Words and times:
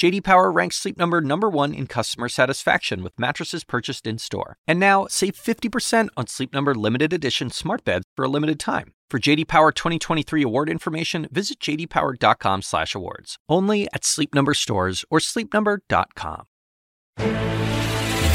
JD 0.00 0.24
Power 0.24 0.50
ranks 0.50 0.76
Sleep 0.76 0.96
Number 0.96 1.20
number 1.20 1.50
1 1.50 1.74
in 1.74 1.86
customer 1.86 2.30
satisfaction 2.30 3.02
with 3.02 3.20
mattresses 3.20 3.64
purchased 3.64 4.06
in-store. 4.06 4.56
And 4.66 4.80
now, 4.80 5.06
save 5.10 5.34
50% 5.34 6.08
on 6.16 6.26
Sleep 6.26 6.54
Number 6.54 6.74
limited 6.74 7.12
edition 7.12 7.50
smart 7.50 7.84
beds 7.84 8.06
for 8.16 8.24
a 8.24 8.28
limited 8.28 8.58
time. 8.58 8.94
For 9.10 9.18
JD 9.18 9.46
Power 9.46 9.72
2023 9.72 10.42
award 10.42 10.70
information, 10.70 11.28
visit 11.30 11.60
jdpower.com/awards. 11.60 13.36
Only 13.46 13.88
at 13.92 14.06
Sleep 14.06 14.34
Number 14.34 14.54
stores 14.54 15.04
or 15.10 15.18
sleepnumber.com. 15.18 16.46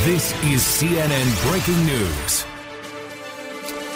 This 0.03 0.34
is 0.43 0.61
CNN 0.61 1.49
breaking 1.49 1.84
news. 1.84 2.45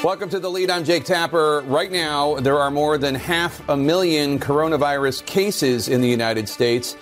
Welcome 0.03 0.29
to 0.29 0.39
the 0.39 0.49
lead. 0.49 0.71
I'm 0.71 0.83
Jake 0.85 1.03
Tapper. 1.03 1.61
Right 1.67 1.91
now, 1.91 2.35
there 2.39 2.57
are 2.57 2.71
more 2.71 2.97
than 2.97 3.13
half 3.13 3.61
a 3.69 3.77
million 3.77 4.39
coronavirus 4.39 5.23
cases 5.27 5.87
in 5.87 6.01
the 6.01 6.07
United 6.07 6.49
States 6.49 6.95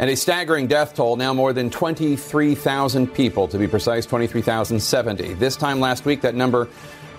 and 0.00 0.08
a 0.08 0.16
staggering 0.16 0.66
death 0.66 0.94
toll, 0.94 1.14
now 1.14 1.34
more 1.34 1.52
than 1.52 1.68
23,000 1.68 3.06
people, 3.12 3.46
to 3.46 3.58
be 3.58 3.68
precise, 3.68 4.06
23,070. 4.06 5.34
This 5.34 5.56
time 5.56 5.78
last 5.78 6.06
week, 6.06 6.22
that 6.22 6.34
number 6.34 6.68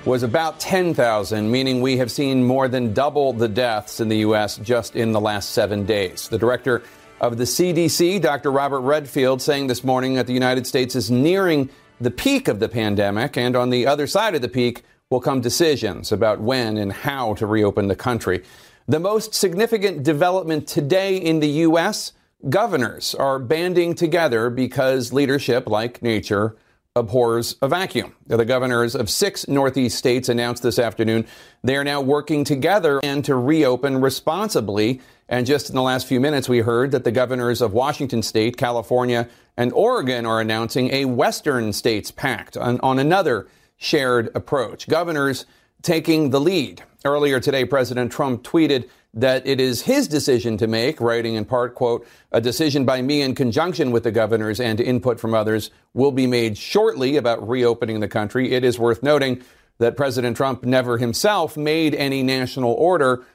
was 0.04 0.24
about 0.24 0.60
10,000, 0.60 1.52
meaning 1.52 1.82
we 1.82 1.96
have 1.98 2.12
seen 2.12 2.44
more 2.44 2.68
than 2.68 2.92
double 2.92 3.34
the 3.34 3.48
deaths 3.48 4.00
in 4.00 4.10
the 4.10 4.18
U.S. 4.18 4.58
just 4.58 4.96
in 4.96 5.12
the 5.12 5.22
last 5.22 5.52
seven 5.52 5.86
days. 5.86 6.28
The 6.28 6.40
director 6.40 6.82
of 7.20 7.38
the 7.38 7.44
CDC, 7.44 8.20
Dr. 8.20 8.52
Robert 8.52 8.80
Redfield, 8.80 9.44
saying 9.44 9.68
this 9.68 9.84
morning 9.84 10.16
that 10.16 10.26
the 10.26 10.34
United 10.34 10.66
States 10.66 10.96
is 10.96 11.12
nearing 11.12 11.70
the 12.00 12.10
peak 12.10 12.48
of 12.48 12.60
the 12.60 12.68
pandemic, 12.68 13.38
and 13.38 13.56
on 13.56 13.70
the 13.70 13.86
other 13.86 14.08
side 14.08 14.34
of 14.34 14.42
the 14.42 14.50
peak 14.50 14.82
will 15.12 15.22
come 15.22 15.40
decisions 15.40 16.12
about 16.12 16.42
when 16.42 16.78
and 16.78 16.92
how 16.92 17.36
to 17.36 17.46
reopen 17.46 17.90
the 17.90 17.96
country. 17.96 18.44
The 18.88 19.00
most 19.00 19.36
significant 19.36 20.02
development 20.02 20.68
today 20.68 21.18
in 21.18 21.42
the 21.42 21.50
U.S. 21.50 22.14
governors 22.50 23.16
are 23.16 23.40
banding 23.40 23.96
together 23.96 24.50
because 24.50 25.14
leadership, 25.14 25.68
like 25.68 26.02
nature, 26.02 26.56
abhors 26.96 27.56
a 27.62 27.70
vacuum. 27.70 28.14
The 28.28 28.44
governors 28.44 28.96
of 28.96 29.10
six 29.10 29.48
Northeast 29.48 29.98
states 29.98 30.28
announced 30.28 30.62
this 30.62 30.78
afternoon 30.78 31.26
they 31.64 31.78
are 31.78 31.84
now 31.84 32.02
working 32.02 32.44
together 32.44 33.00
and 33.04 33.24
to 33.26 33.36
reopen 33.36 34.02
responsibly. 34.02 35.00
And 35.30 35.46
just 35.46 35.70
in 35.70 35.76
the 35.76 35.82
last 35.82 36.06
few 36.06 36.20
minutes, 36.20 36.50
we 36.50 36.60
heard 36.60 36.92
that 36.92 37.06
the 37.06 37.12
governors 37.12 37.62
of 37.62 37.72
Washington 37.72 38.22
state, 38.22 38.58
California, 38.58 39.30
and 39.56 39.72
Oregon 39.72 40.26
are 40.26 40.42
announcing 40.42 40.92
a 40.92 41.06
Western 41.06 41.72
states 41.72 42.12
pact 42.12 42.58
on, 42.58 42.80
on 42.82 43.00
another 43.00 43.48
shared 43.78 44.30
approach. 44.36 44.90
Governors 44.90 45.46
taking 45.82 46.30
the 46.30 46.40
lead. 46.40 46.84
Earlier 47.04 47.40
today, 47.40 47.66
President 47.66 48.12
Trump 48.12 48.44
tweeted 48.44 48.88
that 49.14 49.46
it 49.46 49.60
is 49.60 49.82
his 49.82 50.08
decision 50.08 50.58
to 50.58 50.68
make, 50.68 51.02
writing 51.02 51.36
in 51.36 51.44
part, 51.44 51.76
quote, 51.76 52.08
a 52.32 52.40
decision 52.40 52.86
by 52.86 53.02
me 53.02 53.22
in 53.22 53.36
conjunction 53.36 53.92
with 53.92 54.04
the 54.04 54.12
governors 54.12 54.60
and 54.60 54.80
input 54.80 55.20
from 55.20 55.34
others 55.34 55.72
will 55.94 56.12
be 56.12 56.28
made 56.28 56.58
shortly 56.58 57.18
about 57.18 57.48
reopening 57.48 58.00
the 58.00 58.08
country. 58.08 58.54
It 58.54 58.64
is 58.64 58.80
worth 58.80 59.04
noting 59.04 59.42
that 59.80 59.98
President 59.98 60.38
Trump 60.38 60.64
never 60.64 60.98
himself 60.98 61.58
made 61.58 61.96
any 61.96 62.24
national 62.24 62.74
order 62.74 63.26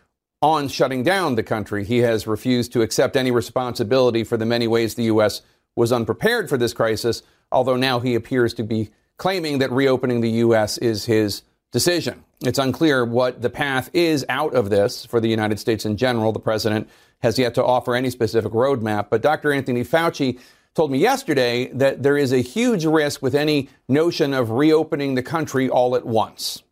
on 0.41 0.69
shutting 0.69 1.03
down 1.03 1.35
the 1.35 1.43
country. 1.43 1.85
He 1.85 1.99
has 1.99 2.27
refused 2.27 2.73
to 2.73 2.83
accept 2.83 3.17
any 3.17 3.31
responsibility 3.31 4.23
for 4.23 4.37
the 4.37 4.47
many 4.47 4.69
ways 4.69 4.95
the 4.95 5.05
U.S. 5.05 5.43
was 5.75 5.93
unprepared 5.93 6.49
for 6.49 6.57
this 6.57 6.73
crisis, 6.73 7.23
although 7.51 7.77
now 7.77 8.01
he 8.01 8.15
appears 8.15 8.55
to 8.55 8.63
be 8.63 8.91
claiming 9.19 9.59
that 9.59 9.73
reopening 9.73 10.21
the 10.21 10.31
U.S. 10.31 10.79
is 10.79 11.07
his 11.07 11.43
decision. 11.73 12.25
It's 12.43 12.59
unclear 12.59 13.05
what 13.05 13.43
the 13.43 13.51
path 13.51 13.91
is 13.93 14.25
out 14.29 14.55
of 14.55 14.71
this 14.71 15.07
for 15.07 15.21
the 15.21 15.29
United 15.29 15.59
States 15.59 15.85
in 15.85 15.97
general. 15.97 16.33
The 16.33 16.41
president 16.41 16.89
has 17.21 17.39
yet 17.39 17.55
to 17.55 17.65
offer 17.65 17.95
any 17.95 18.11
specific 18.11 18.53
roadmap, 18.53 19.09
but 19.11 19.23
Dr. 19.23 19.53
Anthony 19.53 19.85
Fauci 19.85 20.39
told 20.75 20.91
me 20.91 20.99
yesterday 20.99 21.71
that 21.73 22.03
there 22.03 22.19
is 22.19 22.33
a 22.33 22.39
huge 22.39 22.85
risk 22.85 23.23
with 23.23 23.35
any 23.35 23.69
notion 23.89 24.35
of 24.35 24.51
reopening 24.51 25.15
the 25.15 25.23
country 25.23 25.69
all 25.69 25.97
at 25.97 26.05
once. 26.05 26.63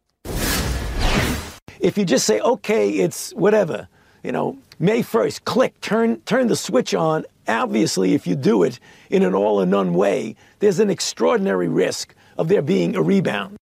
If 1.80 1.98
you 1.98 2.04
just 2.04 2.26
say, 2.26 2.40
okay, 2.40 2.90
it's 2.90 3.32
whatever, 3.32 3.88
you 4.22 4.32
know, 4.32 4.58
May 4.78 5.02
1st, 5.02 5.44
click, 5.44 5.80
turn, 5.80 6.20
turn 6.22 6.48
the 6.48 6.56
switch 6.56 6.94
on, 6.94 7.24
obviously, 7.48 8.14
if 8.14 8.26
you 8.26 8.36
do 8.36 8.62
it 8.62 8.78
in 9.10 9.22
an 9.22 9.34
all 9.34 9.60
or 9.60 9.66
none 9.66 9.94
way, 9.94 10.36
there's 10.58 10.78
an 10.78 10.90
extraordinary 10.90 11.68
risk 11.68 12.14
of 12.36 12.48
there 12.48 12.62
being 12.62 12.96
a 12.96 13.02
rebound 13.02 13.56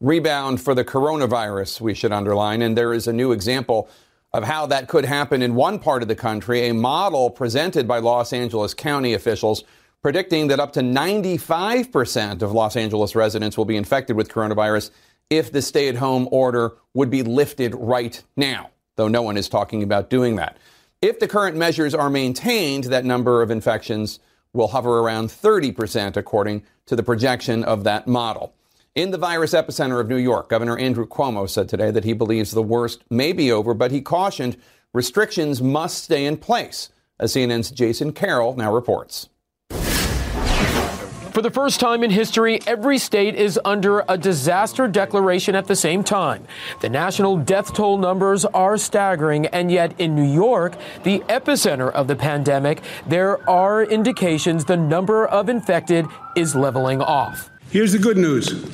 rebound 0.00 0.60
for 0.60 0.74
the 0.74 0.84
coronavirus, 0.84 1.80
we 1.80 1.94
should 1.94 2.12
underline. 2.12 2.62
And 2.62 2.76
there 2.76 2.92
is 2.92 3.06
a 3.06 3.12
new 3.12 3.32
example 3.32 3.88
of 4.32 4.44
how 4.44 4.66
that 4.66 4.88
could 4.88 5.04
happen 5.04 5.42
in 5.42 5.54
one 5.54 5.78
part 5.78 6.02
of 6.02 6.08
the 6.08 6.16
country, 6.16 6.68
a 6.68 6.74
model 6.74 7.30
presented 7.30 7.86
by 7.86 7.98
Los 7.98 8.32
Angeles 8.32 8.74
County 8.74 9.14
officials 9.14 9.64
predicting 10.04 10.48
that 10.48 10.60
up 10.60 10.70
to 10.74 10.80
95% 10.80 12.42
of 12.42 12.52
Los 12.52 12.76
Angeles 12.76 13.14
residents 13.14 13.56
will 13.56 13.64
be 13.64 13.76
infected 13.76 14.14
with 14.14 14.28
coronavirus 14.28 14.90
if 15.30 15.50
the 15.50 15.62
stay 15.62 15.88
at 15.88 15.96
home 15.96 16.28
order 16.30 16.72
would 16.92 17.08
be 17.08 17.22
lifted 17.22 17.74
right 17.74 18.22
now, 18.36 18.70
though 18.96 19.08
no 19.08 19.22
one 19.22 19.38
is 19.38 19.48
talking 19.48 19.82
about 19.82 20.10
doing 20.10 20.36
that. 20.36 20.58
If 21.00 21.20
the 21.20 21.26
current 21.26 21.56
measures 21.56 21.94
are 21.94 22.10
maintained, 22.10 22.84
that 22.84 23.06
number 23.06 23.40
of 23.40 23.50
infections 23.50 24.20
will 24.52 24.68
hover 24.68 24.98
around 24.98 25.28
30%, 25.28 26.18
according 26.18 26.64
to 26.84 26.96
the 26.96 27.02
projection 27.02 27.64
of 27.64 27.84
that 27.84 28.06
model. 28.06 28.52
In 28.94 29.10
the 29.10 29.18
virus 29.18 29.54
epicenter 29.54 30.00
of 30.00 30.08
New 30.08 30.18
York, 30.18 30.48
Governor 30.48 30.78
Andrew 30.78 31.04
Cuomo 31.04 31.50
said 31.50 31.68
today 31.68 31.90
that 31.90 32.04
he 32.04 32.12
believes 32.12 32.52
the 32.52 32.62
worst 32.62 33.02
may 33.10 33.32
be 33.32 33.50
over, 33.50 33.74
but 33.74 33.90
he 33.90 34.00
cautioned 34.00 34.56
restrictions 34.92 35.60
must 35.60 36.04
stay 36.04 36.24
in 36.24 36.36
place. 36.36 36.90
As 37.18 37.34
CNN's 37.34 37.72
Jason 37.72 38.12
Carroll 38.12 38.54
now 38.54 38.72
reports. 38.72 39.28
For 41.32 41.42
the 41.42 41.50
first 41.50 41.80
time 41.80 42.04
in 42.04 42.10
history, 42.12 42.60
every 42.68 42.98
state 42.98 43.34
is 43.34 43.58
under 43.64 44.04
a 44.08 44.16
disaster 44.16 44.86
declaration 44.86 45.56
at 45.56 45.66
the 45.66 45.74
same 45.74 46.04
time. 46.04 46.46
The 46.80 46.88
national 46.88 47.38
death 47.38 47.74
toll 47.74 47.98
numbers 47.98 48.44
are 48.44 48.78
staggering, 48.78 49.46
and 49.48 49.72
yet 49.72 49.98
in 49.98 50.14
New 50.14 50.32
York, 50.32 50.76
the 51.02 51.18
epicenter 51.28 51.90
of 51.90 52.06
the 52.06 52.14
pandemic, 52.14 52.80
there 53.08 53.50
are 53.50 53.82
indications 53.82 54.64
the 54.64 54.76
number 54.76 55.26
of 55.26 55.48
infected 55.48 56.06
is 56.36 56.54
leveling 56.54 57.00
off. 57.00 57.50
Here's 57.70 57.92
the 57.92 57.98
good 57.98 58.16
news 58.16 58.70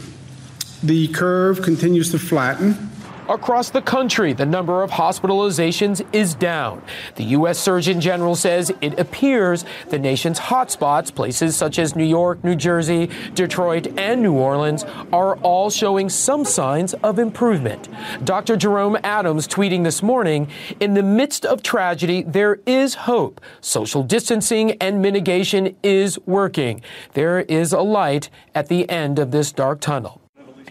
the 0.83 1.09
curve 1.09 1.63
continues 1.63 2.11
to 2.11 2.19
flatten. 2.19 2.91
Across 3.31 3.71
the 3.71 3.81
country, 3.81 4.33
the 4.33 4.45
number 4.45 4.83
of 4.83 4.91
hospitalizations 4.91 6.05
is 6.13 6.35
down. 6.35 6.83
The 7.15 7.23
U.S. 7.27 7.61
Surgeon 7.61 8.01
General 8.01 8.35
says 8.35 8.73
it 8.81 8.99
appears 8.99 9.65
the 9.89 10.01
nation's 10.01 10.41
hotspots, 10.41 11.15
places 11.15 11.57
such 11.57 11.79
as 11.79 11.95
New 11.95 12.05
York, 12.05 12.43
New 12.43 12.57
Jersey, 12.57 13.09
Detroit, 13.35 13.87
and 13.97 14.21
New 14.21 14.33
Orleans, 14.33 14.83
are 15.13 15.37
all 15.37 15.71
showing 15.71 16.09
some 16.09 16.45
signs 16.45 16.93
of 16.95 17.21
improvement. 17.21 17.89
Dr. 18.25 18.57
Jerome 18.57 18.99
Adams 19.05 19.47
tweeting 19.47 19.85
this 19.85 20.03
morning 20.03 20.49
In 20.81 20.95
the 20.95 21.03
midst 21.05 21.47
of 21.47 21.63
tragedy, 21.63 22.25
there 22.25 22.59
is 22.67 22.95
hope. 22.95 23.41
Social 23.61 24.03
distancing 24.03 24.73
and 24.81 25.01
mitigation 25.01 25.77
is 25.85 26.19
working. 26.27 26.83
There 27.15 27.43
is 27.43 27.73
a 27.73 27.81
light 27.81 28.29
at 28.57 28.67
the 28.67 28.91
end 28.91 29.21
of 29.21 29.31
this 29.31 29.53
dark 29.53 29.81
tunnel. 29.81 30.21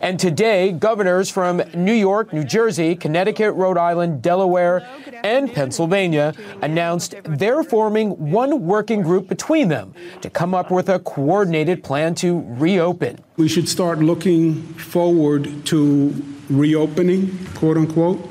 And 0.02 0.18
today, 0.18 0.72
governors 0.72 1.30
from 1.30 1.62
New 1.76 1.94
York, 1.94 2.32
New 2.32 2.46
Jersey, 2.46 2.96
Connecticut, 2.96 3.54
Rhode 3.54 3.78
Island, 3.78 4.22
Delaware, 4.22 4.88
and 5.24 5.52
Pennsylvania 5.54 6.34
announced 6.62 7.16
they're 7.24 7.64
forming 7.64 8.12
one 8.32 8.66
working 8.66 9.02
group 9.02 9.28
between 9.28 9.68
them 9.68 9.94
to 10.22 10.30
come 10.30 10.54
up 10.54 10.72
with 10.72 10.88
a 10.88 11.00
coordinated 11.00 11.84
plan 11.84 12.16
to 12.16 12.46
reopen. 12.48 13.20
We 13.36 13.50
should 13.50 13.68
start 13.68 14.00
looking 14.00 14.62
forward 14.76 15.66
to 15.66 16.16
reopening, 16.50 17.38
quote 17.56 17.76
unquote, 17.76 18.26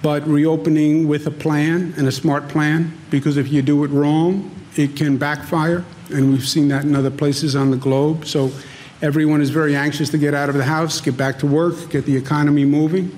but 0.00 0.24
reopening 0.28 1.08
with 1.08 1.26
a 1.26 1.30
plan 1.30 1.92
and 1.96 2.06
a 2.06 2.12
smart 2.12 2.48
plan, 2.48 2.96
because 3.10 3.36
if 3.36 3.50
you 3.50 3.62
do 3.62 3.82
it 3.84 3.88
wrong, 3.88 4.50
it 4.76 4.96
can 4.96 5.16
backfire. 5.16 5.84
And 6.10 6.30
we've 6.30 6.46
seen 6.46 6.68
that 6.68 6.84
in 6.84 6.94
other 6.94 7.10
places 7.10 7.56
on 7.56 7.70
the 7.70 7.76
globe. 7.76 8.26
So 8.26 8.52
Everyone 9.04 9.42
is 9.42 9.50
very 9.50 9.76
anxious 9.76 10.08
to 10.12 10.18
get 10.18 10.32
out 10.32 10.48
of 10.48 10.54
the 10.54 10.64
house, 10.64 10.98
get 10.98 11.14
back 11.14 11.38
to 11.40 11.46
work, 11.46 11.90
get 11.90 12.06
the 12.06 12.16
economy 12.16 12.64
moving. 12.64 13.12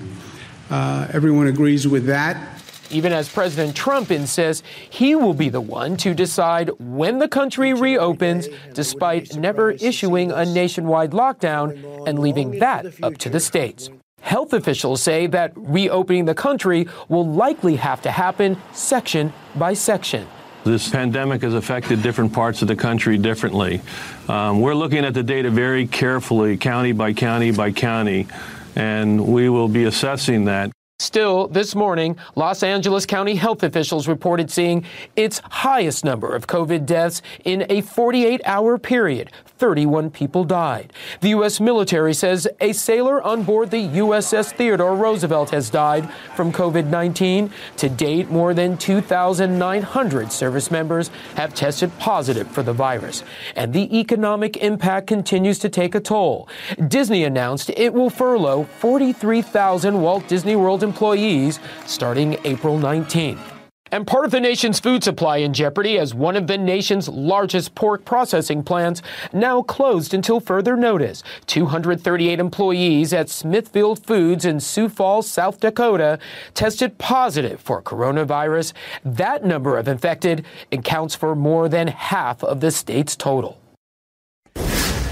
Uh, 0.69 1.07
everyone 1.13 1.47
agrees 1.47 1.87
with 1.87 2.07
that. 2.07 2.61
Even 2.91 3.13
as 3.13 3.29
President 3.29 3.77
Trump 3.77 4.11
insists 4.11 4.67
he 4.91 5.15
will 5.15 5.33
be 5.33 5.49
the 5.49 5.61
one 5.61 5.97
to 5.99 6.13
decide 6.13 6.71
when 6.81 7.21
the 7.21 7.29
country 7.29 7.73
reopens, 7.73 8.49
despite 8.75 9.37
never 9.37 9.71
issuing 9.71 10.33
a 10.33 10.45
nationwide 10.45 11.13
lockdown 11.13 12.09
and 12.09 12.19
leaving 12.19 12.59
that 12.59 12.87
up 13.05 13.17
to 13.19 13.31
the 13.31 13.39
states. 13.39 13.89
health 14.23 14.53
officials 14.55 15.01
say 15.01 15.29
that 15.29 15.53
reopening 15.55 16.25
the 16.25 16.35
country 16.35 16.89
will 17.09 17.25
likely 17.25 17.77
have 17.77 18.03
to 18.03 18.11
happen 18.11 18.57
section 18.73 19.33
by 19.55 19.73
section. 19.73 20.27
This 20.67 20.89
pandemic 20.89 21.43
has 21.43 21.55
affected 21.55 22.03
different 22.03 22.33
parts 22.33 22.61
of 22.61 22.67
the 22.67 22.75
country 22.75 23.17
differently. 23.19 23.81
Um, 24.29 24.61
we're 24.61 24.75
looking 24.75 25.05
at 25.05 25.15
the 25.15 25.23
data 25.23 25.49
very 25.49 25.87
carefully, 25.87 26.57
county 26.57 26.91
by 26.91 27.13
county 27.13 27.53
by 27.53 27.71
county, 27.71 28.27
and 28.75 29.29
we 29.29 29.49
will 29.49 29.69
be 29.69 29.85
assessing 29.85 30.47
that. 30.47 30.73
Still, 30.99 31.47
this 31.47 31.77
morning, 31.77 32.17
Los 32.35 32.65
Angeles 32.65 33.07
County 33.07 33.37
health 33.37 33.63
officials 33.63 34.09
reported 34.09 34.51
seeing 34.51 34.85
its 35.15 35.41
highest 35.45 36.05
number 36.05 36.35
of 36.35 36.49
COVID 36.49 36.85
deaths 36.85 37.23
in 37.45 37.65
a 37.69 37.83
48 37.83 38.41
hour 38.45 38.77
period. 38.77 39.31
31 39.59 40.11
people 40.11 40.45
died. 40.45 40.93
The 41.21 41.31
U.S. 41.31 41.61
military 41.61 42.15
says 42.15 42.47
a 42.61 42.73
sailor 42.73 43.23
on 43.23 43.43
board 43.43 43.71
the 43.71 43.89
USS 43.89 44.53
Theodore 44.53 44.95
Roosevelt 44.95 45.51
has 45.51 45.71
died 45.71 46.09
from 46.35 46.53
COVID 46.53 46.87
19. 46.87 47.51
To 47.79 47.89
date, 47.89 48.31
more 48.31 48.55
than 48.55 48.77
2,900 48.77 50.33
service 50.33 50.71
members 50.71 51.09
have 51.35 51.55
tested 51.55 51.91
positive 51.99 52.49
for 52.51 52.63
the 52.63 52.73
virus. 52.73 53.25
And 53.55 53.73
the 53.73 53.99
economic 53.99 54.59
impact 54.59 55.07
continues 55.07 55.59
to 55.61 55.69
take 55.69 55.95
a 55.95 56.01
toll. 56.01 56.49
Disney 56.89 57.25
announced 57.25 57.71
it 57.71 57.93
will 57.93 58.11
furlough 58.11 58.65
43,000 58.65 60.01
Walt 60.01 60.29
Disney 60.29 60.57
World 60.57 60.83
employees 60.83 61.61
starting 61.87 62.39
April 62.45 62.79
19th. 62.79 63.56
And 63.93 64.07
part 64.07 64.25
of 64.25 64.33
the 64.33 64.41
nation's 64.41 64.81
food 64.81 65.05
supply 65.05 65.39
in 65.39 65.53
jeopardy 65.53 65.99
as 65.99 66.13
one 66.13 66.37
of 66.37 66.49
the 66.49 66.59
nation's 66.59 67.09
largest 67.09 67.75
pork 67.75 68.05
processing 68.05 68.65
plants 68.65 69.01
now 69.33 69.63
closed 69.63 70.13
until 70.13 70.41
further 70.41 70.77
notice. 70.77 71.23
238 71.47 72.41
employees 72.41 73.13
at 73.13 73.29
Smithfield 73.29 74.05
Foods 74.05 74.45
in 74.45 74.59
Sioux 74.59 74.89
Falls, 74.89 75.29
South 75.29 75.61
Dakota 75.61 76.19
tested 76.55 76.99
positive 76.99 77.61
for 77.61 77.81
coronavirus. 77.81 78.73
That 79.05 79.45
number 79.45 79.79
of 79.79 79.87
infected 79.87 80.45
accounts 80.73 81.15
for 81.15 81.37
more 81.37 81.69
than 81.69 81.89
half 81.89 82.43
of 82.43 82.61
the 82.61 82.73
state's 82.73 83.15
total. 83.15 83.59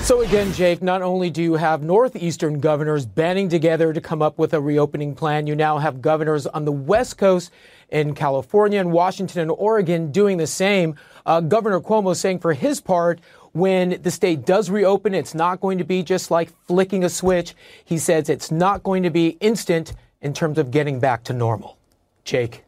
So 0.05 0.21
again, 0.21 0.53
Jake, 0.53 0.83
not 0.83 1.01
only 1.01 1.31
do 1.31 1.43
you 1.43 1.55
have 1.55 1.83
northeastern 1.83 2.61
governors 2.61 3.07
banding 3.07 3.49
together 3.49 3.93
to 3.95 4.01
come 4.03 4.21
up 4.21 4.37
with 4.37 4.53
a 4.53 4.61
reopening 4.61 5.15
plan, 5.15 5.47
you 5.47 5.57
now 5.57 5.79
have 5.79 6.03
governors 6.03 6.47
on 6.47 6.67
the 6.67 6.73
West 6.73 7.17
Coast 7.17 7.51
in 7.89 8.15
California 8.15 8.81
and 8.81 8.93
Washington 8.93 9.43
and 9.43 9.51
Oregon 9.51 10.11
doing 10.13 10.37
the 10.37 10.47
same. 10.47 10.97
Uh, 11.27 11.41
Governor 11.41 11.81
Cuomo 11.81 12.15
saying 12.15 12.41
for 12.41 12.53
his 12.53 12.81
part, 12.81 13.21
when 13.53 14.01
the 14.03 14.11
state 14.11 14.45
does 14.45 14.69
reopen, 14.69 15.15
it's 15.15 15.35
not 15.35 15.61
going 15.61 15.79
to 15.79 15.85
be 15.85 16.03
just 16.03 16.31
like 16.31 16.51
flicking 16.67 17.05
a 17.05 17.09
switch. 17.09 17.55
He 17.85 17.99
says 17.99 18.29
it's 18.29 18.51
not 18.51 18.83
going 18.83 19.05
to 19.05 19.11
be 19.11 19.29
instant 19.41 19.93
in 20.21 20.35
terms 20.35 20.59
of 20.59 20.71
getting 20.71 20.99
back 20.99 21.23
to 21.25 21.33
normal. 21.33 21.79
Jake. 22.25 22.65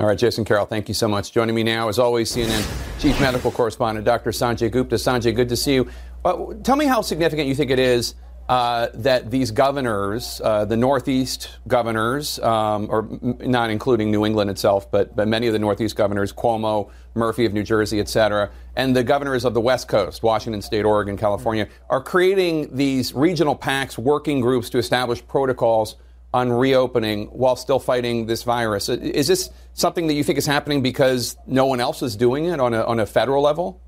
All 0.00 0.06
right, 0.06 0.16
Jason 0.16 0.44
Carroll, 0.44 0.64
thank 0.64 0.86
you 0.88 0.94
so 0.94 1.08
much. 1.08 1.32
Joining 1.32 1.54
me 1.54 1.64
now, 1.64 1.88
as 1.88 1.98
always, 1.98 2.32
CNN 2.32 2.64
Chief 3.00 3.20
Medical 3.20 3.50
Correspondent 3.50 4.06
Dr. 4.06 4.30
Sanjay 4.30 4.70
Gupta. 4.70 4.94
Sanjay, 4.94 5.34
good 5.34 5.48
to 5.48 5.56
see 5.56 5.74
you. 5.74 5.88
Uh, 6.24 6.54
tell 6.62 6.76
me 6.76 6.86
how 6.86 7.02
significant 7.02 7.48
you 7.48 7.54
think 7.54 7.70
it 7.70 7.80
is 7.80 8.14
uh, 8.48 8.88
that 8.94 9.30
these 9.30 9.50
governors, 9.50 10.40
uh, 10.42 10.64
the 10.64 10.76
Northeast 10.76 11.50
governors, 11.66 12.38
um, 12.38 12.88
or 12.90 13.00
m- 13.00 13.36
not 13.40 13.70
including 13.70 14.10
New 14.10 14.24
England 14.24 14.48
itself, 14.48 14.90
but, 14.90 15.14
but 15.14 15.28
many 15.28 15.46
of 15.46 15.52
the 15.52 15.58
Northeast 15.58 15.96
governors, 15.96 16.32
Cuomo, 16.32 16.90
Murphy 17.14 17.44
of 17.44 17.52
New 17.52 17.62
Jersey, 17.62 18.00
et 18.00 18.08
cetera, 18.08 18.50
and 18.74 18.96
the 18.96 19.04
governors 19.04 19.44
of 19.44 19.52
the 19.52 19.60
West 19.60 19.88
Coast, 19.88 20.22
Washington 20.22 20.62
State, 20.62 20.84
Oregon, 20.84 21.16
California, 21.16 21.68
are 21.90 22.02
creating 22.02 22.74
these 22.74 23.12
regional 23.12 23.54
pacts, 23.54 23.98
working 23.98 24.40
groups 24.40 24.70
to 24.70 24.78
establish 24.78 25.26
protocols 25.26 25.96
on 26.32 26.52
reopening 26.52 27.26
while 27.26 27.56
still 27.56 27.78
fighting 27.78 28.26
this 28.26 28.42
virus. 28.42 28.88
Is 28.88 29.26
this 29.26 29.50
something 29.74 30.06
that 30.06 30.14
you 30.14 30.22
think 30.22 30.38
is 30.38 30.46
happening 30.46 30.82
because 30.82 31.36
no 31.46 31.66
one 31.66 31.80
else 31.80 32.02
is 32.02 32.16
doing 32.16 32.46
it 32.46 32.60
on 32.60 32.72
a, 32.74 32.82
on 32.84 33.00
a 33.00 33.06
federal 33.06 33.42
level? 33.42 33.80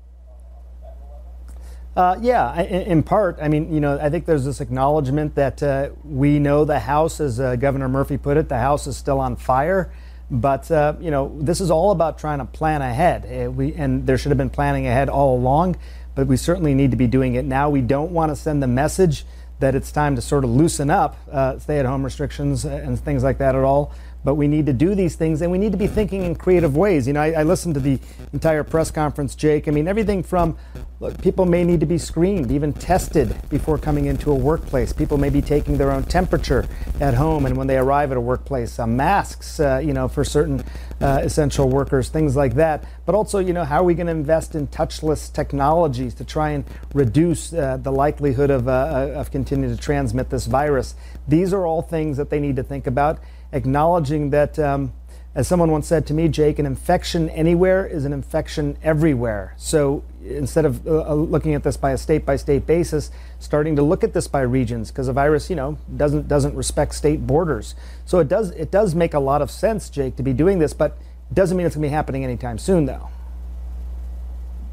Uh, 1.95 2.17
yeah, 2.21 2.61
in, 2.61 2.81
in, 2.83 3.03
part. 3.03 3.37
I 3.41 3.49
mean, 3.49 3.73
you 3.73 3.81
know, 3.81 3.99
I 3.99 4.09
think 4.09 4.25
there's 4.25 4.45
this 4.45 4.61
acknowledgement 4.61 5.35
that 5.35 5.61
uh, 5.61 5.89
we 6.05 6.39
know 6.39 6.63
the 6.63 6.79
House, 6.79 7.19
as 7.19 7.37
uh, 7.37 7.57
Governor 7.57 7.89
Murphy 7.89 8.17
put 8.17 8.37
it, 8.37 8.47
the 8.47 8.57
House 8.57 8.87
is 8.87 8.95
still 8.95 9.19
on 9.19 9.35
fire. 9.35 9.91
But 10.29 10.71
uh, 10.71 10.95
you 11.01 11.11
know, 11.11 11.37
this 11.41 11.59
is 11.59 11.69
all 11.69 11.91
about 11.91 12.17
trying 12.17 12.39
to 12.39 12.45
plan 12.45 12.81
ahead. 12.81 13.25
Uh, 13.25 13.51
we 13.51 13.73
and 13.73 14.07
there 14.07 14.17
should 14.17 14.29
have 14.31 14.37
been 14.37 14.49
planning 14.49 14.87
ahead 14.87 15.09
all 15.09 15.35
along, 15.35 15.75
but 16.15 16.27
we 16.27 16.37
certainly 16.37 16.73
need 16.73 16.91
to 16.91 16.97
be 16.97 17.07
doing 17.07 17.35
it 17.35 17.43
now. 17.43 17.69
We 17.69 17.81
don't 17.81 18.11
want 18.11 18.31
to 18.31 18.37
send 18.37 18.63
the 18.63 18.67
message 18.67 19.25
that 19.59 19.75
it's 19.75 19.91
time 19.91 20.15
to 20.15 20.21
sort 20.21 20.45
of 20.45 20.49
loosen 20.49 20.89
up 20.89 21.17
uh, 21.29 21.59
stay-at-home 21.59 22.03
restrictions 22.03 22.63
and 22.65 22.99
things 22.99 23.23
like 23.23 23.37
that 23.39 23.55
at 23.55 23.63
all 23.63 23.93
but 24.23 24.35
we 24.35 24.47
need 24.47 24.65
to 24.67 24.73
do 24.73 24.95
these 24.95 25.15
things 25.15 25.41
and 25.41 25.51
we 25.51 25.57
need 25.57 25.71
to 25.71 25.77
be 25.77 25.87
thinking 25.87 26.23
in 26.23 26.35
creative 26.35 26.75
ways. 26.77 27.07
You 27.07 27.13
know, 27.13 27.21
I, 27.21 27.31
I 27.31 27.43
listened 27.43 27.73
to 27.75 27.79
the 27.79 27.99
entire 28.33 28.63
press 28.63 28.91
conference, 28.91 29.35
Jake. 29.35 29.67
I 29.67 29.71
mean, 29.71 29.87
everything 29.87 30.23
from 30.23 30.57
look, 30.99 31.19
people 31.21 31.45
may 31.45 31.63
need 31.63 31.79
to 31.79 31.85
be 31.85 31.97
screened, 31.97 32.51
even 32.51 32.73
tested 32.73 33.35
before 33.49 33.77
coming 33.77 34.05
into 34.05 34.31
a 34.31 34.35
workplace. 34.35 34.93
People 34.93 35.17
may 35.17 35.29
be 35.29 35.41
taking 35.41 35.77
their 35.77 35.91
own 35.91 36.03
temperature 36.03 36.67
at 36.99 37.13
home 37.13 37.45
and 37.45 37.57
when 37.57 37.67
they 37.67 37.77
arrive 37.77 38.11
at 38.11 38.17
a 38.17 38.21
workplace, 38.21 38.77
uh, 38.77 38.85
masks, 38.85 39.59
uh, 39.59 39.81
you 39.83 39.93
know, 39.93 40.07
for 40.07 40.23
certain 40.23 40.63
uh, 41.01 41.21
essential 41.23 41.67
workers, 41.67 42.09
things 42.09 42.35
like 42.35 42.53
that. 42.55 42.83
But 43.05 43.15
also, 43.15 43.39
you 43.39 43.53
know, 43.53 43.63
how 43.63 43.81
are 43.81 43.83
we 43.83 43.95
going 43.95 44.07
to 44.07 44.11
invest 44.11 44.53
in 44.53 44.67
touchless 44.67 45.33
technologies 45.33 46.13
to 46.15 46.23
try 46.23 46.51
and 46.51 46.63
reduce 46.93 47.53
uh, 47.53 47.77
the 47.77 47.91
likelihood 47.91 48.51
of, 48.51 48.67
uh, 48.67 49.11
of 49.15 49.31
continuing 49.31 49.75
to 49.75 49.81
transmit 49.81 50.29
this 50.29 50.45
virus? 50.45 50.93
These 51.27 51.53
are 51.53 51.65
all 51.65 51.81
things 51.81 52.17
that 52.17 52.29
they 52.29 52.39
need 52.39 52.55
to 52.57 52.63
think 52.63 52.85
about 52.85 53.19
acknowledging 53.51 54.29
that, 54.31 54.57
um, 54.59 54.93
as 55.33 55.47
someone 55.47 55.71
once 55.71 55.87
said 55.87 56.05
to 56.07 56.13
me, 56.13 56.27
Jake, 56.27 56.59
an 56.59 56.65
infection 56.65 57.29
anywhere 57.29 57.85
is 57.85 58.05
an 58.05 58.13
infection 58.13 58.77
everywhere. 58.83 59.53
So 59.57 60.03
instead 60.23 60.65
of 60.65 60.85
uh, 60.85 61.09
uh 61.09 61.13
looking 61.13 61.55
at 61.55 61.63
this 61.63 61.77
by 61.77 61.91
a 61.91 61.97
state 61.97 62.25
by 62.25 62.35
state 62.35 62.67
basis, 62.67 63.11
starting 63.39 63.75
to 63.77 63.81
look 63.81 64.03
at 64.03 64.13
this 64.13 64.27
by 64.27 64.41
regions, 64.41 64.91
because 64.91 65.07
a 65.07 65.13
virus, 65.13 65.49
you 65.49 65.55
know, 65.55 65.77
doesn't 65.95 66.27
doesn't 66.27 66.55
respect 66.55 66.95
state 66.95 67.25
borders. 67.25 67.75
So 68.05 68.19
it 68.19 68.27
does 68.27 68.51
it 68.51 68.71
does 68.71 68.93
make 68.93 69.13
a 69.13 69.19
lot 69.19 69.41
of 69.41 69.49
sense, 69.49 69.89
Jake, 69.89 70.15
to 70.17 70.23
be 70.23 70.33
doing 70.33 70.59
this, 70.59 70.73
but 70.73 70.97
it 71.31 71.35
doesn't 71.35 71.55
mean 71.55 71.65
it's 71.65 71.75
going 71.75 71.83
to 71.83 71.89
be 71.89 71.93
happening 71.93 72.23
anytime 72.25 72.57
soon, 72.57 72.85
though. 72.85 73.09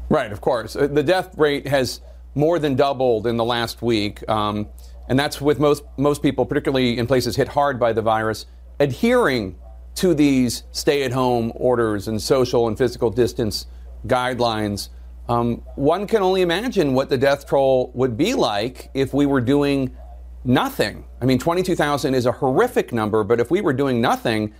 Right, 0.09 0.31
of 0.31 0.41
course. 0.41 0.75
Uh, 0.75 0.87
the 0.87 1.03
death 1.03 1.37
rate 1.37 1.67
has 1.67 2.01
more 2.35 2.59
than 2.59 2.75
doubled 2.75 3.27
in 3.27 3.37
the 3.37 3.45
last 3.45 3.81
week. 3.81 4.27
Um, 4.27 4.67
and 5.07 5.17
that's 5.17 5.39
with 5.39 5.59
most, 5.59 5.83
most 5.97 6.21
people, 6.21 6.45
particularly 6.45 6.97
in 6.97 7.07
places 7.07 7.35
hit 7.35 7.47
hard 7.47 7.79
by 7.79 7.93
the 7.93 8.01
virus, 8.01 8.45
adhering 8.79 9.57
to 9.95 10.13
these 10.13 10.63
stay 10.71 11.03
at 11.03 11.11
home 11.11 11.51
orders 11.55 12.07
and 12.07 12.21
social 12.21 12.67
and 12.67 12.77
physical 12.77 13.09
distance 13.09 13.67
guidelines, 14.07 14.89
um, 15.27 15.61
one 15.75 16.07
can 16.07 16.21
only 16.21 16.41
imagine 16.41 16.93
what 16.93 17.09
the 17.09 17.17
death 17.17 17.45
toll 17.47 17.91
would 17.93 18.17
be 18.17 18.33
like 18.33 18.89
if 18.93 19.13
we 19.13 19.25
were 19.25 19.41
doing 19.41 19.95
nothing. 20.43 21.05
I 21.21 21.25
mean, 21.25 21.37
22,000 21.37 22.15
is 22.15 22.25
a 22.25 22.31
horrific 22.31 22.93
number, 22.93 23.23
but 23.23 23.39
if 23.39 23.51
we 23.51 23.61
were 23.61 23.73
doing 23.73 24.01
nothing, 24.01 24.53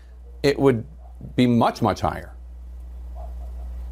it 0.44 0.60
would 0.60 0.86
be 1.36 1.48
much, 1.48 1.82
much 1.82 2.02
higher. 2.02 2.36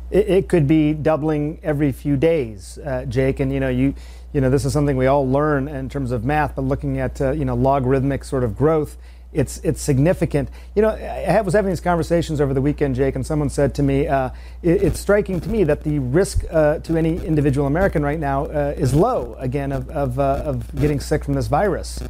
It, 0.10 0.48
could 0.48 0.68
be 0.68 0.94
doubling 0.94 1.60
every 1.64 1.92
few 1.92 2.16
days, 2.16 2.78
uh, 2.86 3.04
Jake. 3.06 3.42
And 3.42 3.52
you 3.52 3.60
know, 3.60 3.68
you, 3.68 3.94
you 4.32 4.40
know, 4.40 4.50
this 4.50 4.64
is 4.64 4.72
something 4.72 4.96
we 4.96 5.08
all 5.08 5.30
learn 5.30 5.68
in 5.68 5.90
terms 5.90 6.12
of 6.12 6.24
math, 6.24 6.56
but 6.56 6.62
looking 6.62 6.98
at 6.98 7.20
uh, 7.20 7.32
you 7.32 7.44
know 7.44 7.56
logarithmic 7.56 8.24
sort 8.24 8.46
of 8.46 8.56
growth 8.56 8.98
it's 9.34 9.58
it's 9.60 9.82
significant. 9.82 10.50
You 10.76 10.82
know, 10.82 10.90
I 10.90 11.42
was 11.42 11.54
having 11.54 11.70
these 11.70 11.82
conversations 11.82 12.40
over 12.40 12.54
the 12.54 12.62
weekend, 12.62 12.96
Jake, 12.96 13.16
and 13.16 13.26
someone 13.26 13.50
said 13.50 13.76
to 13.76 13.84
me, 13.84 14.08
uh, 14.08 14.30
it, 14.62 14.84
"It's 14.84 15.00
striking 15.00 15.42
to 15.42 15.50
me 15.50 15.64
that 15.66 15.84
the 15.84 16.00
risk 16.00 16.46
uh, 16.50 16.80
to 16.80 16.98
any 16.98 17.24
individual 17.26 17.68
American 17.68 18.04
right 18.04 18.20
now 18.20 18.46
uh, 18.46 18.74
is 18.78 18.94
low 18.94 19.36
again 19.40 19.72
of 19.72 19.90
of, 19.90 20.18
uh, 20.18 20.44
of 20.46 20.74
getting 20.80 21.00
sick 21.00 21.26
from 21.26 21.34
this 21.34 21.48
virus." 21.48 22.02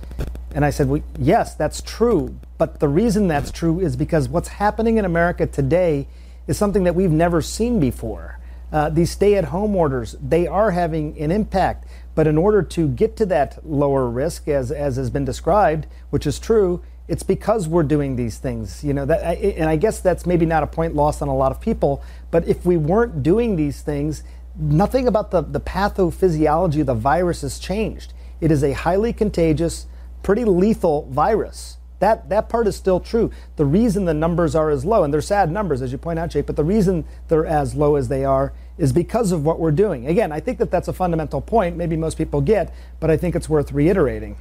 And 0.53 0.63
I 0.63 0.69
said, 0.69 0.89
"Well, 0.89 1.01
yes, 1.17 1.55
that's 1.55 1.81
true, 1.81 2.36
but 2.57 2.79
the 2.79 2.88
reason 2.88 3.27
that's 3.27 3.51
true 3.51 3.79
is 3.79 3.95
because 3.95 4.29
what's 4.29 4.50
happening 4.50 4.97
in 4.97 5.05
America 5.05 5.47
today 5.47 6.07
is 6.45 6.57
something 6.57 6.83
that 6.83 6.95
we've 6.95 7.12
never 7.12 7.41
seen 7.41 7.79
before." 7.79 8.39
Uh, 8.69 8.89
these 8.89 9.09
stay-at-home 9.09 9.74
orders 9.77 10.17
they 10.21 10.45
are 10.45 10.71
having 10.71 11.17
an 11.21 11.31
impact 11.31 11.88
but 12.15 12.27
in 12.27 12.38
order 12.38 12.62
to 12.62 12.89
get 12.89 13.15
to 13.15 13.25
that 13.25 13.57
lower 13.65 14.09
risk 14.09 14.50
as, 14.50 14.74
as 14.74 14.97
has 14.97 15.09
been 15.09 15.24
described 15.24 15.88
which 16.09 16.27
is 16.27 16.38
true 16.38 16.81
it's 17.07 17.23
because 17.23 17.67
we're 17.67 17.83
doing 17.83 18.15
these 18.15 18.37
things, 18.37 18.83
you 18.83 18.93
know. 18.93 19.05
That, 19.05 19.37
and 19.39 19.69
I 19.69 19.77
guess 19.77 19.99
that's 19.99 20.25
maybe 20.25 20.45
not 20.45 20.63
a 20.63 20.67
point 20.67 20.93
lost 20.93 21.21
on 21.21 21.27
a 21.27 21.35
lot 21.35 21.51
of 21.51 21.61
people. 21.61 22.03
But 22.31 22.47
if 22.47 22.65
we 22.65 22.77
weren't 22.77 23.23
doing 23.23 23.55
these 23.55 23.81
things, 23.81 24.23
nothing 24.57 25.07
about 25.07 25.31
the, 25.31 25.41
the 25.41 25.61
pathophysiology 25.61 26.81
of 26.81 26.87
the 26.87 26.93
virus 26.93 27.41
has 27.41 27.59
changed. 27.59 28.13
It 28.41 28.51
is 28.51 28.63
a 28.63 28.73
highly 28.73 29.13
contagious, 29.13 29.87
pretty 30.21 30.43
lethal 30.43 31.07
virus. 31.09 31.77
That 31.99 32.29
that 32.29 32.49
part 32.49 32.67
is 32.67 32.75
still 32.75 32.99
true. 32.99 33.31
The 33.55 33.65
reason 33.65 34.05
the 34.05 34.13
numbers 34.13 34.53
are 34.53 34.69
as 34.69 34.85
low, 34.85 35.03
and 35.03 35.11
they're 35.11 35.21
sad 35.21 35.51
numbers, 35.51 35.81
as 35.81 35.91
you 35.91 35.97
point 35.97 36.19
out, 36.19 36.29
Jake, 36.29 36.45
but 36.45 36.55
the 36.55 36.63
reason 36.63 37.05
they're 37.27 37.45
as 37.45 37.73
low 37.73 37.95
as 37.95 38.07
they 38.07 38.23
are 38.23 38.53
is 38.77 38.93
because 38.93 39.31
of 39.31 39.43
what 39.43 39.59
we're 39.59 39.71
doing. 39.71 40.05
Again, 40.05 40.31
I 40.31 40.39
think 40.39 40.59
that 40.59 40.69
that's 40.69 40.87
a 40.87 40.93
fundamental 40.93 41.41
point. 41.41 41.75
Maybe 41.75 41.97
most 41.97 42.17
people 42.17 42.41
get, 42.41 42.71
but 42.99 43.09
I 43.09 43.17
think 43.17 43.35
it's 43.35 43.49
worth 43.49 43.71
reiterating. 43.71 44.37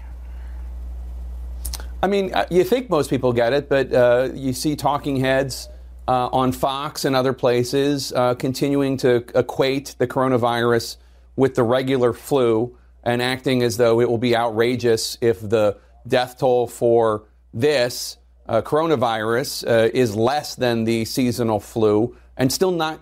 I 2.02 2.08
mean, 2.08 2.34
uh, 2.34 2.46
you 2.50 2.62
think 2.62 2.90
most 2.90 3.08
people 3.08 3.32
get 3.32 3.52
it, 3.52 3.68
but 3.68 3.92
uh, 3.92 4.28
you 4.34 4.52
see 4.52 4.76
talking 4.76 5.16
heads 5.16 5.68
uh, 6.06 6.28
on 6.28 6.52
Fox 6.52 7.04
and 7.04 7.16
other 7.16 7.32
places 7.32 8.12
uh, 8.12 8.34
continuing 8.34 8.96
to 8.98 9.24
equate 9.34 9.96
the 9.98 10.06
coronavirus 10.06 10.98
with 11.36 11.54
the 11.54 11.62
regular 11.62 12.12
flu 12.12 12.76
and 13.02 13.22
acting 13.22 13.62
as 13.62 13.76
though 13.76 14.00
it 14.00 14.10
will 14.10 14.18
be 14.18 14.36
outrageous 14.36 15.16
if 15.20 15.40
the 15.40 15.78
death 16.06 16.38
toll 16.38 16.66
for 16.66 17.24
this 17.54 18.18
uh, 18.48 18.60
coronavirus 18.62 19.66
uh, 19.66 19.90
is 19.94 20.14
less 20.14 20.54
than 20.54 20.84
the 20.84 21.04
seasonal 21.04 21.58
flu, 21.58 22.16
and 22.36 22.52
still 22.52 22.70
not 22.70 23.00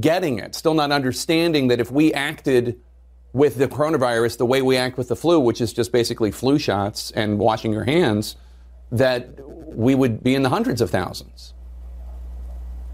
getting 0.00 0.38
it, 0.38 0.54
still 0.54 0.74
not 0.74 0.92
understanding 0.92 1.68
that 1.68 1.80
if 1.80 1.90
we 1.90 2.12
acted 2.12 2.80
with 3.36 3.56
the 3.56 3.68
coronavirus 3.68 4.38
the 4.38 4.46
way 4.46 4.62
we 4.62 4.78
act 4.78 4.96
with 4.96 5.08
the 5.08 5.16
flu, 5.16 5.38
which 5.38 5.60
is 5.60 5.70
just 5.74 5.92
basically 5.92 6.30
flu 6.30 6.58
shots 6.58 7.10
and 7.10 7.38
washing 7.38 7.70
your 7.70 7.84
hands, 7.84 8.36
that 8.90 9.28
we 9.76 9.94
would 9.94 10.22
be 10.22 10.34
in 10.34 10.42
the 10.42 10.48
hundreds 10.48 10.80
of 10.80 10.88
thousands. 10.88 11.52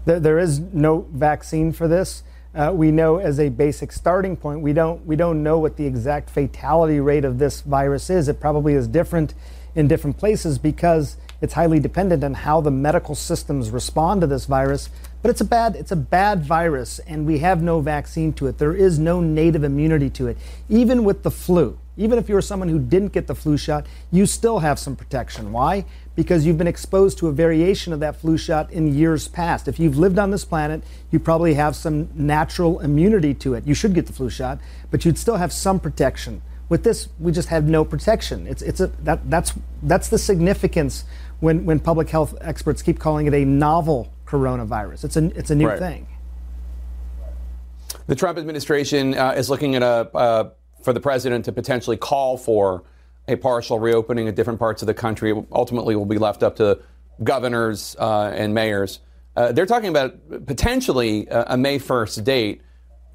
There, 0.03 0.19
there 0.19 0.37
is 0.37 0.59
no 0.59 1.07
vaccine 1.13 1.71
for 1.71 1.87
this. 1.87 2.23
Uh, 2.53 2.73
we 2.73 2.91
know 2.91 3.19
as 3.19 3.39
a 3.39 3.47
basic 3.47 3.93
starting 3.93 4.35
point, 4.35 4.59
we 4.59 4.73
don't 4.73 5.05
we 5.05 5.15
don't 5.15 5.41
know 5.43 5.59
what 5.59 5.77
the 5.77 5.85
exact 5.85 6.29
fatality 6.29 6.99
rate 6.99 7.23
of 7.23 7.39
this 7.39 7.61
virus 7.61 8.09
is. 8.09 8.27
It 8.27 8.41
probably 8.41 8.73
is 8.73 8.85
different 8.89 9.33
in 9.75 9.87
different 9.87 10.17
places 10.17 10.57
because 10.57 11.15
it's 11.43 11.53
highly 11.55 11.77
dependent 11.77 12.23
on 12.23 12.33
how 12.33 12.61
the 12.61 12.71
medical 12.71 13.15
systems 13.15 13.69
respond 13.69 14.21
to 14.21 14.27
this 14.27 14.45
virus. 14.45 14.89
But 15.21 15.29
it's 15.29 15.41
a 15.41 15.45
bad 15.45 15.75
it's 15.75 15.91
a 15.91 15.97
bad 15.97 16.45
virus, 16.45 16.99
and 16.99 17.25
we 17.25 17.39
have 17.39 17.61
no 17.61 17.81
vaccine 17.81 18.31
to 18.33 18.47
it. 18.47 18.59
There 18.59 18.73
is 18.73 18.97
no 18.97 19.19
native 19.19 19.65
immunity 19.65 20.09
to 20.11 20.27
it. 20.27 20.37
Even 20.69 21.03
with 21.03 21.23
the 21.23 21.31
flu, 21.31 21.77
even 21.97 22.17
if 22.17 22.29
you're 22.29 22.41
someone 22.41 22.69
who 22.69 22.79
didn't 22.79 23.11
get 23.11 23.27
the 23.27 23.35
flu 23.35 23.57
shot, 23.57 23.85
you 24.09 24.25
still 24.25 24.59
have 24.59 24.79
some 24.79 24.95
protection. 24.95 25.51
Why? 25.51 25.83
Because 26.15 26.45
you've 26.45 26.57
been 26.57 26.65
exposed 26.65 27.17
to 27.17 27.27
a 27.27 27.33
variation 27.33 27.91
of 27.91 27.99
that 27.99 28.15
flu 28.15 28.37
shot 28.37 28.71
in 28.71 28.93
years 28.93 29.27
past. 29.27 29.67
If 29.67 29.81
you've 29.81 29.97
lived 29.97 30.17
on 30.17 30.31
this 30.31 30.45
planet, 30.45 30.81
you 31.11 31.19
probably 31.19 31.55
have 31.55 31.75
some 31.75 32.07
natural 32.15 32.79
immunity 32.79 33.33
to 33.35 33.53
it. 33.53 33.67
You 33.67 33.73
should 33.73 33.93
get 33.93 34.07
the 34.07 34.13
flu 34.13 34.29
shot, 34.29 34.59
but 34.91 35.03
you'd 35.03 35.17
still 35.17 35.35
have 35.35 35.51
some 35.51 35.81
protection. 35.81 36.41
With 36.69 36.83
this, 36.83 37.09
we 37.19 37.31
just 37.31 37.49
have 37.49 37.65
no 37.65 37.83
protection. 37.83 38.47
It's, 38.47 38.61
it's 38.61 38.79
a, 38.79 38.87
that, 39.03 39.29
that's, 39.29 39.53
that's 39.83 40.07
the 40.07 40.17
significance 40.17 41.03
when, 41.43 41.65
when 41.65 41.77
public 41.77 42.09
health 42.09 42.33
experts 42.39 42.81
keep 42.81 42.99
calling 42.99 43.27
it 43.27 43.33
a 43.33 43.43
novel 43.43 44.13
coronavirus. 44.25 45.03
It's 45.03 45.17
a, 45.17 45.25
it's 45.37 45.51
a 45.51 45.55
new 45.55 45.67
right. 45.67 45.77
thing. 45.77 46.07
The 48.07 48.15
Trump 48.15 48.37
administration 48.37 49.13
uh, 49.13 49.31
is 49.31 49.49
looking 49.49 49.75
at 49.75 49.83
a, 49.83 50.09
uh, 50.15 50.49
for 50.83 50.93
the 50.93 51.01
president 51.01 51.43
to 51.45 51.51
potentially 51.51 51.97
call 51.97 52.37
for 52.37 52.85
a 53.27 53.35
partial 53.35 53.77
reopening 53.77 54.29
of 54.29 54.35
different 54.35 54.57
parts 54.57 54.81
of 54.83 54.85
the 54.85 54.93
country. 54.93 55.31
It 55.31 55.45
ultimately 55.51 55.97
will 55.97 56.05
be 56.05 56.17
left 56.17 56.43
up 56.43 56.55
to 56.57 56.79
governors 57.21 57.97
uh, 57.99 58.31
and 58.33 58.53
mayors. 58.53 59.01
Uh, 59.35 59.51
they're 59.51 59.65
talking 59.65 59.89
about 59.89 60.45
potentially 60.45 61.27
a, 61.27 61.43
a 61.49 61.57
May 61.57 61.77
1st 61.77 62.23
date. 62.23 62.61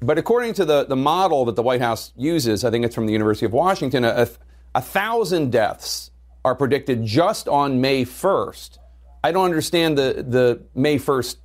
But 0.01 0.19
according 0.19 0.53
to 0.53 0.65
the, 0.65 0.85
the 0.85 0.95
model 0.95 1.45
that 1.45 1.55
the 1.55 1.63
White 1.63 1.81
House 1.81 2.13
uses, 2.15 2.63
I 2.63 2.69
think 2.69 2.85
it's 2.85 2.93
from 2.93 3.07
the 3.07 3.13
University 3.13 3.47
of 3.47 3.53
Washington, 3.53 4.05
a, 4.05 4.29
a 4.75 4.81
thousand 4.81 5.51
deaths 5.51 6.08
are 6.45 6.55
predicted 6.55 7.05
just 7.05 7.47
on 7.47 7.81
May 7.81 8.05
1st. 8.05 8.77
I 9.23 9.31
don't 9.31 9.45
understand 9.45 9.97
the, 9.97 10.25
the 10.27 10.61
May 10.73 10.97
1st 10.97 11.37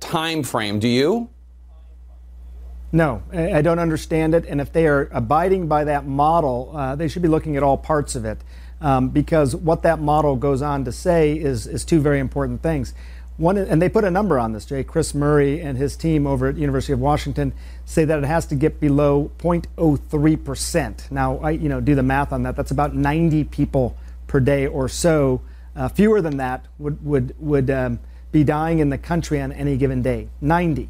time 0.00 0.42
frame. 0.42 0.78
Do 0.78 0.88
you? 0.88 1.28
No, 2.92 3.22
I 3.32 3.62
don't 3.62 3.78
understand 3.78 4.34
it. 4.34 4.46
And 4.46 4.60
if 4.60 4.72
they 4.72 4.86
are 4.86 5.08
abiding 5.12 5.68
by 5.68 5.84
that 5.84 6.06
model, 6.06 6.72
uh, 6.74 6.96
they 6.96 7.06
should 7.06 7.22
be 7.22 7.28
looking 7.28 7.56
at 7.56 7.62
all 7.62 7.76
parts 7.76 8.16
of 8.16 8.24
it. 8.24 8.38
Um, 8.80 9.10
because 9.10 9.54
what 9.54 9.82
that 9.82 10.00
model 10.00 10.36
goes 10.36 10.62
on 10.62 10.86
to 10.86 10.92
say 10.92 11.38
is, 11.38 11.66
is 11.66 11.84
two 11.84 12.00
very 12.00 12.18
important 12.18 12.62
things. 12.62 12.94
One, 13.36 13.56
and 13.56 13.80
they 13.80 13.88
put 13.88 14.04
a 14.04 14.10
number 14.10 14.38
on 14.38 14.52
this, 14.52 14.66
Jay. 14.66 14.82
Chris 14.84 15.14
Murray 15.14 15.60
and 15.60 15.78
his 15.78 15.96
team 15.96 16.26
over 16.26 16.48
at 16.48 16.56
University 16.56 16.92
of 16.92 17.00
Washington 17.00 17.52
say 17.86 18.04
that 18.04 18.18
it 18.18 18.26
has 18.26 18.44
to 18.46 18.54
get 18.54 18.80
below 18.80 19.30
0.03%. 19.38 21.10
Now, 21.10 21.38
I 21.38 21.52
you 21.52 21.68
know 21.68 21.80
do 21.80 21.94
the 21.94 22.02
math 22.02 22.32
on 22.32 22.42
that. 22.42 22.54
That's 22.54 22.70
about 22.70 22.94
90 22.94 23.44
people 23.44 23.96
per 24.30 24.40
day 24.40 24.66
or 24.66 24.88
so. 24.88 25.42
Uh, 25.76 25.88
fewer 25.88 26.20
than 26.20 26.36
that 26.38 26.66
would 26.78 27.04
would 27.04 27.34
would 27.38 27.70
um, 27.70 28.00
be 28.32 28.44
dying 28.44 28.78
in 28.78 28.90
the 28.90 28.98
country 28.98 29.40
on 29.40 29.52
any 29.52 29.76
given 29.76 30.02
day. 30.02 30.28
90. 30.40 30.88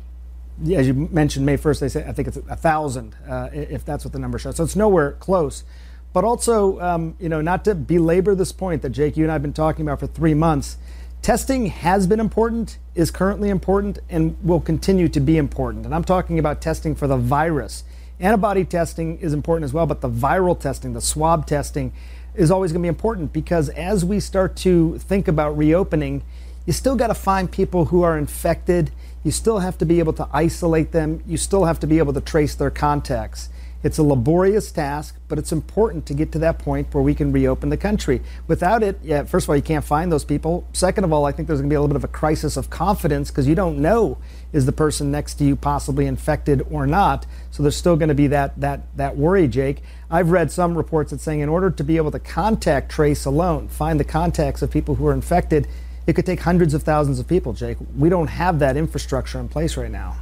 As 0.75 0.87
you 0.87 0.92
mentioned, 0.92 1.47
May 1.47 1.56
1st, 1.56 1.80
they 1.80 1.88
say 1.88 2.04
I 2.06 2.12
think 2.12 2.28
it's 2.28 2.37
a 2.37 2.56
thousand, 2.56 3.16
uh, 3.26 3.49
if 3.52 3.85
that's 3.85 4.04
what 4.04 4.12
the 4.12 4.18
number 4.18 4.38
shows. 4.38 4.56
So 4.56 4.64
it's 4.64 4.76
nowhere 4.76 5.12
close. 5.12 5.64
But 6.12 6.25
also, 6.25 6.78
um, 6.80 7.16
you 7.18 7.28
know, 7.28 7.40
not 7.40 7.64
to 7.64 7.75
belabor 7.75 8.35
this 8.35 8.52
point 8.52 8.82
that 8.82 8.90
Jake, 8.90 9.16
you 9.16 9.25
and 9.25 9.30
I 9.30 9.35
have 9.37 9.42
been 9.42 9.52
talking 9.52 9.87
about 9.87 10.00
for 10.00 10.06
three 10.06 10.35
months 10.35 10.76
Testing 11.23 11.66
has 11.66 12.06
been 12.06 12.18
important, 12.18 12.78
is 12.94 13.11
currently 13.11 13.50
important, 13.50 13.99
and 14.09 14.38
will 14.42 14.61
continue 14.61 15.06
to 15.09 15.20
be 15.20 15.37
important. 15.37 15.85
And 15.85 15.94
I'm 15.94 16.04
talking 16.04 16.38
about 16.38 16.62
testing 16.62 16.94
for 16.94 17.06
the 17.06 17.18
virus. 17.18 17.85
Antibody 18.18 18.64
testing 18.64 19.18
is 19.18 19.35
important 19.35 19.64
as 19.64 19.75
well, 19.75 19.85
but 19.85 20.00
the 20.00 20.09
viral 20.09 20.59
testing, 20.59 20.94
the 20.94 21.00
swab 21.02 21.47
testing, 21.47 21.92
is 22.40 22.50
always 22.50 22.73
going 22.73 22.80
to 22.80 22.85
be 22.85 22.88
important 22.88 23.35
because 23.35 23.68
as 23.68 24.02
we 24.02 24.18
start 24.18 24.56
to 24.56 24.97
think 24.99 25.28
about 25.28 25.59
reopening, 25.59 26.23
you 26.64 26.73
still 26.73 26.97
got 26.97 27.09
to 27.09 27.14
find 27.14 27.52
people 27.52 27.87
who 27.87 28.02
are 28.02 28.16
infected. 28.16 28.90
You 29.23 29.30
still 29.30 29.59
have 29.59 29.76
to 29.76 29.85
be 29.85 29.99
able 29.99 30.14
to 30.14 30.26
isolate 30.32 30.92
them. 30.92 31.23
You 31.26 31.37
still 31.37 31.66
have 31.66 31.78
to 31.80 31.87
be 31.87 31.99
able 31.99 32.14
to 32.14 32.20
trace 32.20 32.54
their 32.54 32.70
contacts. 32.70 33.50
It's 33.82 33.97
a 33.97 34.02
laborious 34.02 34.70
task, 34.73 35.16
but 35.28 35.38
it's 35.38 35.52
important 35.52 36.04
to 36.06 36.14
get 36.14 36.32
to 36.32 36.38
that 36.40 36.59
point 36.59 36.92
where 36.92 37.02
we 37.02 37.14
can 37.14 37.32
reopen 37.32 37.70
the 37.70 37.78
country. 37.78 38.20
Without 38.47 38.82
it, 38.82 38.99
yeah, 39.02 39.25
first 39.25 39.47
of 39.47 39.50
all, 39.50 39.56
you 39.56 39.62
can't 39.62 39.85
find 39.85 40.12
those 40.12 40.25
people. 40.25 40.66
Second 40.75 41.04
of 41.04 41.12
all, 41.12 41.25
I 41.25 41.32
think 41.32 41.49
there's 41.49 41.61
going 41.61 41.70
to 41.70 41.73
be 41.73 41.76
a 41.76 41.80
little 41.80 41.94
bit 41.94 41.97
of 41.97 42.04
a 42.04 42.09
crisis 42.09 42.59
of 42.59 42.68
confidence 42.68 43.30
because 43.30 43.47
you 43.47 43.54
don't 43.54 43.78
know 43.78 44.18
is 44.52 44.66
the 44.66 44.73
person 44.73 45.11
next 45.11 45.35
to 45.35 45.44
you 45.44 45.56
possibly 45.56 46.06
infected 46.06 46.66
or 46.70 46.87
not. 46.87 47.25
So 47.50 47.62
there's 47.62 47.76
still 47.76 47.97
going 47.97 48.11
to 48.11 48.14
be 48.14 48.26
that 48.26 48.61
that 48.61 48.82
that 48.97 49.16
worry, 49.16 49.49
Jake. 49.49 49.82
I've 50.11 50.31
read 50.31 50.50
some 50.50 50.76
reports 50.76 51.12
that 51.12 51.21
saying 51.21 51.40
in 51.40 51.49
order 51.49 51.71
to 51.71 51.85
be 51.85 51.97
able 51.97 52.11
to 52.11 52.19
contact 52.19 52.90
trace 52.90 53.25
alone, 53.25 53.69
find 53.69 54.00
the 54.00 54.05
contacts 54.05 54.61
of 54.61 54.71
people 54.71 54.97
who 54.97 55.07
are 55.07 55.12
infected, 55.12 55.69
it 56.07 56.14
could 56.14 56.26
take 56.26 56.40
hundreds 56.40 56.75
of 56.75 56.83
thousands 56.83 57.21
of 57.21 57.29
people, 57.29 57.52
Jake. 57.52 57.76
We 57.97 58.09
don't 58.09 58.26
have 58.26 58.59
that 58.59 58.76
infrastructure 58.76 59.38
in 59.38 59.49
place 59.49 59.76
right 59.76 59.90
now. 59.90 60.17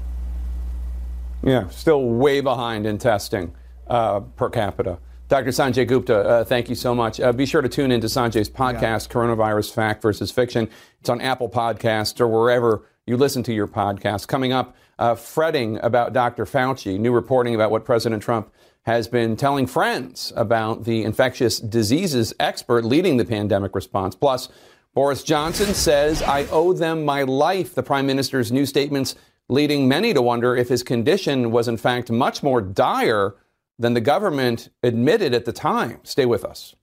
Yeah, 1.43 1.69
still 1.69 2.05
way 2.05 2.43
behind 2.43 2.85
in 2.85 2.99
testing 2.99 3.55
uh, 3.87 4.21
per 4.21 4.51
capita. 4.51 4.99
Dr. 5.29 5.51
Sanjay 5.51 5.87
Gupta, 5.87 6.19
uh, 6.19 6.45
thank 6.45 6.69
you 6.69 6.75
so 6.75 6.95
much. 6.95 7.21
Uh, 7.21 7.33
be 7.33 7.47
sure 7.47 7.63
to 7.63 7.69
tune 7.69 7.93
into 7.93 8.07
Sanjay's 8.09 8.51
podcast, 8.51 9.09
Coronavirus 9.09 9.73
Fact 9.73 10.03
versus 10.03 10.31
Fiction. 10.31 10.69
It's 11.01 11.09
on 11.09 11.21
Apple 11.21 11.49
Podcasts 11.49 12.21
or 12.21 12.29
wherever 12.29 12.83
you 13.07 13.17
listen 13.17 13.43
to 13.45 13.53
your 13.55 13.69
podcast. 13.69 14.27
Coming 14.27 14.53
up, 14.53 14.77
uh, 14.99 15.15
fretting 15.15 15.79
about 15.79 16.13
Dr. 16.13 16.45
Fauci, 16.45 16.99
new 16.99 17.13
reporting 17.13 17.55
about 17.55 17.71
what 17.71 17.85
President 17.85 18.23
Trump 18.23 18.51
has 18.89 19.07
been 19.07 19.37
telling 19.37 19.67
friends 19.67 20.33
about 20.35 20.85
the 20.85 21.05
infectious 21.05 21.61
diseases 21.61 22.33
expert 22.41 22.87
leading 22.87 23.19
the 23.19 23.25
pandemic 23.27 23.75
response. 23.75 24.15
Plus, 24.15 24.49
Boris 24.95 25.23
Johnson 25.23 25.75
says, 25.75 26.23
I 26.23 26.47
owe 26.47 26.73
them 26.73 27.05
my 27.05 27.25
life. 27.25 27.75
The 27.75 27.83
prime 27.83 28.07
minister's 28.07 28.51
new 28.51 28.65
statements 28.65 29.15
leading 29.51 29.89
many 29.89 30.15
to 30.15 30.23
wonder 30.23 30.57
if 30.57 30.71
his 30.71 30.83
condition 30.83 31.51
was 31.51 31.69
in 31.69 31.77
fact 31.77 32.11
much 32.11 32.43
more 32.43 32.63
dire 32.63 33.35
than 33.79 33.93
the 33.93 34.01
government 34.01 34.71
admitted 34.83 35.35
at 35.35 35.45
the 35.45 35.53
time. 35.53 36.01
Stay 36.03 36.25
with 36.25 36.43
us. 36.43 36.75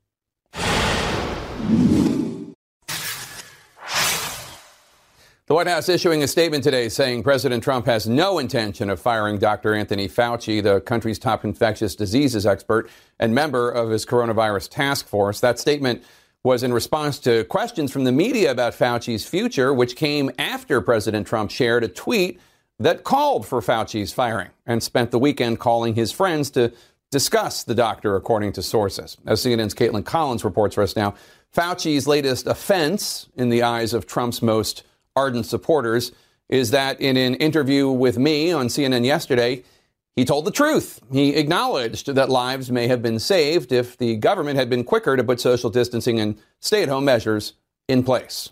The 5.48 5.54
White 5.54 5.68
House 5.68 5.90
issuing 5.90 6.24
a 6.24 6.28
statement 6.28 6.64
today 6.64 6.90
saying 6.90 7.22
President 7.22 7.64
Trump 7.64 7.86
has 7.86 8.08
no 8.08 8.40
intention 8.40 8.90
of 8.90 9.00
firing 9.00 9.38
Dr. 9.38 9.76
Anthony 9.76 10.08
Fauci, 10.08 10.64
the 10.64 10.82
country's 10.82 11.20
top 11.20 11.46
infectious 11.46 11.96
diseases 11.96 12.48
expert 12.48 12.90
and 13.20 13.36
member 13.36 13.70
of 13.70 13.92
his 13.92 14.08
coronavirus 14.08 14.70
task 14.72 15.06
force. 15.08 15.42
That 15.42 15.60
statement 15.60 16.04
was 16.44 16.64
in 16.64 16.74
response 16.74 17.20
to 17.20 17.44
questions 17.44 17.92
from 17.92 18.06
the 18.06 18.12
media 18.12 18.50
about 18.50 18.74
Fauci's 18.74 19.28
future, 19.28 19.72
which 19.72 19.96
came 19.96 20.32
after 20.40 20.82
President 20.82 21.28
Trump 21.28 21.52
shared 21.52 21.84
a 21.84 21.90
tweet 21.90 22.42
that 22.80 23.04
called 23.04 23.46
for 23.46 23.62
Fauci's 23.62 24.12
firing 24.12 24.50
and 24.66 24.82
spent 24.82 25.12
the 25.12 25.20
weekend 25.20 25.60
calling 25.60 25.94
his 25.94 26.12
friends 26.12 26.50
to 26.50 26.74
discuss 27.12 27.64
the 27.64 27.76
doctor, 27.76 28.16
according 28.16 28.54
to 28.54 28.64
sources. 28.64 29.16
As 29.28 29.46
CNN's 29.46 29.76
Kaitlan 29.76 30.06
Collins 30.06 30.44
reports 30.44 30.74
for 30.74 30.82
us 30.82 30.96
now, 30.96 31.14
Fauci's 31.56 32.08
latest 32.08 32.48
offense 32.48 33.30
in 33.36 33.50
the 33.50 33.62
eyes 33.62 33.94
of 33.94 34.08
Trump's 34.08 34.42
most 34.42 34.84
ardent 35.16 35.46
supporters 35.46 36.12
is 36.50 36.72
that 36.72 37.00
in 37.00 37.16
an 37.18 37.36
interview 37.36 37.90
with 37.90 38.18
me 38.18 38.52
on 38.52 38.68
CNN 38.68 39.06
yesterday, 39.06 39.64
he 40.16 40.26
told 40.26 40.46
the 40.46 40.52
truth. 40.52 41.00
He 41.12 41.36
acknowledged 41.36 42.08
that 42.08 42.30
lives 42.30 42.72
may 42.72 42.88
have 42.88 43.02
been 43.02 43.20
saved 43.20 43.72
if 43.72 43.98
the 43.98 44.18
government 44.18 44.58
had 44.58 44.70
been 44.70 44.84
quicker 44.84 45.16
to 45.16 45.24
put 45.24 45.40
social 45.40 45.70
distancing 45.70 46.20
and 46.20 46.38
stay 46.60 46.84
at 46.84 46.90
home 46.90 47.06
measures 47.06 47.54
in 47.88 48.04
place. 48.04 48.52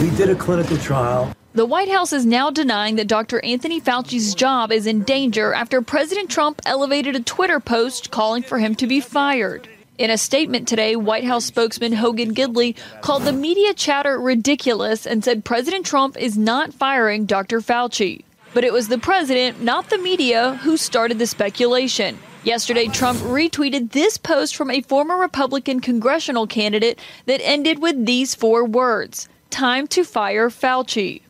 We 0.00 0.10
did 0.16 0.28
a 0.28 0.34
clinical 0.34 0.76
trial. 0.78 1.32
The 1.54 1.64
White 1.64 1.88
House 1.88 2.12
is 2.12 2.26
now 2.26 2.50
denying 2.50 2.96
that 2.96 3.06
Dr. 3.06 3.42
Anthony 3.44 3.80
Fauci's 3.80 4.34
job 4.34 4.72
is 4.72 4.88
in 4.88 5.04
danger 5.04 5.54
after 5.54 5.80
President 5.80 6.28
Trump 6.28 6.60
elevated 6.66 7.14
a 7.14 7.20
Twitter 7.20 7.60
post 7.60 8.10
calling 8.10 8.42
for 8.42 8.58
him 8.58 8.74
to 8.74 8.88
be 8.88 9.00
fired. 9.00 9.68
In 9.96 10.10
a 10.10 10.18
statement 10.18 10.66
today, 10.66 10.96
White 10.96 11.22
House 11.22 11.44
spokesman 11.44 11.92
Hogan 11.92 12.34
Gidley 12.34 12.76
called 13.00 13.22
the 13.22 13.32
media 13.32 13.72
chatter 13.72 14.18
ridiculous 14.18 15.06
and 15.06 15.22
said 15.22 15.44
President 15.44 15.86
Trump 15.86 16.16
is 16.16 16.36
not 16.36 16.74
firing 16.74 17.26
Dr. 17.26 17.60
Fauci. 17.60 18.24
But 18.54 18.64
it 18.64 18.72
was 18.72 18.88
the 18.88 18.98
president, 18.98 19.62
not 19.62 19.90
the 19.90 19.98
media, 19.98 20.56
who 20.62 20.76
started 20.76 21.20
the 21.20 21.28
speculation. 21.28 22.18
Yesterday, 22.42 22.88
Trump 22.88 23.20
retweeted 23.20 23.92
this 23.92 24.18
post 24.18 24.56
from 24.56 24.68
a 24.68 24.82
former 24.82 25.16
Republican 25.16 25.78
congressional 25.78 26.48
candidate 26.48 26.98
that 27.26 27.40
ended 27.44 27.80
with 27.80 28.04
these 28.04 28.34
four 28.34 28.64
words 28.64 29.28
Time 29.50 29.86
to 29.86 30.02
fire 30.02 30.50
Fauci. 30.50 31.22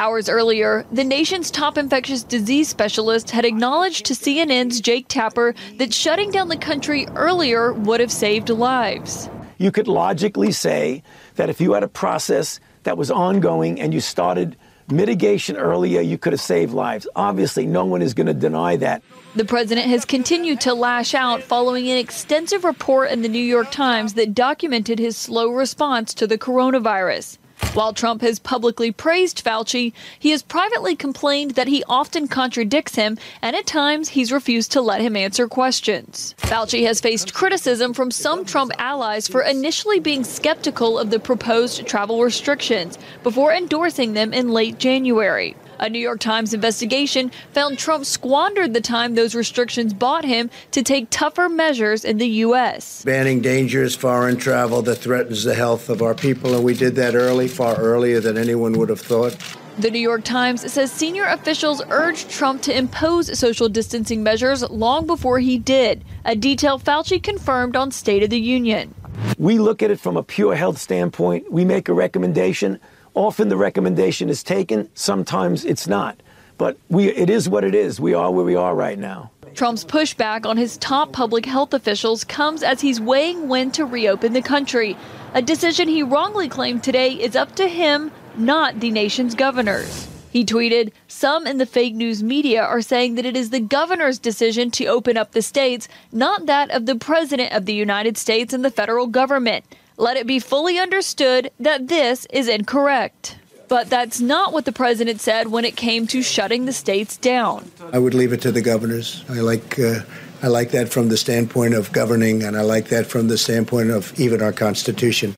Hours 0.00 0.30
earlier, 0.30 0.86
the 0.90 1.04
nation's 1.04 1.50
top 1.50 1.76
infectious 1.76 2.22
disease 2.22 2.70
specialist 2.70 3.30
had 3.30 3.44
acknowledged 3.44 4.06
to 4.06 4.14
CNN's 4.14 4.80
Jake 4.80 5.08
Tapper 5.08 5.54
that 5.76 5.92
shutting 5.92 6.30
down 6.30 6.48
the 6.48 6.56
country 6.56 7.06
earlier 7.16 7.74
would 7.74 8.00
have 8.00 8.10
saved 8.10 8.48
lives. 8.48 9.28
You 9.58 9.70
could 9.70 9.88
logically 9.88 10.52
say 10.52 11.02
that 11.34 11.50
if 11.50 11.60
you 11.60 11.74
had 11.74 11.82
a 11.82 11.88
process 11.88 12.60
that 12.84 12.96
was 12.96 13.10
ongoing 13.10 13.78
and 13.78 13.92
you 13.92 14.00
started 14.00 14.56
mitigation 14.90 15.58
earlier, 15.58 16.00
you 16.00 16.16
could 16.16 16.32
have 16.32 16.40
saved 16.40 16.72
lives. 16.72 17.06
Obviously, 17.14 17.66
no 17.66 17.84
one 17.84 18.00
is 18.00 18.14
going 18.14 18.26
to 18.26 18.32
deny 18.32 18.76
that. 18.76 19.02
The 19.34 19.44
president 19.44 19.88
has 19.88 20.06
continued 20.06 20.62
to 20.62 20.72
lash 20.72 21.14
out 21.14 21.42
following 21.42 21.90
an 21.90 21.98
extensive 21.98 22.64
report 22.64 23.10
in 23.10 23.20
the 23.20 23.28
New 23.28 23.38
York 23.38 23.70
Times 23.70 24.14
that 24.14 24.34
documented 24.34 24.98
his 24.98 25.18
slow 25.18 25.50
response 25.50 26.14
to 26.14 26.26
the 26.26 26.38
coronavirus. 26.38 27.36
While 27.72 27.92
Trump 27.92 28.22
has 28.22 28.40
publicly 28.40 28.90
praised 28.90 29.44
Fauci, 29.44 29.92
he 30.18 30.30
has 30.30 30.42
privately 30.42 30.96
complained 30.96 31.52
that 31.52 31.68
he 31.68 31.84
often 31.88 32.26
contradicts 32.26 32.96
him 32.96 33.16
and 33.42 33.54
at 33.54 33.64
times 33.64 34.08
he's 34.08 34.32
refused 34.32 34.72
to 34.72 34.80
let 34.80 35.00
him 35.00 35.14
answer 35.14 35.46
questions. 35.46 36.34
Fauci 36.38 36.84
has 36.84 37.00
faced 37.00 37.32
criticism 37.32 37.94
from 37.94 38.10
some 38.10 38.44
Trump 38.44 38.72
allies 38.76 39.28
for 39.28 39.42
initially 39.42 40.00
being 40.00 40.24
skeptical 40.24 40.98
of 40.98 41.10
the 41.10 41.20
proposed 41.20 41.86
travel 41.86 42.24
restrictions 42.24 42.98
before 43.22 43.52
endorsing 43.52 44.14
them 44.14 44.32
in 44.32 44.48
late 44.48 44.78
January. 44.78 45.54
A 45.82 45.88
New 45.88 45.98
York 45.98 46.20
Times 46.20 46.52
investigation 46.52 47.32
found 47.54 47.78
Trump 47.78 48.04
squandered 48.04 48.74
the 48.74 48.82
time 48.82 49.14
those 49.14 49.34
restrictions 49.34 49.94
bought 49.94 50.26
him 50.26 50.50
to 50.72 50.82
take 50.82 51.06
tougher 51.08 51.48
measures 51.48 52.04
in 52.04 52.18
the 52.18 52.28
U.S. 52.44 53.02
Banning 53.02 53.40
dangerous 53.40 53.94
foreign 53.94 54.36
travel 54.36 54.82
that 54.82 54.96
threatens 54.96 55.42
the 55.42 55.54
health 55.54 55.88
of 55.88 56.02
our 56.02 56.14
people, 56.14 56.54
and 56.54 56.62
we 56.62 56.74
did 56.74 56.96
that 56.96 57.14
early, 57.14 57.48
far 57.48 57.76
earlier 57.76 58.20
than 58.20 58.36
anyone 58.36 58.74
would 58.74 58.90
have 58.90 59.00
thought. 59.00 59.34
The 59.78 59.90
New 59.90 60.00
York 60.00 60.22
Times 60.22 60.70
says 60.70 60.92
senior 60.92 61.24
officials 61.24 61.80
urged 61.88 62.28
Trump 62.28 62.60
to 62.62 62.76
impose 62.76 63.38
social 63.38 63.70
distancing 63.70 64.22
measures 64.22 64.62
long 64.68 65.06
before 65.06 65.38
he 65.38 65.58
did, 65.58 66.04
a 66.26 66.36
detail 66.36 66.78
Fauci 66.78 67.22
confirmed 67.22 67.74
on 67.74 67.90
State 67.90 68.22
of 68.22 68.28
the 68.28 68.38
Union. 68.38 68.94
We 69.38 69.58
look 69.58 69.82
at 69.82 69.90
it 69.90 69.98
from 69.98 70.18
a 70.18 70.22
pure 70.22 70.54
health 70.54 70.76
standpoint. 70.76 71.50
We 71.50 71.64
make 71.64 71.88
a 71.88 71.94
recommendation. 71.94 72.78
Often 73.14 73.48
the 73.48 73.56
recommendation 73.56 74.28
is 74.28 74.42
taken, 74.42 74.88
sometimes 74.94 75.64
it's 75.64 75.88
not. 75.88 76.20
But 76.58 76.76
we, 76.88 77.08
it 77.08 77.30
is 77.30 77.48
what 77.48 77.64
it 77.64 77.74
is. 77.74 78.00
We 78.00 78.14
are 78.14 78.30
where 78.30 78.44
we 78.44 78.54
are 78.54 78.74
right 78.74 78.98
now. 78.98 79.30
Trump's 79.54 79.84
pushback 79.84 80.46
on 80.46 80.56
his 80.56 80.76
top 80.76 81.12
public 81.12 81.44
health 81.44 81.74
officials 81.74 82.22
comes 82.22 82.62
as 82.62 82.80
he's 82.80 83.00
weighing 83.00 83.48
when 83.48 83.70
to 83.72 83.84
reopen 83.84 84.32
the 84.32 84.42
country, 84.42 84.96
a 85.34 85.42
decision 85.42 85.88
he 85.88 86.02
wrongly 86.02 86.48
claimed 86.48 86.84
today 86.84 87.12
is 87.14 87.34
up 87.34 87.56
to 87.56 87.66
him, 87.66 88.12
not 88.36 88.78
the 88.78 88.90
nation's 88.90 89.34
governors. 89.34 90.06
He 90.30 90.44
tweeted, 90.44 90.92
Some 91.08 91.46
in 91.46 91.58
the 91.58 91.66
fake 91.66 91.94
news 91.94 92.22
media 92.22 92.62
are 92.62 92.80
saying 92.80 93.16
that 93.16 93.26
it 93.26 93.36
is 93.36 93.50
the 93.50 93.58
governor's 93.58 94.18
decision 94.18 94.70
to 94.72 94.86
open 94.86 95.16
up 95.16 95.32
the 95.32 95.42
states, 95.42 95.88
not 96.12 96.46
that 96.46 96.70
of 96.70 96.86
the 96.86 96.94
President 96.94 97.52
of 97.52 97.66
the 97.66 97.74
United 97.74 98.16
States 98.16 98.52
and 98.52 98.64
the 98.64 98.70
federal 98.70 99.08
government. 99.08 99.64
Let 100.00 100.16
it 100.16 100.26
be 100.26 100.38
fully 100.38 100.78
understood 100.78 101.50
that 101.60 101.88
this 101.88 102.26
is 102.30 102.48
incorrect. 102.48 103.36
But 103.68 103.90
that's 103.90 104.18
not 104.18 104.50
what 104.50 104.64
the 104.64 104.72
president 104.72 105.20
said 105.20 105.48
when 105.48 105.66
it 105.66 105.76
came 105.76 106.06
to 106.06 106.22
shutting 106.22 106.64
the 106.64 106.72
states 106.72 107.18
down. 107.18 107.70
I 107.92 107.98
would 107.98 108.14
leave 108.14 108.32
it 108.32 108.40
to 108.40 108.50
the 108.50 108.62
governors. 108.62 109.22
I 109.28 109.40
like 109.40 109.78
uh, 109.78 110.00
I 110.42 110.46
like 110.46 110.70
that 110.70 110.88
from 110.88 111.10
the 111.10 111.18
standpoint 111.18 111.74
of 111.74 111.92
governing, 111.92 112.44
and 112.44 112.56
I 112.56 112.62
like 112.62 112.88
that 112.88 113.08
from 113.08 113.28
the 113.28 113.36
standpoint 113.36 113.90
of 113.90 114.18
even 114.18 114.40
our 114.40 114.54
Constitution. 114.54 115.34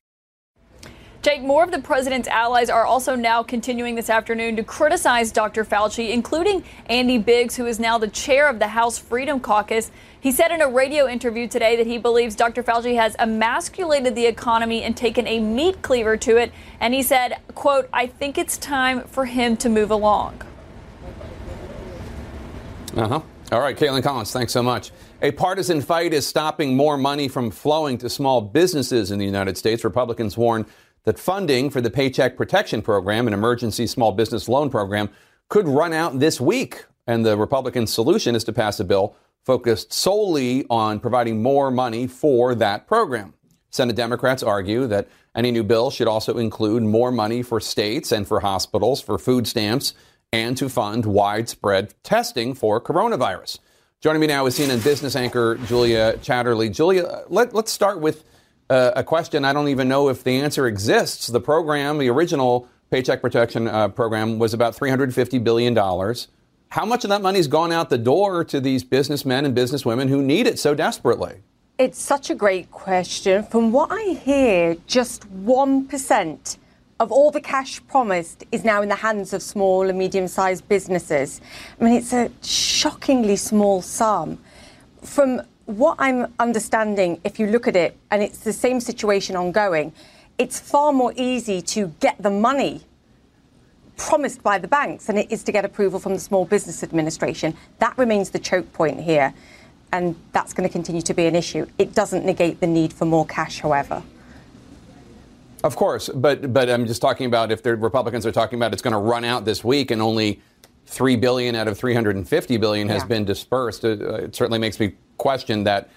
Jake, 1.22 1.42
more 1.42 1.64
of 1.64 1.72
the 1.72 1.80
president's 1.80 2.28
allies 2.28 2.70
are 2.70 2.87
also 2.87 3.16
now 3.16 3.42
continuing 3.42 3.96
this 3.96 4.10
afternoon 4.10 4.54
to 4.56 4.62
criticize 4.62 5.32
Dr. 5.32 5.64
Fauci, 5.64 6.10
including 6.10 6.64
Andy 6.87 7.18
Biggs, 7.18 7.56
who 7.56 7.66
is 7.66 7.80
now 7.80 7.98
the 7.98 8.08
chair 8.08 8.48
of 8.48 8.60
the 8.60 8.68
House 8.68 8.96
Freedom 8.96 9.40
Caucus. 9.40 9.90
He 10.22 10.30
said 10.30 10.52
in 10.52 10.62
a 10.62 10.68
radio 10.68 11.08
interview 11.08 11.48
today 11.48 11.74
that 11.74 11.88
he 11.88 11.98
believes 11.98 12.37
Dr. 12.37 12.62
Fauci 12.62 12.94
has 12.94 13.16
emasculated 13.18 14.14
the 14.14 14.24
economy 14.24 14.85
and 14.85 14.96
taken 14.96 15.26
a 15.26 15.40
meat 15.40 15.82
cleaver 15.82 16.16
to 16.18 16.37
it. 16.37 16.52
And 16.78 16.94
he 16.94 17.02
said, 17.02 17.40
quote, 17.56 17.88
I 17.92 18.06
think 18.06 18.38
it's 18.38 18.56
time 18.56 19.02
for 19.02 19.24
him 19.24 19.56
to 19.56 19.68
move 19.68 19.90
along. 19.90 20.40
Uh 22.96 23.08
huh. 23.08 23.20
All 23.50 23.61
right, 23.61 23.76
Kaitlan 23.76 24.04
Collins, 24.04 24.30
thanks 24.30 24.52
so 24.52 24.62
much. 24.62 24.92
A 25.22 25.32
partisan 25.32 25.80
fight 25.80 26.14
is 26.14 26.24
stopping 26.24 26.76
more 26.76 26.96
money 26.96 27.26
from 27.26 27.50
flowing 27.50 27.98
to 27.98 28.08
small 28.08 28.40
businesses 28.40 29.11
in 29.11 29.18
the 29.18 29.26
United 29.26 29.58
States. 29.58 29.82
Republicans 29.82 30.37
warn 30.37 30.64
that 31.02 31.18
funding 31.18 31.68
for 31.68 31.80
the 31.80 31.90
Paycheck 31.90 32.37
Protection 32.37 32.80
Program, 32.80 33.26
an 33.26 33.35
emergency 33.35 33.88
small 33.88 34.12
business 34.12 34.48
loan 34.48 34.70
program, 34.70 35.08
could 35.48 35.66
run 35.66 35.92
out 35.92 36.20
this 36.20 36.40
week. 36.40 36.85
And 37.08 37.26
the 37.26 37.37
Republican 37.37 37.88
solution 37.88 38.37
is 38.37 38.44
to 38.44 38.52
pass 38.52 38.78
a 38.78 38.85
bill 38.85 39.16
focused 39.44 39.92
solely 39.92 40.64
on 40.70 41.00
providing 41.00 41.42
more 41.42 41.70
money 41.70 42.07
for 42.07 42.55
that 42.55 42.87
program. 42.87 43.35
Senate 43.70 43.96
Democrats 43.96 44.42
argue 44.42 44.87
that 44.87 45.09
any 45.35 45.50
new 45.50 45.62
bill 45.62 45.90
should 45.90 46.07
also 46.07 46.37
include 46.38 46.83
more 46.83 47.11
money 47.11 47.42
for 47.42 47.59
states 47.59 48.12
and 48.12 48.28
for 48.28 48.40
hospitals, 48.40 49.00
for 49.00 49.18
food 49.18 49.46
stamps, 49.46 49.94
and 50.33 50.57
to 50.57 50.68
fund 50.68 51.07
widespread 51.07 51.94
testing 52.02 52.55
for 52.55 52.81
coronavirus. 52.81 53.59
Joining 54.00 54.20
me 54.20 54.26
now 54.26 54.46
is 54.46 54.59
CNN 54.59 54.83
business 54.83 55.14
anchor 55.14 55.57
Julia 55.66 56.14
Chatterley. 56.18 56.74
Julia, 56.74 57.22
let, 57.28 57.55
us 57.55 57.70
start 57.70 58.00
with 58.00 58.24
uh, 58.68 58.92
a 58.96 59.05
question 59.05 59.44
I 59.44 59.52
don't 59.52 59.68
even 59.68 59.88
know 59.88 60.09
if 60.09 60.24
the 60.24 60.40
answer 60.40 60.66
exists. 60.66 61.28
The 61.28 61.40
program, 61.40 61.98
the 61.98 62.11
original 62.11 62.68
Paycheck 62.90 63.22
Protection 63.22 63.68
uh, 63.68 63.88
Program, 63.88 64.38
was 64.38 64.55
about 64.55 64.76
$350 64.76 65.42
billion. 65.44 65.74
How 66.72 66.87
much 66.87 67.04
of 67.04 67.11
that 67.11 67.20
money's 67.20 67.48
gone 67.48 67.70
out 67.70 67.90
the 67.90 67.98
door 67.98 68.46
to 68.46 68.58
these 68.58 68.82
businessmen 68.82 69.44
and 69.44 69.54
businesswomen 69.54 70.08
who 70.08 70.22
need 70.22 70.46
it 70.46 70.58
so 70.58 70.74
desperately? 70.74 71.42
It's 71.76 72.00
such 72.00 72.30
a 72.30 72.35
great 72.35 72.70
question. 72.70 73.44
From 73.44 73.72
what 73.72 73.92
I 73.92 74.14
hear, 74.14 74.76
just 74.87 75.30
1% 75.44 76.56
of 76.98 77.12
all 77.12 77.30
the 77.30 77.42
cash 77.42 77.87
promised 77.88 78.44
is 78.52 78.64
now 78.64 78.80
in 78.80 78.88
the 78.88 78.94
hands 78.94 79.35
of 79.35 79.42
small 79.42 79.90
and 79.90 79.98
medium 79.98 80.26
sized 80.26 80.66
businesses. 80.66 81.42
I 81.78 81.85
mean, 81.85 81.92
it's 81.92 82.14
a 82.14 82.30
shockingly 82.42 83.37
small 83.37 83.82
sum. 83.82 84.38
From 85.02 85.42
what 85.66 85.96
I'm 85.98 86.32
understanding, 86.38 87.20
if 87.22 87.38
you 87.38 87.48
look 87.48 87.68
at 87.68 87.76
it, 87.76 87.98
and 88.11 88.22
it's 88.22 88.38
the 88.38 88.52
same 88.54 88.80
situation 88.80 89.37
ongoing, 89.37 89.92
it's 90.38 90.58
far 90.58 90.90
more 90.94 91.12
easy 91.16 91.61
to 91.61 91.88
get 92.00 92.16
the 92.22 92.30
money 92.30 92.80
promised 93.96 94.42
by 94.42 94.59
the 94.59 94.68
banks 94.68 95.09
and 95.09 95.18
it 95.18 95.31
is 95.31 95.42
to 95.44 95.52
get 95.52 95.64
approval 95.64 96.00
from 96.00 96.14
the 96.14 96.20
Small 96.20 96.44
Business 96.44 96.83
Administration. 96.83 97.57
That 97.78 97.96
remains 97.98 98.31
the 98.31 98.38
choke 98.38 98.72
point 98.72 99.00
here, 99.00 99.35
and 99.92 100.16
that's 100.33 100.52
going 100.52 100.68
to 100.68 100.72
continue 100.72 101.02
to 101.02 101.14
be 101.14 101.26
an 101.26 101.37
issue. 101.37 101.66
It 101.78 101.94
doesn't 101.94 102.24
negate 102.24 102.61
the 102.61 102.66
need 102.66 102.92
for 102.92 103.05
more 103.05 103.26
cash, 103.26 103.61
however. 103.61 104.02
Of 105.64 105.76
course, 105.76 106.09
but 106.09 106.52
but 106.52 106.68
I'm 106.68 106.87
just 106.87 107.00
talking 107.00 107.26
about 107.26 107.52
if 107.52 107.62
the 107.62 107.76
Republicans 107.76 108.26
are 108.26 108.33
talking 108.33 108.59
about 108.59 108.72
it's 108.72 108.83
going 108.83 108.92
to 108.92 108.98
run 108.98 109.24
out 109.24 109.44
this 109.44 109.62
week 109.62 109.92
and 109.92 110.02
only 110.02 110.40
three 110.87 111.16
billion 111.16 111.55
out 111.55 111.68
of 111.68 111.78
350 111.78 112.57
billion 112.57 112.88
has 112.88 113.02
yeah. 113.02 113.07
been 113.07 113.24
dispersed. 113.24 113.85
It, 113.85 114.02
uh, 114.02 114.14
it 114.14 114.35
certainly 114.35 114.59
makes 114.59 114.81
me 114.81 114.94
question 115.18 115.64
that 115.64 115.88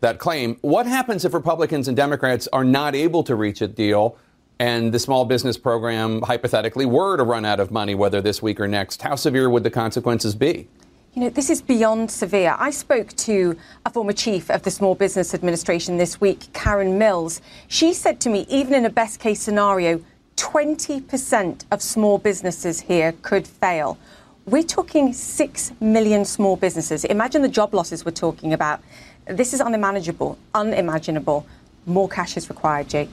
that 0.00 0.18
claim. 0.18 0.58
What 0.60 0.86
happens 0.86 1.24
if 1.24 1.32
Republicans 1.32 1.88
and 1.88 1.96
Democrats 1.96 2.46
are 2.52 2.64
not 2.64 2.94
able 2.94 3.22
to 3.24 3.34
reach 3.34 3.62
a 3.62 3.66
deal 3.66 4.18
and 4.64 4.92
the 4.92 4.98
small 4.98 5.26
business 5.26 5.58
program 5.58 6.22
hypothetically 6.22 6.86
were 6.86 7.18
to 7.18 7.22
run 7.22 7.44
out 7.44 7.60
of 7.60 7.70
money, 7.70 7.94
whether 7.94 8.22
this 8.22 8.40
week 8.40 8.58
or 8.58 8.66
next? 8.66 9.02
How 9.02 9.14
severe 9.14 9.50
would 9.50 9.62
the 9.62 9.70
consequences 9.70 10.34
be? 10.34 10.66
You 11.12 11.20
know, 11.20 11.28
this 11.28 11.50
is 11.50 11.60
beyond 11.60 12.10
severe. 12.10 12.56
I 12.58 12.70
spoke 12.70 13.14
to 13.28 13.58
a 13.84 13.90
former 13.90 14.14
chief 14.14 14.50
of 14.50 14.62
the 14.62 14.70
Small 14.70 14.94
Business 14.94 15.34
Administration 15.34 15.98
this 15.98 16.18
week, 16.18 16.50
Karen 16.54 16.96
Mills. 16.96 17.42
She 17.68 17.92
said 17.92 18.20
to 18.22 18.30
me, 18.30 18.46
even 18.48 18.72
in 18.72 18.86
a 18.86 18.90
best 18.90 19.20
case 19.20 19.42
scenario, 19.42 20.02
20% 20.36 21.64
of 21.70 21.82
small 21.82 22.16
businesses 22.16 22.80
here 22.80 23.12
could 23.20 23.46
fail. 23.46 23.98
We're 24.46 24.62
talking 24.62 25.12
6 25.12 25.72
million 25.78 26.24
small 26.24 26.56
businesses. 26.56 27.04
Imagine 27.04 27.42
the 27.42 27.50
job 27.50 27.74
losses 27.74 28.06
we're 28.06 28.12
talking 28.12 28.54
about. 28.54 28.80
This 29.26 29.52
is 29.52 29.60
unimaginable, 29.60 30.38
unimaginable. 30.54 31.46
More 31.84 32.08
cash 32.08 32.38
is 32.38 32.48
required, 32.48 32.88
Jake. 32.88 33.10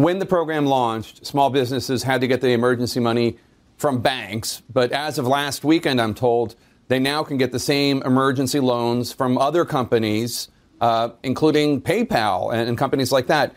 When 0.00 0.18
the 0.18 0.24
program 0.24 0.64
launched, 0.64 1.26
small 1.26 1.50
businesses 1.50 2.04
had 2.04 2.22
to 2.22 2.26
get 2.26 2.40
the 2.40 2.52
emergency 2.52 3.00
money 3.00 3.36
from 3.76 4.00
banks. 4.00 4.62
But 4.72 4.92
as 4.92 5.18
of 5.18 5.26
last 5.26 5.62
weekend, 5.62 6.00
I'm 6.00 6.14
told, 6.14 6.54
they 6.88 6.98
now 6.98 7.22
can 7.22 7.36
get 7.36 7.52
the 7.52 7.58
same 7.58 8.00
emergency 8.04 8.60
loans 8.60 9.12
from 9.12 9.36
other 9.36 9.66
companies 9.66 10.48
uh, 10.80 11.10
including 11.22 11.82
PayPal 11.82 12.50
and, 12.50 12.66
and 12.66 12.78
companies 12.78 13.12
like 13.12 13.26
that. 13.26 13.54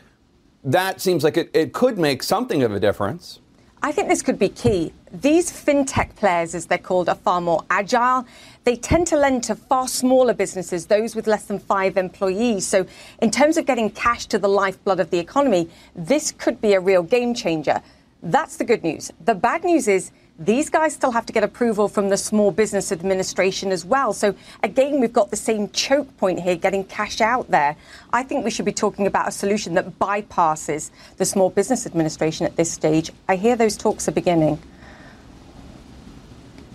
That 0.66 1.00
seems 1.00 1.24
like 1.24 1.38
it, 1.38 1.50
it 1.54 1.72
could 1.72 1.98
make 1.98 2.22
something 2.22 2.62
of 2.62 2.74
a 2.74 2.80
difference. 2.82 3.40
I 3.86 3.92
think 3.92 4.08
this 4.08 4.22
could 4.22 4.40
be 4.40 4.48
key. 4.48 4.94
These 5.12 5.52
fintech 5.52 6.16
players, 6.16 6.56
as 6.56 6.68
they're 6.68 6.78
called, 6.78 7.10
are 7.10 7.16
far 7.16 7.42
more 7.42 7.66
agile. 7.70 8.26
They 8.64 8.78
tend 8.78 9.08
to 9.08 9.18
lend 9.18 9.44
to 9.44 9.56
far 9.56 9.90
smaller 9.90 10.34
businesses, 10.34 10.86
those 10.86 11.18
with 11.18 11.28
less 11.28 11.44
than 11.48 11.60
five 11.60 11.98
employees. 11.98 12.66
So, 12.66 12.86
in 13.22 13.30
terms 13.30 13.58
of 13.58 13.66
getting 13.66 13.90
cash 13.90 14.28
to 14.28 14.40
the 14.40 14.48
lifeblood 14.48 15.02
of 15.02 15.10
the 15.10 15.20
economy, 15.20 15.70
this 15.96 16.32
could 16.32 16.62
be 16.62 16.72
a 16.74 16.80
real 16.80 17.04
game 17.04 17.34
changer. 17.34 17.82
That's 18.22 18.56
the 18.56 18.64
good 18.64 18.84
news. 18.84 19.12
The 19.26 19.36
bad 19.36 19.66
news 19.66 19.90
is 19.90 20.12
these 20.40 20.70
guys 20.70 20.94
still 20.94 21.12
have 21.12 21.26
to 21.28 21.34
get 21.34 21.44
approval 21.44 21.88
from 21.88 22.10
the 22.10 22.18
Small 22.18 22.52
Business 22.52 22.92
Administration 22.92 23.72
as 23.72 23.86
well. 23.86 24.14
So, 24.14 24.34
again, 24.64 25.00
we've 25.00 25.14
got 25.14 25.30
the 25.30 25.38
same 25.38 25.70
choke 25.70 26.16
point 26.18 26.40
here 26.40 26.56
getting 26.56 26.84
cash 26.84 27.22
out 27.22 27.52
there. 27.52 27.76
I 28.12 28.24
think 28.24 28.44
we 28.44 28.50
should 28.50 28.66
be 28.66 28.74
talking 28.74 29.06
about 29.06 29.28
a 29.28 29.32
solution 29.32 29.76
that 29.76 30.00
bypasses 30.00 30.90
the 31.18 31.26
Small 31.26 31.52
Business 31.52 31.86
Administration 31.86 32.48
at 32.48 32.56
this 32.56 32.72
stage. 32.72 33.12
I 33.30 33.36
hear 33.36 33.56
those 33.56 33.78
talks 33.78 34.08
are 34.08 34.12
beginning. 34.12 34.60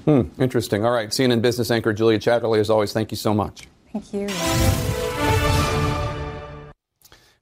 Hmm, 0.04 0.22
interesting. 0.38 0.84
All 0.84 0.92
right. 0.92 1.10
CNN 1.10 1.42
business 1.42 1.70
anchor 1.70 1.92
Julia 1.92 2.18
Chatterley, 2.18 2.60
as 2.60 2.70
always, 2.70 2.92
thank 2.92 3.10
you 3.10 3.16
so 3.16 3.34
much. 3.34 3.68
Thank 3.92 4.12
you. 4.14 4.28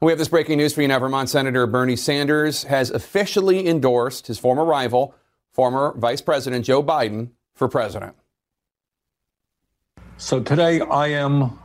We 0.01 0.13
have 0.13 0.19
this 0.19 0.29
breaking 0.29 0.59
news 0.59 0.73
for 0.73 0.83
you 0.83 0.89
now. 0.89 0.99
Vermont 0.99 1.29
Senator 1.29 1.67
Bernie 1.67 1.97
Sanders 1.97 2.65
has 2.65 2.91
officially 2.91 3.67
endorsed 3.69 4.27
his 4.27 4.39
former 4.39 4.65
rival, 4.65 5.15
former 5.57 5.95
Vice 5.97 6.21
President 6.21 6.67
Joe 6.67 6.83
Biden 6.83 7.31
for 7.55 7.67
president. 7.67 8.15
So 10.19 10.43
today 10.43 10.83
I 10.83 11.07
am 11.09 11.59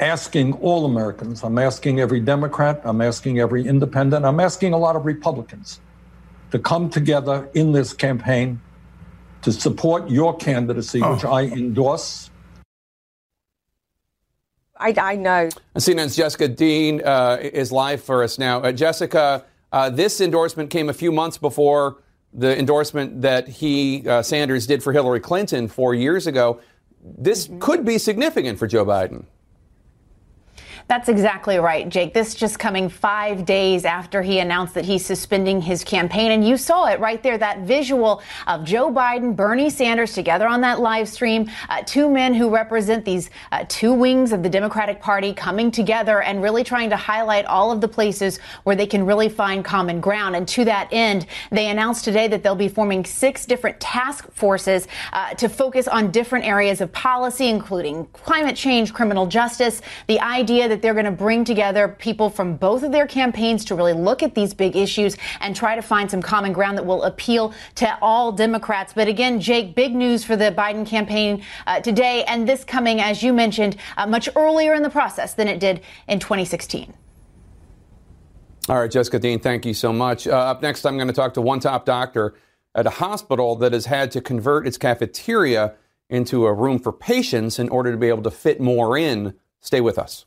asking 0.00 0.54
all 0.54 0.86
Americans, 0.86 1.44
I'm 1.44 1.58
asking 1.58 2.00
every 2.00 2.20
Democrat, 2.20 2.80
I'm 2.84 3.02
asking 3.02 3.38
every 3.38 3.66
independent, 3.66 4.24
I'm 4.24 4.40
asking 4.40 4.72
a 4.72 4.78
lot 4.78 4.96
of 4.96 5.04
Republicans 5.04 5.80
to 6.52 6.58
come 6.58 6.88
together 6.88 7.50
in 7.52 7.72
this 7.72 7.92
campaign 7.92 8.62
to 9.42 9.52
support 9.52 10.08
your 10.10 10.34
candidacy, 10.34 11.02
oh. 11.02 11.12
which 11.12 11.24
I 11.26 11.42
endorse. 11.42 12.30
I, 14.78 14.94
I 14.98 15.16
know. 15.16 15.50
CNN's 15.76 16.16
Jessica 16.16 16.48
Dean 16.48 17.02
uh, 17.04 17.36
is 17.42 17.70
live 17.70 18.02
for 18.02 18.22
us 18.22 18.38
now. 18.38 18.60
Uh, 18.60 18.72
Jessica, 18.72 19.44
uh, 19.70 19.90
this 19.90 20.22
endorsement 20.22 20.70
came 20.70 20.88
a 20.88 20.94
few 20.94 21.12
months 21.12 21.36
before 21.36 21.98
the 22.36 22.58
endorsement 22.58 23.22
that 23.22 23.48
he, 23.48 24.06
uh, 24.06 24.22
Sanders, 24.22 24.66
did 24.66 24.82
for 24.82 24.92
Hillary 24.92 25.20
Clinton 25.20 25.68
four 25.68 25.94
years 25.94 26.26
ago. 26.26 26.60
This 27.02 27.46
mm-hmm. 27.48 27.58
could 27.60 27.84
be 27.84 27.98
significant 27.98 28.58
for 28.58 28.66
Joe 28.66 28.84
Biden. 28.84 29.24
That's 30.88 31.08
exactly 31.08 31.58
right, 31.58 31.88
Jake. 31.88 32.14
This 32.14 32.32
just 32.32 32.60
coming 32.60 32.88
five 32.88 33.44
days 33.44 33.84
after 33.84 34.22
he 34.22 34.38
announced 34.38 34.74
that 34.74 34.84
he's 34.84 35.04
suspending 35.04 35.60
his 35.60 35.82
campaign. 35.82 36.30
And 36.30 36.46
you 36.46 36.56
saw 36.56 36.86
it 36.86 37.00
right 37.00 37.20
there, 37.24 37.36
that 37.38 37.62
visual 37.62 38.22
of 38.46 38.62
Joe 38.62 38.92
Biden, 38.92 39.34
Bernie 39.34 39.68
Sanders 39.68 40.12
together 40.12 40.46
on 40.46 40.60
that 40.60 40.78
live 40.78 41.08
stream. 41.08 41.50
Uh, 41.68 41.82
two 41.84 42.08
men 42.08 42.34
who 42.34 42.54
represent 42.54 43.04
these 43.04 43.30
uh, 43.50 43.64
two 43.68 43.92
wings 43.92 44.30
of 44.30 44.44
the 44.44 44.48
Democratic 44.48 45.00
Party 45.00 45.32
coming 45.32 45.72
together 45.72 46.22
and 46.22 46.40
really 46.40 46.62
trying 46.62 46.88
to 46.90 46.96
highlight 46.96 47.46
all 47.46 47.72
of 47.72 47.80
the 47.80 47.88
places 47.88 48.38
where 48.62 48.76
they 48.76 48.86
can 48.86 49.04
really 49.04 49.28
find 49.28 49.64
common 49.64 50.00
ground. 50.00 50.36
And 50.36 50.46
to 50.48 50.64
that 50.66 50.88
end, 50.92 51.26
they 51.50 51.66
announced 51.66 52.04
today 52.04 52.28
that 52.28 52.44
they'll 52.44 52.54
be 52.54 52.68
forming 52.68 53.04
six 53.04 53.44
different 53.44 53.80
task 53.80 54.30
forces 54.30 54.86
uh, 55.12 55.34
to 55.34 55.48
focus 55.48 55.88
on 55.88 56.12
different 56.12 56.44
areas 56.44 56.80
of 56.80 56.92
policy, 56.92 57.48
including 57.48 58.06
climate 58.12 58.54
change, 58.54 58.94
criminal 58.94 59.26
justice, 59.26 59.82
the 60.06 60.20
idea 60.20 60.68
that 60.68 60.75
that 60.76 60.82
they're 60.82 60.92
going 60.92 61.06
to 61.06 61.10
bring 61.10 61.42
together 61.42 61.88
people 61.88 62.28
from 62.28 62.54
both 62.54 62.82
of 62.82 62.92
their 62.92 63.06
campaigns 63.06 63.64
to 63.64 63.74
really 63.74 63.94
look 63.94 64.22
at 64.22 64.34
these 64.34 64.52
big 64.52 64.76
issues 64.76 65.16
and 65.40 65.56
try 65.56 65.74
to 65.74 65.80
find 65.80 66.10
some 66.10 66.20
common 66.20 66.52
ground 66.52 66.76
that 66.76 66.84
will 66.84 67.02
appeal 67.04 67.54
to 67.76 67.98
all 68.02 68.30
Democrats. 68.30 68.92
But 68.92 69.08
again, 69.08 69.40
Jake, 69.40 69.74
big 69.74 69.94
news 69.94 70.22
for 70.22 70.36
the 70.36 70.52
Biden 70.52 70.86
campaign 70.86 71.42
uh, 71.66 71.80
today, 71.80 72.24
and 72.24 72.46
this 72.46 72.62
coming, 72.62 73.00
as 73.00 73.22
you 73.22 73.32
mentioned, 73.32 73.78
uh, 73.96 74.06
much 74.06 74.28
earlier 74.36 74.74
in 74.74 74.82
the 74.82 74.90
process 74.90 75.32
than 75.32 75.48
it 75.48 75.60
did 75.60 75.80
in 76.08 76.20
2016. 76.20 76.92
All 78.68 78.78
right, 78.78 78.90
Jessica 78.90 79.18
Dean, 79.18 79.40
thank 79.40 79.64
you 79.64 79.72
so 79.72 79.94
much. 79.94 80.26
Uh, 80.26 80.32
up 80.32 80.60
next, 80.60 80.84
I'm 80.84 80.96
going 80.96 81.08
to 81.08 81.14
talk 81.14 81.32
to 81.34 81.40
one 81.40 81.58
top 81.58 81.86
doctor 81.86 82.34
at 82.74 82.86
a 82.86 82.90
hospital 82.90 83.56
that 83.56 83.72
has 83.72 83.86
had 83.86 84.10
to 84.10 84.20
convert 84.20 84.66
its 84.66 84.76
cafeteria 84.76 85.74
into 86.10 86.44
a 86.44 86.52
room 86.52 86.78
for 86.78 86.92
patients 86.92 87.58
in 87.58 87.70
order 87.70 87.90
to 87.90 87.96
be 87.96 88.08
able 88.08 88.24
to 88.24 88.30
fit 88.30 88.60
more 88.60 88.98
in. 88.98 89.32
Stay 89.62 89.80
with 89.80 89.98
us. 89.98 90.26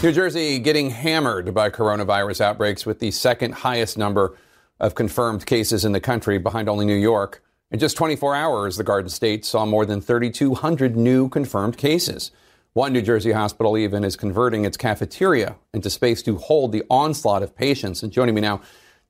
New 0.00 0.12
Jersey 0.12 0.60
getting 0.60 0.90
hammered 0.90 1.52
by 1.52 1.70
coronavirus 1.70 2.40
outbreaks 2.40 2.86
with 2.86 3.00
the 3.00 3.10
second 3.10 3.52
highest 3.52 3.98
number 3.98 4.38
of 4.78 4.94
confirmed 4.94 5.44
cases 5.44 5.84
in 5.84 5.90
the 5.90 5.98
country 5.98 6.38
behind 6.38 6.68
only 6.68 6.86
New 6.86 6.94
York. 6.94 7.42
In 7.72 7.80
just 7.80 7.96
24 7.96 8.36
hours, 8.36 8.76
the 8.76 8.84
Garden 8.84 9.10
State 9.10 9.44
saw 9.44 9.66
more 9.66 9.84
than 9.84 10.00
3,200 10.00 10.96
new 10.96 11.28
confirmed 11.28 11.76
cases. 11.76 12.30
One 12.74 12.92
New 12.92 13.02
Jersey 13.02 13.32
hospital 13.32 13.76
even 13.76 14.04
is 14.04 14.14
converting 14.14 14.64
its 14.64 14.76
cafeteria 14.76 15.56
into 15.74 15.90
space 15.90 16.22
to 16.22 16.36
hold 16.36 16.70
the 16.70 16.84
onslaught 16.88 17.42
of 17.42 17.56
patients. 17.56 18.04
And 18.04 18.12
joining 18.12 18.36
me 18.36 18.40
now 18.40 18.60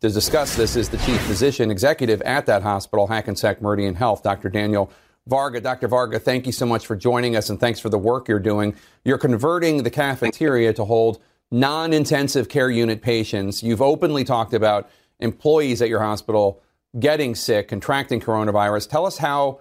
to 0.01 0.09
discuss 0.09 0.57
this 0.57 0.75
is 0.75 0.89
the 0.89 0.97
chief 0.97 1.21
physician 1.21 1.71
executive 1.71 2.23
at 2.23 2.47
that 2.47 2.63
hospital, 2.63 3.09
Hackensack 3.09 3.61
Meridian 3.61 3.95
Health, 3.95 4.23
Dr. 4.23 4.49
Daniel 4.49 4.91
Varga. 5.29 5.61
Dr. 5.61 5.89
Varga, 5.89 6.19
thank 6.19 6.47
you 6.47 6.53
so 6.53 6.65
much 6.65 6.87
for 6.87 6.97
joining 6.97 7.37
us 7.37 7.51
and 7.51 7.61
thanks 7.61 7.79
for 7.79 7.91
the 7.91 7.99
work 7.99 8.29
you're 8.29 8.39
doing. 8.39 8.75
You're 9.05 9.19
converting 9.19 9.83
the 9.83 9.91
cafeteria 9.91 10.73
to 10.73 10.85
hold 10.87 11.21
non 11.51 11.93
intensive 11.93 12.49
care 12.49 12.71
unit 12.71 13.03
patients. 13.03 13.63
You've 13.63 13.83
openly 13.83 14.25
talked 14.25 14.55
about 14.55 14.91
employees 15.21 15.83
at 15.83 15.91
your 15.91 16.01
hospital 16.01 16.63
getting 16.99 17.35
sick, 17.35 17.69
contracting 17.69 18.21
coronavirus. 18.21 18.89
Tell 18.89 19.05
us 19.05 19.19
how 19.19 19.61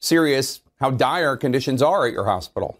serious, 0.00 0.60
how 0.80 0.90
dire 0.90 1.36
conditions 1.36 1.80
are 1.80 2.06
at 2.06 2.12
your 2.12 2.24
hospital. 2.24 2.76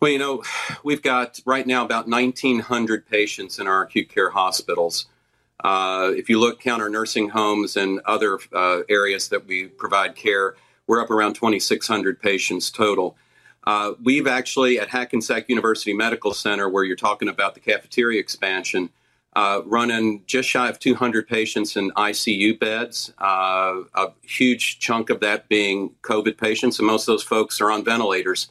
Well, 0.00 0.10
you 0.10 0.18
know, 0.18 0.44
we've 0.82 1.02
got 1.02 1.40
right 1.44 1.66
now 1.66 1.84
about 1.84 2.08
1,900 2.08 3.06
patients 3.06 3.58
in 3.58 3.66
our 3.66 3.82
acute 3.82 4.08
care 4.08 4.30
hospitals. 4.30 5.06
Uh, 5.64 6.12
if 6.14 6.28
you 6.28 6.38
look, 6.38 6.60
count 6.60 6.80
our 6.80 6.88
nursing 6.88 7.28
homes 7.28 7.76
and 7.76 8.00
other 8.04 8.38
uh, 8.52 8.80
areas 8.88 9.28
that 9.28 9.46
we 9.46 9.66
provide 9.66 10.14
care, 10.14 10.54
we're 10.86 11.00
up 11.00 11.10
around 11.10 11.34
2,600 11.34 12.20
patients 12.20 12.70
total. 12.70 13.16
Uh, 13.64 13.92
we've 14.02 14.26
actually, 14.26 14.78
at 14.78 14.88
Hackensack 14.88 15.48
University 15.48 15.92
Medical 15.92 16.32
Center, 16.32 16.68
where 16.68 16.84
you're 16.84 16.96
talking 16.96 17.28
about 17.28 17.54
the 17.54 17.60
cafeteria 17.60 18.20
expansion, 18.20 18.88
uh, 19.34 19.60
running 19.66 20.22
just 20.26 20.48
shy 20.48 20.68
of 20.68 20.78
200 20.78 21.28
patients 21.28 21.76
in 21.76 21.90
ICU 21.90 22.58
beds, 22.58 23.12
uh, 23.18 23.82
a 23.94 24.06
huge 24.22 24.78
chunk 24.78 25.10
of 25.10 25.20
that 25.20 25.48
being 25.48 25.90
COVID 26.02 26.38
patients, 26.38 26.78
and 26.78 26.86
most 26.86 27.02
of 27.02 27.12
those 27.12 27.22
folks 27.22 27.60
are 27.60 27.70
on 27.70 27.84
ventilators. 27.84 28.48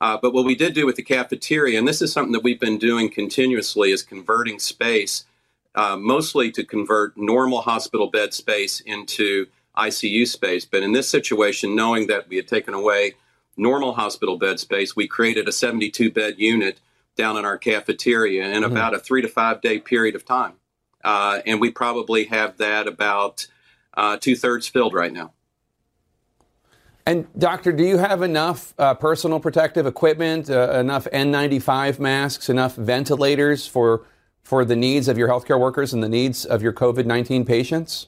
But 0.00 0.34
what 0.34 0.44
we 0.44 0.54
did 0.54 0.74
do 0.74 0.84
with 0.84 0.96
the 0.96 1.02
cafeteria, 1.02 1.78
and 1.78 1.88
this 1.88 2.02
is 2.02 2.12
something 2.12 2.32
that 2.32 2.42
we've 2.42 2.60
been 2.60 2.78
doing 2.78 3.10
continuously, 3.10 3.90
is 3.90 4.02
converting 4.02 4.58
space 4.58 5.24
uh, 5.74 5.96
mostly 5.96 6.50
to 6.52 6.64
convert 6.64 7.16
normal 7.16 7.60
hospital 7.60 8.10
bed 8.10 8.32
space 8.32 8.80
into 8.80 9.46
ICU 9.76 10.26
space. 10.26 10.64
But 10.64 10.82
in 10.82 10.92
this 10.92 11.08
situation, 11.08 11.74
knowing 11.74 12.06
that 12.06 12.28
we 12.28 12.36
had 12.36 12.48
taken 12.48 12.74
away 12.74 13.14
normal 13.56 13.94
hospital 13.94 14.38
bed 14.38 14.60
space, 14.60 14.94
we 14.94 15.06
created 15.08 15.48
a 15.48 15.52
72 15.52 16.10
bed 16.10 16.34
unit 16.38 16.80
down 17.16 17.36
in 17.36 17.44
our 17.44 17.58
cafeteria 17.58 18.44
in 18.44 18.62
mm-hmm. 18.62 18.72
about 18.72 18.94
a 18.94 18.98
three 18.98 19.22
to 19.22 19.28
five 19.28 19.60
day 19.60 19.78
period 19.78 20.14
of 20.14 20.24
time. 20.24 20.54
Uh, 21.02 21.40
and 21.46 21.60
we 21.60 21.70
probably 21.70 22.24
have 22.24 22.56
that 22.56 22.86
about 22.86 23.46
uh, 23.94 24.16
two 24.16 24.34
thirds 24.34 24.66
filled 24.66 24.94
right 24.94 25.12
now. 25.12 25.32
And 27.06 27.26
doctor, 27.38 27.70
do 27.70 27.84
you 27.84 27.98
have 27.98 28.22
enough 28.22 28.72
uh, 28.78 28.94
personal 28.94 29.38
protective 29.38 29.86
equipment, 29.86 30.48
uh, 30.48 30.70
enough 30.80 31.04
N95 31.12 31.98
masks, 31.98 32.48
enough 32.48 32.76
ventilators 32.76 33.66
for 33.66 34.06
for 34.44 34.64
the 34.64 34.76
needs 34.76 35.08
of 35.08 35.18
your 35.18 35.26
healthcare 35.26 35.58
workers 35.58 35.92
and 35.92 36.02
the 36.02 36.08
needs 36.08 36.44
of 36.44 36.62
your 36.62 36.72
COVID 36.72 37.06
19 37.06 37.44
patients? 37.44 38.06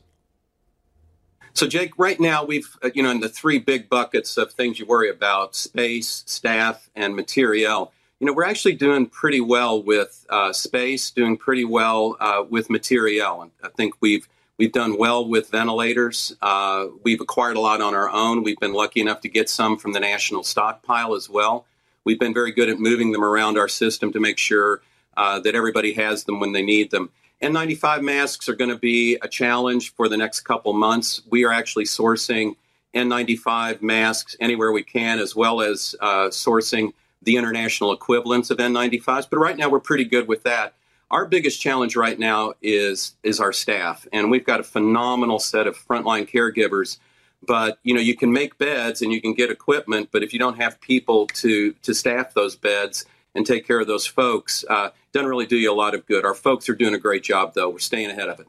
So, 1.55 1.67
Jake, 1.67 1.93
right 1.97 2.21
now 2.21 2.45
we've, 2.45 2.77
uh, 2.85 2.91
you 2.95 3.03
know, 3.03 3.11
in 3.11 3.21
the 3.21 3.31
three 3.31 3.59
big 3.59 3.89
buckets 3.89 4.37
of 4.37 4.53
things 4.53 4.79
you 4.79 4.85
worry 4.85 5.09
about 5.09 5.57
space, 5.57 6.23
staff, 6.27 6.91
and 6.95 7.17
material. 7.17 7.93
You 8.21 8.27
know, 8.27 8.35
we're 8.35 8.45
actually 8.45 8.75
doing 8.75 9.07
pretty 9.07 9.41
well 9.41 9.83
with 9.83 10.27
uh, 10.29 10.53
space, 10.53 11.11
doing 11.11 11.39
pretty 11.39 11.65
well 11.65 12.19
uh, 12.21 12.45
with 12.49 12.69
material. 12.69 13.41
And 13.41 13.51
I 13.65 13.69
think 13.69 13.95
we've 14.03 14.29
we've 14.59 14.73
done 14.73 14.99
well 14.99 15.27
with 15.27 15.51
ventilators. 15.51 16.37
Uh, 16.43 16.89
we've 17.03 17.23
acquired 17.23 17.57
a 17.57 17.61
lot 17.61 17.81
on 17.81 17.95
our 17.95 18.11
own. 18.11 18.43
We've 18.43 18.59
been 18.59 18.75
lucky 18.75 19.01
enough 19.01 19.23
to 19.23 19.29
get 19.31 19.49
some 19.49 19.79
from 19.79 19.95
the 19.95 20.01
national 20.01 20.45
stockpile 20.45 21.15
as 21.15 21.31
well. 21.31 21.65
We've 22.05 22.21
been 22.21 22.35
very 22.35 22.53
good 22.53 22.69
at 22.69 22.79
moving 22.79 23.13
them 23.13 23.25
around 23.25 23.57
our 23.57 23.69
system 23.69 24.13
to 24.13 24.21
make 24.21 24.37
sure 24.37 24.83
uh, 25.17 25.41
that 25.41 25.55
everybody 25.55 25.93
has 25.95 26.25
them 26.25 26.41
when 26.41 26.53
they 26.53 26.63
need 26.63 26.91
them. 26.91 27.11
N95 27.43 28.03
masks 28.03 28.49
are 28.49 28.55
going 28.55 28.71
to 28.71 28.79
be 28.79 29.19
a 29.23 29.29
challenge 29.29 29.95
for 29.95 30.09
the 30.09 30.17
next 30.17 30.41
couple 30.41 30.73
months. 30.73 31.21
We 31.29 31.45
are 31.45 31.53
actually 31.53 31.85
sourcing 31.85 32.57
N95 32.95 33.83
masks 33.83 34.37
anywhere 34.41 34.73
we 34.73 34.83
can, 34.83 35.19
as 35.19 35.37
well 35.37 35.61
as 35.61 35.95
uh, 36.01 36.29
sourcing 36.29 36.93
the 37.23 37.37
international 37.37 37.93
equivalents 37.93 38.51
of 38.51 38.59
N95s. 38.59 39.29
But 39.29 39.39
right 39.39 39.57
now, 39.57 39.69
we're 39.69 39.81
pretty 39.81 40.05
good 40.05 40.29
with 40.29 40.45
that. 40.45 40.75
Our 41.11 41.27
biggest 41.27 41.61
challenge 41.61 41.95
right 41.95 42.19
now 42.19 42.55
is 42.63 43.15
is 43.23 43.39
our 43.39 43.53
staff, 43.53 44.09
and 44.13 44.31
we've 44.31 44.45
got 44.45 44.59
a 44.59 44.65
phenomenal 44.65 45.39
set 45.39 45.67
of 45.67 45.77
frontline 45.77 46.29
caregivers. 46.29 46.99
But 47.47 47.79
you 47.85 47.95
know, 47.95 48.01
you 48.01 48.17
can 48.17 48.33
make 48.33 48.59
beds 48.59 49.03
and 49.03 49.13
you 49.13 49.21
can 49.21 49.35
get 49.35 49.51
equipment, 49.51 50.09
but 50.11 50.25
if 50.25 50.33
you 50.33 50.39
don't 50.39 50.57
have 50.57 50.81
people 50.81 51.27
to 51.29 51.75
to 51.75 51.95
staff 51.95 52.35
those 52.35 52.57
beds 52.57 53.05
and 53.37 53.47
take 53.47 53.67
care 53.67 53.79
of 53.79 53.87
those 53.87 54.07
folks, 54.07 54.65
uh, 54.69 54.91
doesn't 55.13 55.29
really 55.29 55.47
do 55.47 55.57
you 55.57 55.73
a 55.73 55.75
lot 55.75 55.95
of 55.95 56.07
good. 56.07 56.25
Our 56.25 56.35
folks 56.35 56.69
are 56.69 56.75
doing 56.75 56.95
a 56.95 56.99
great 56.99 57.23
job, 57.23 57.55
though. 57.55 57.69
We're 57.69 57.79
staying 57.79 58.11
ahead 58.11 58.29
of 58.29 58.41
it. 58.41 58.49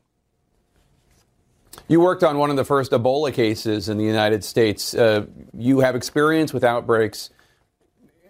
You 1.88 2.02
worked 2.02 2.24
on 2.24 2.38
one 2.38 2.50
of 2.50 2.56
the 2.56 2.66
first 2.66 2.92
Ebola 2.92 3.34
cases 3.34 3.88
in 3.88 3.98
the 3.98 4.04
United 4.04 4.44
States. 4.44 4.96
Uh, 4.96 5.28
you 5.56 5.80
have 5.80 5.96
experience 5.96 6.54
with 6.54 6.64
outbreaks. 6.64 7.30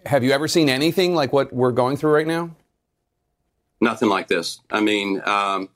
Have 0.06 0.22
you 0.22 0.32
ever 0.32 0.46
seen 0.46 0.68
anything 0.68 1.14
like 1.14 1.32
what 1.32 1.52
we're 1.52 1.72
going 1.72 1.96
through 1.96 2.12
right 2.12 2.26
now? 2.26 2.54
nothing 3.80 4.08
like 4.08 4.28
this. 4.28 4.60
I 4.70 4.80
mean, 4.80 5.20
um, 5.24 5.68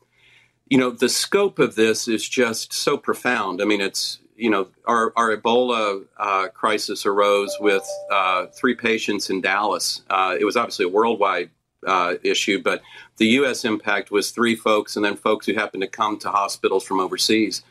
you 0.68 0.78
know, 0.78 0.90
the 0.90 1.08
scope 1.08 1.58
of 1.58 1.74
this 1.74 2.08
is 2.08 2.28
just 2.28 2.72
so 2.72 2.96
profound. 2.96 3.60
I 3.60 3.64
mean, 3.64 3.80
it's 3.80 4.18
you 4.36 4.50
know, 4.50 4.68
our, 4.86 5.12
our 5.16 5.36
Ebola 5.36 6.04
uh, 6.18 6.48
crisis 6.48 7.06
arose 7.06 7.54
with 7.60 7.86
uh, 8.10 8.46
three 8.46 8.74
patients 8.74 9.30
in 9.30 9.40
Dallas. 9.40 10.02
Uh, 10.10 10.36
it 10.38 10.44
was 10.44 10.56
obviously 10.56 10.84
a 10.84 10.88
worldwide 10.88 11.50
uh, 11.86 12.14
issue, 12.22 12.62
but 12.62 12.82
the 13.16 13.26
U.S. 13.26 13.64
impact 13.64 14.10
was 14.10 14.30
three 14.30 14.54
folks 14.54 14.96
and 14.96 15.04
then 15.04 15.16
folks 15.16 15.46
who 15.46 15.54
happened 15.54 15.82
to 15.82 15.88
come 15.88 16.18
to 16.20 16.30
hospitals 16.30 16.84
from 16.84 17.00
overseas. 17.00 17.62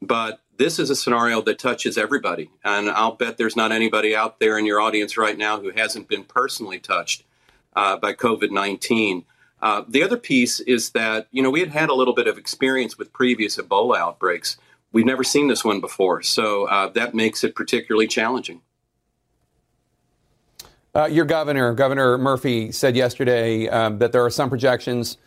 But 0.00 0.40
this 0.56 0.78
is 0.78 0.90
a 0.90 0.96
scenario 0.96 1.40
that 1.42 1.58
touches 1.58 1.98
everybody. 1.98 2.50
And 2.64 2.90
I'll 2.90 3.16
bet 3.16 3.38
there's 3.38 3.56
not 3.56 3.72
anybody 3.72 4.14
out 4.14 4.38
there 4.38 4.58
in 4.58 4.66
your 4.66 4.80
audience 4.80 5.16
right 5.16 5.36
now 5.36 5.60
who 5.60 5.70
hasn't 5.70 6.08
been 6.08 6.24
personally 6.24 6.78
touched 6.78 7.24
uh, 7.74 7.96
by 7.96 8.12
COVID 8.12 8.50
19. 8.50 9.24
Uh, 9.60 9.82
the 9.88 10.02
other 10.02 10.16
piece 10.16 10.60
is 10.60 10.90
that, 10.90 11.26
you 11.32 11.42
know, 11.42 11.50
we 11.50 11.60
had 11.60 11.70
had 11.70 11.88
a 11.88 11.94
little 11.94 12.14
bit 12.14 12.28
of 12.28 12.36
experience 12.36 12.98
with 12.98 13.12
previous 13.12 13.56
Ebola 13.56 13.96
outbreaks. 13.96 14.58
We've 14.94 15.04
never 15.04 15.24
seen 15.24 15.48
this 15.48 15.62
one 15.64 15.80
before, 15.80 16.22
so 16.22 16.66
uh, 16.68 16.88
that 16.90 17.14
makes 17.14 17.44
it 17.44 17.54
particularly 17.54 18.06
challenging. 18.06 18.62
Uh, 20.94 21.06
your 21.06 21.26
governor, 21.26 21.74
Governor 21.74 22.16
Murphy, 22.16 22.72
said 22.72 22.96
yesterday 22.96 23.68
um, 23.68 23.98
that 23.98 24.12
there 24.12 24.24
are 24.24 24.30
some 24.30 24.48
projections 24.48 25.18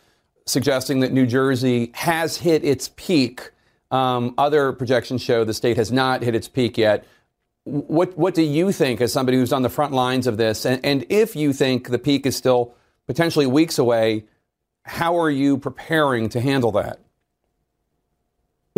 suggesting 0.46 1.00
that 1.00 1.12
New 1.12 1.26
Jersey 1.26 1.92
has 1.94 2.38
hit 2.38 2.64
its 2.64 2.90
peak. 2.96 3.50
Um, 3.92 4.34
other 4.38 4.72
projections 4.72 5.22
show 5.22 5.44
the 5.44 5.54
state 5.54 5.76
has 5.76 5.92
not 5.92 6.22
hit 6.22 6.34
its 6.34 6.48
peak 6.48 6.76
yet. 6.76 7.06
What 7.64 8.16
what 8.16 8.34
do 8.34 8.42
you 8.42 8.72
think, 8.72 9.00
as 9.00 9.12
somebody 9.12 9.36
who's 9.36 9.52
on 9.52 9.62
the 9.62 9.68
front 9.68 9.92
lines 9.92 10.26
of 10.26 10.38
this, 10.38 10.64
and, 10.64 10.82
and 10.84 11.04
if 11.10 11.36
you 11.36 11.52
think 11.52 11.90
the 11.90 11.98
peak 11.98 12.24
is 12.24 12.34
still 12.34 12.74
potentially 13.08 13.46
weeks 13.46 13.78
away. 13.78 14.24
How 14.84 15.18
are 15.18 15.30
you 15.30 15.58
preparing 15.58 16.28
to 16.28 16.40
handle 16.40 16.70
that? 16.72 17.00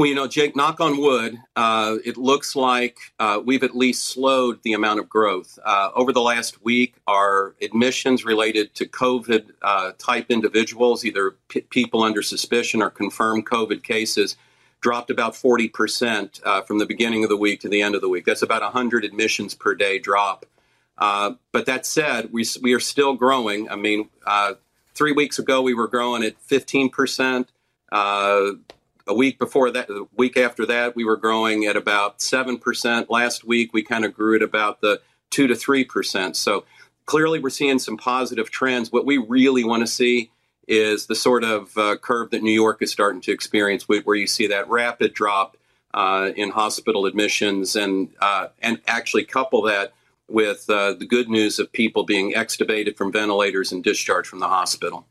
Well, 0.01 0.09
you 0.09 0.15
know, 0.15 0.27
Jake, 0.27 0.57
knock 0.57 0.81
on 0.81 0.99
wood, 0.99 1.37
uh, 1.57 1.97
it 2.07 2.17
looks 2.17 2.57
like 2.57 2.97
uh, 3.19 3.39
we've 3.45 3.63
at 3.63 3.77
least 3.77 4.07
slowed 4.07 4.63
the 4.63 4.73
amount 4.73 4.99
of 4.99 5.11
growth. 5.11 5.59
Uh, 5.63 5.91
over 5.95 6.11
the 6.11 6.23
last 6.23 6.65
week, 6.65 6.95
our 7.07 7.55
admissions 7.61 8.25
related 8.25 8.75
to 8.77 8.87
COVID 8.87 9.51
uh, 9.61 9.93
type 9.99 10.31
individuals, 10.31 11.05
either 11.05 11.37
p- 11.49 11.61
people 11.69 12.03
under 12.03 12.23
suspicion 12.23 12.81
or 12.81 12.89
confirmed 12.89 13.45
COVID 13.45 13.83
cases, 13.83 14.39
dropped 14.81 15.11
about 15.11 15.35
40% 15.35 16.41
uh, 16.47 16.63
from 16.63 16.79
the 16.79 16.87
beginning 16.87 17.23
of 17.23 17.29
the 17.29 17.37
week 17.37 17.61
to 17.61 17.69
the 17.69 17.83
end 17.83 17.95
of 17.95 18.01
the 18.01 18.09
week. 18.09 18.25
That's 18.25 18.41
about 18.41 18.63
100 18.63 19.05
admissions 19.05 19.55
per 19.55 19.75
day 19.75 19.99
drop. 19.99 20.47
Uh, 20.97 21.33
but 21.53 21.67
that 21.67 21.85
said, 21.85 22.33
we, 22.33 22.47
we 22.63 22.73
are 22.73 22.81
still 22.81 23.17
growing. 23.17 23.69
I 23.69 23.77
mean, 23.77 24.09
three 24.95 25.13
weeks 25.13 25.39
ago, 25.39 25.61
we 25.61 25.75
were 25.75 25.89
growing 25.89 26.25
at 26.25 26.37
15%. 26.49 27.49
A 29.11 29.13
week 29.13 29.41
before 29.41 29.73
that, 29.73 29.89
the 29.89 30.07
week 30.17 30.37
after 30.37 30.65
that, 30.67 30.95
we 30.95 31.05
were 31.05 31.17
growing 31.17 31.65
at 31.65 31.77
about 31.77 32.21
7%. 32.21 33.11
Last 33.11 33.43
week, 33.43 33.73
we 33.73 33.83
kind 33.83 34.05
of 34.05 34.15
grew 34.15 34.37
at 34.37 34.43
about 34.43 34.81
the 34.81 35.01
2 35.31 35.49
to 35.49 35.55
3%. 35.55 36.37
So 36.37 36.65
clearly, 37.07 37.41
we're 37.41 37.51
seeing 37.51 37.81
some 37.81 37.97
positive 37.97 38.53
trends. 38.53 38.93
What 38.93 39.05
we 39.05 39.19
really 39.19 39.65
want 39.65 39.81
to 39.81 39.89
see 39.89 40.31
is 40.69 41.07
the 41.07 41.17
sort 41.17 41.43
of 41.43 41.77
uh, 41.77 41.97
curve 41.97 42.31
that 42.31 42.45
New 42.45 42.53
York 42.53 42.83
is 42.83 42.93
starting 42.93 43.21
to 43.23 43.33
experience, 43.33 43.89
where 43.89 44.15
you 44.15 44.29
see 44.29 44.47
that 44.47 44.69
rapid 44.69 45.13
drop 45.13 45.57
uh, 45.93 46.31
in 46.37 46.51
hospital 46.51 47.05
admissions, 47.05 47.75
and 47.75 48.11
uh, 48.21 48.47
and 48.63 48.81
actually 48.87 49.25
couple 49.25 49.63
that 49.63 49.93
with 50.29 50.71
uh, 50.71 50.93
the 50.93 51.05
good 51.05 51.29
news 51.29 51.59
of 51.59 51.73
people 51.73 52.05
being 52.05 52.33
extubated 52.35 52.97
from 52.97 53.11
ventilators 53.11 53.73
and 53.73 53.83
discharged 53.83 54.29
from 54.29 54.39
the 54.39 54.47
hospital. 54.47 55.05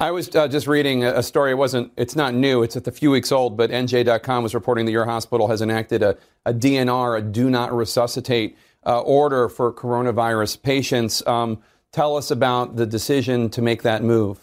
I 0.00 0.12
was 0.12 0.32
uh, 0.36 0.46
just 0.46 0.68
reading 0.68 1.02
a 1.02 1.24
story. 1.24 1.50
It 1.50 1.58
wasn't. 1.58 1.90
It's 1.96 2.14
not 2.14 2.32
new. 2.32 2.62
It's 2.62 2.76
a 2.76 2.92
few 2.92 3.10
weeks 3.10 3.32
old. 3.32 3.56
But 3.56 3.70
NJ.com 3.70 4.44
was 4.44 4.54
reporting 4.54 4.86
that 4.86 4.92
your 4.92 5.06
hospital 5.06 5.48
has 5.48 5.60
enacted 5.60 6.04
a, 6.04 6.16
a 6.46 6.54
DNR, 6.54 7.18
a 7.18 7.20
Do 7.20 7.50
Not 7.50 7.72
Resuscitate 7.72 8.56
uh, 8.86 9.00
order 9.00 9.48
for 9.48 9.72
coronavirus 9.72 10.62
patients. 10.62 11.26
Um, 11.26 11.60
tell 11.90 12.16
us 12.16 12.30
about 12.30 12.76
the 12.76 12.86
decision 12.86 13.50
to 13.50 13.60
make 13.60 13.82
that 13.82 14.04
move. 14.04 14.38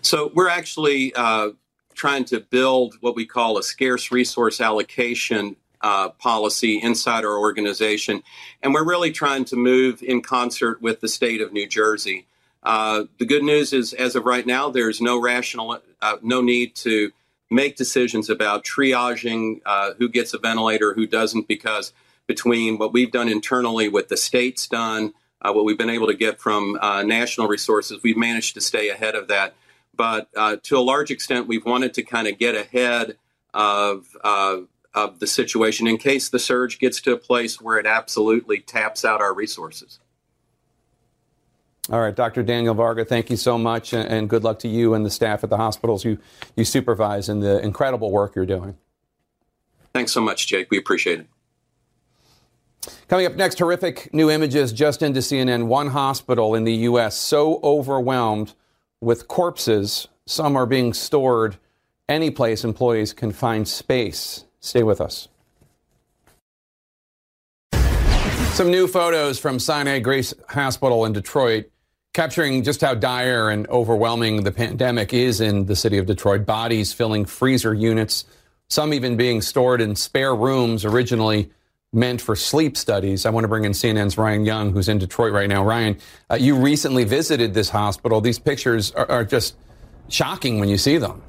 So 0.00 0.30
we're 0.32 0.48
actually 0.48 1.12
uh, 1.16 1.50
trying 1.96 2.24
to 2.26 2.38
build 2.38 2.94
what 3.00 3.16
we 3.16 3.26
call 3.26 3.58
a 3.58 3.64
scarce 3.64 4.12
resource 4.12 4.60
allocation 4.60 5.56
uh, 5.80 6.10
policy 6.10 6.80
inside 6.80 7.24
our 7.24 7.36
organization. 7.36 8.22
And 8.62 8.72
we're 8.74 8.86
really 8.86 9.10
trying 9.10 9.44
to 9.46 9.56
move 9.56 10.04
in 10.04 10.22
concert 10.22 10.80
with 10.80 11.00
the 11.00 11.08
state 11.08 11.40
of 11.40 11.52
New 11.52 11.66
Jersey. 11.66 12.27
Uh, 12.62 13.04
the 13.18 13.26
good 13.26 13.42
news 13.42 13.72
is, 13.72 13.92
as 13.92 14.16
of 14.16 14.24
right 14.24 14.46
now, 14.46 14.68
there's 14.70 15.00
no 15.00 15.20
rational, 15.20 15.78
uh, 16.02 16.16
no 16.22 16.40
need 16.40 16.74
to 16.74 17.10
make 17.50 17.76
decisions 17.76 18.28
about 18.28 18.64
triaging 18.64 19.60
uh, 19.64 19.92
who 19.98 20.08
gets 20.08 20.34
a 20.34 20.38
ventilator, 20.38 20.92
who 20.94 21.06
doesn't, 21.06 21.48
because 21.48 21.92
between 22.26 22.76
what 22.76 22.92
we've 22.92 23.12
done 23.12 23.28
internally, 23.28 23.88
what 23.88 24.08
the 24.08 24.16
state's 24.16 24.66
done, 24.66 25.14
uh, 25.40 25.52
what 25.52 25.64
we've 25.64 25.78
been 25.78 25.88
able 25.88 26.08
to 26.08 26.14
get 26.14 26.38
from 26.38 26.78
uh, 26.82 27.02
national 27.02 27.48
resources, 27.48 28.02
we've 28.02 28.16
managed 28.16 28.54
to 28.54 28.60
stay 28.60 28.90
ahead 28.90 29.14
of 29.14 29.28
that. 29.28 29.54
But 29.94 30.32
to 30.64 30.78
a 30.78 30.80
large 30.80 31.10
extent, 31.10 31.48
we've 31.48 31.64
wanted 31.64 31.94
to 31.94 32.02
kind 32.02 32.28
of 32.28 32.38
get 32.38 32.54
ahead 32.54 33.16
of 33.52 34.06
of 34.94 35.20
the 35.20 35.26
situation 35.26 35.86
in 35.86 35.96
case 35.96 36.28
the 36.28 36.38
surge 36.38 36.78
gets 36.78 37.00
to 37.02 37.12
a 37.12 37.16
place 37.16 37.60
where 37.60 37.78
it 37.78 37.86
absolutely 37.86 38.58
taps 38.58 39.04
out 39.04 39.20
our 39.20 39.34
resources. 39.34 40.00
All 41.90 42.00
right, 42.00 42.14
Dr. 42.14 42.42
Daniel 42.42 42.74
Varga, 42.74 43.04
thank 43.04 43.30
you 43.30 43.36
so 43.36 43.56
much, 43.56 43.94
and 43.94 44.28
good 44.28 44.44
luck 44.44 44.58
to 44.58 44.68
you 44.68 44.92
and 44.92 45.06
the 45.06 45.10
staff 45.10 45.42
at 45.42 45.48
the 45.48 45.56
hospitals 45.56 46.04
you, 46.04 46.18
you 46.54 46.64
supervise 46.64 47.30
and 47.30 47.42
the 47.42 47.60
incredible 47.60 48.10
work 48.10 48.36
you're 48.36 48.44
doing. 48.44 48.76
Thanks 49.94 50.12
so 50.12 50.20
much, 50.20 50.46
Jake. 50.46 50.70
We 50.70 50.76
appreciate 50.76 51.20
it. 51.20 51.26
Coming 53.08 53.24
up 53.24 53.36
next, 53.36 53.58
horrific 53.58 54.12
new 54.12 54.30
images 54.30 54.72
just 54.72 55.02
into 55.02 55.20
CNN. 55.20 55.66
One 55.66 55.88
hospital 55.88 56.54
in 56.54 56.64
the 56.64 56.74
U.S. 56.74 57.16
so 57.16 57.58
overwhelmed 57.62 58.52
with 59.00 59.26
corpses, 59.26 60.08
some 60.26 60.56
are 60.56 60.66
being 60.66 60.92
stored 60.92 61.56
any 62.08 62.30
place 62.30 62.64
employees 62.64 63.12
can 63.12 63.32
find 63.32 63.66
space. 63.66 64.44
Stay 64.60 64.82
with 64.82 65.00
us. 65.00 65.28
Some 68.52 68.70
new 68.70 68.88
photos 68.88 69.38
from 69.38 69.58
Sinai 69.58 70.00
Grace 70.00 70.34
Hospital 70.48 71.04
in 71.04 71.12
Detroit 71.12 71.70
capturing 72.18 72.64
just 72.64 72.80
how 72.80 72.94
dire 72.94 73.48
and 73.48 73.68
overwhelming 73.68 74.42
the 74.42 74.50
pandemic 74.50 75.14
is 75.14 75.40
in 75.40 75.66
the 75.66 75.76
city 75.76 75.98
of 75.98 76.06
Detroit. 76.06 76.44
Bodies 76.44 76.92
filling 76.92 77.24
freezer 77.24 77.72
units, 77.72 78.24
some 78.66 78.92
even 78.92 79.16
being 79.16 79.40
stored 79.40 79.80
in 79.80 79.94
spare 79.94 80.34
rooms 80.34 80.84
originally 80.84 81.48
meant 81.92 82.20
for 82.20 82.34
sleep 82.34 82.76
studies. 82.76 83.24
I 83.24 83.30
want 83.30 83.44
to 83.44 83.48
bring 83.48 83.64
in 83.64 83.70
CNN's 83.70 84.18
Ryan 84.18 84.44
Young, 84.44 84.72
who's 84.72 84.88
in 84.88 84.98
Detroit 84.98 85.32
right 85.32 85.48
now. 85.48 85.64
Ryan, 85.64 85.96
uh, 86.28 86.34
you 86.34 86.56
recently 86.56 87.04
visited 87.04 87.54
this 87.54 87.68
hospital. 87.68 88.20
These 88.20 88.40
pictures 88.40 88.90
are, 88.90 89.08
are 89.08 89.24
just 89.24 89.54
shocking 90.08 90.58
when 90.58 90.68
you 90.68 90.76
see 90.76 90.98
them. 90.98 91.22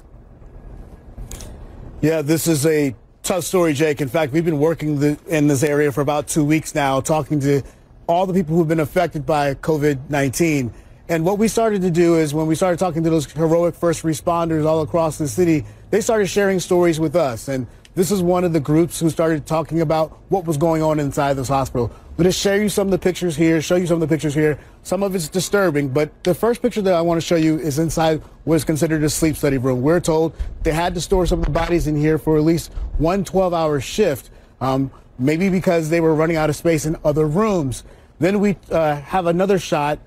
Yeah, 2.00 2.20
this 2.20 2.48
is 2.48 2.66
a 2.66 2.96
tough 3.22 3.44
story, 3.44 3.74
Jake. 3.74 4.00
In 4.00 4.08
fact, 4.08 4.32
we've 4.32 4.44
been 4.44 4.58
working 4.58 4.98
the, 4.98 5.16
in 5.28 5.46
this 5.46 5.62
area 5.62 5.92
for 5.92 6.00
about 6.00 6.26
two 6.26 6.44
weeks 6.44 6.74
now, 6.74 7.00
talking 7.00 7.38
to 7.38 7.62
all 8.10 8.26
the 8.26 8.34
people 8.34 8.56
who've 8.56 8.68
been 8.68 8.80
affected 8.80 9.24
by 9.24 9.54
COVID 9.54 10.10
19. 10.10 10.72
And 11.08 11.24
what 11.24 11.38
we 11.38 11.48
started 11.48 11.82
to 11.82 11.90
do 11.90 12.16
is 12.16 12.34
when 12.34 12.46
we 12.46 12.54
started 12.54 12.78
talking 12.78 13.02
to 13.04 13.10
those 13.10 13.30
heroic 13.30 13.74
first 13.74 14.02
responders 14.02 14.64
all 14.64 14.82
across 14.82 15.18
the 15.18 15.28
city, 15.28 15.64
they 15.90 16.00
started 16.00 16.26
sharing 16.26 16.60
stories 16.60 17.00
with 17.00 17.16
us. 17.16 17.48
And 17.48 17.66
this 17.94 18.12
is 18.12 18.22
one 18.22 18.44
of 18.44 18.52
the 18.52 18.60
groups 18.60 19.00
who 19.00 19.10
started 19.10 19.46
talking 19.46 19.80
about 19.80 20.16
what 20.28 20.44
was 20.44 20.56
going 20.56 20.82
on 20.82 21.00
inside 21.00 21.34
this 21.34 21.48
hospital. 21.48 21.90
Let 22.16 22.26
us 22.26 22.36
show 22.36 22.54
you 22.54 22.68
some 22.68 22.86
of 22.86 22.92
the 22.92 22.98
pictures 22.98 23.34
here, 23.34 23.60
show 23.60 23.76
you 23.76 23.86
some 23.86 24.00
of 24.00 24.08
the 24.08 24.12
pictures 24.12 24.34
here. 24.34 24.58
Some 24.82 25.02
of 25.02 25.14
it's 25.14 25.28
disturbing, 25.28 25.88
but 25.88 26.22
the 26.22 26.34
first 26.34 26.62
picture 26.62 26.82
that 26.82 26.94
I 26.94 27.00
want 27.00 27.20
to 27.20 27.26
show 27.26 27.36
you 27.36 27.58
is 27.58 27.78
inside 27.78 28.22
what 28.44 28.56
is 28.56 28.64
considered 28.64 29.02
a 29.02 29.10
sleep 29.10 29.36
study 29.36 29.58
room. 29.58 29.82
We're 29.82 30.00
told 30.00 30.34
they 30.62 30.72
had 30.72 30.94
to 30.94 31.00
store 31.00 31.26
some 31.26 31.40
of 31.40 31.46
the 31.46 31.50
bodies 31.50 31.86
in 31.86 31.96
here 31.96 32.18
for 32.18 32.36
at 32.36 32.44
least 32.44 32.72
one 32.98 33.24
12 33.24 33.54
hour 33.54 33.80
shift, 33.80 34.30
um, 34.60 34.90
maybe 35.18 35.48
because 35.48 35.90
they 35.90 36.00
were 36.00 36.14
running 36.14 36.36
out 36.36 36.50
of 36.50 36.56
space 36.56 36.86
in 36.86 36.96
other 37.04 37.26
rooms. 37.26 37.84
Then 38.20 38.38
we 38.38 38.56
uh, 38.70 38.96
have 38.96 39.26
another 39.26 39.58
shot 39.58 39.98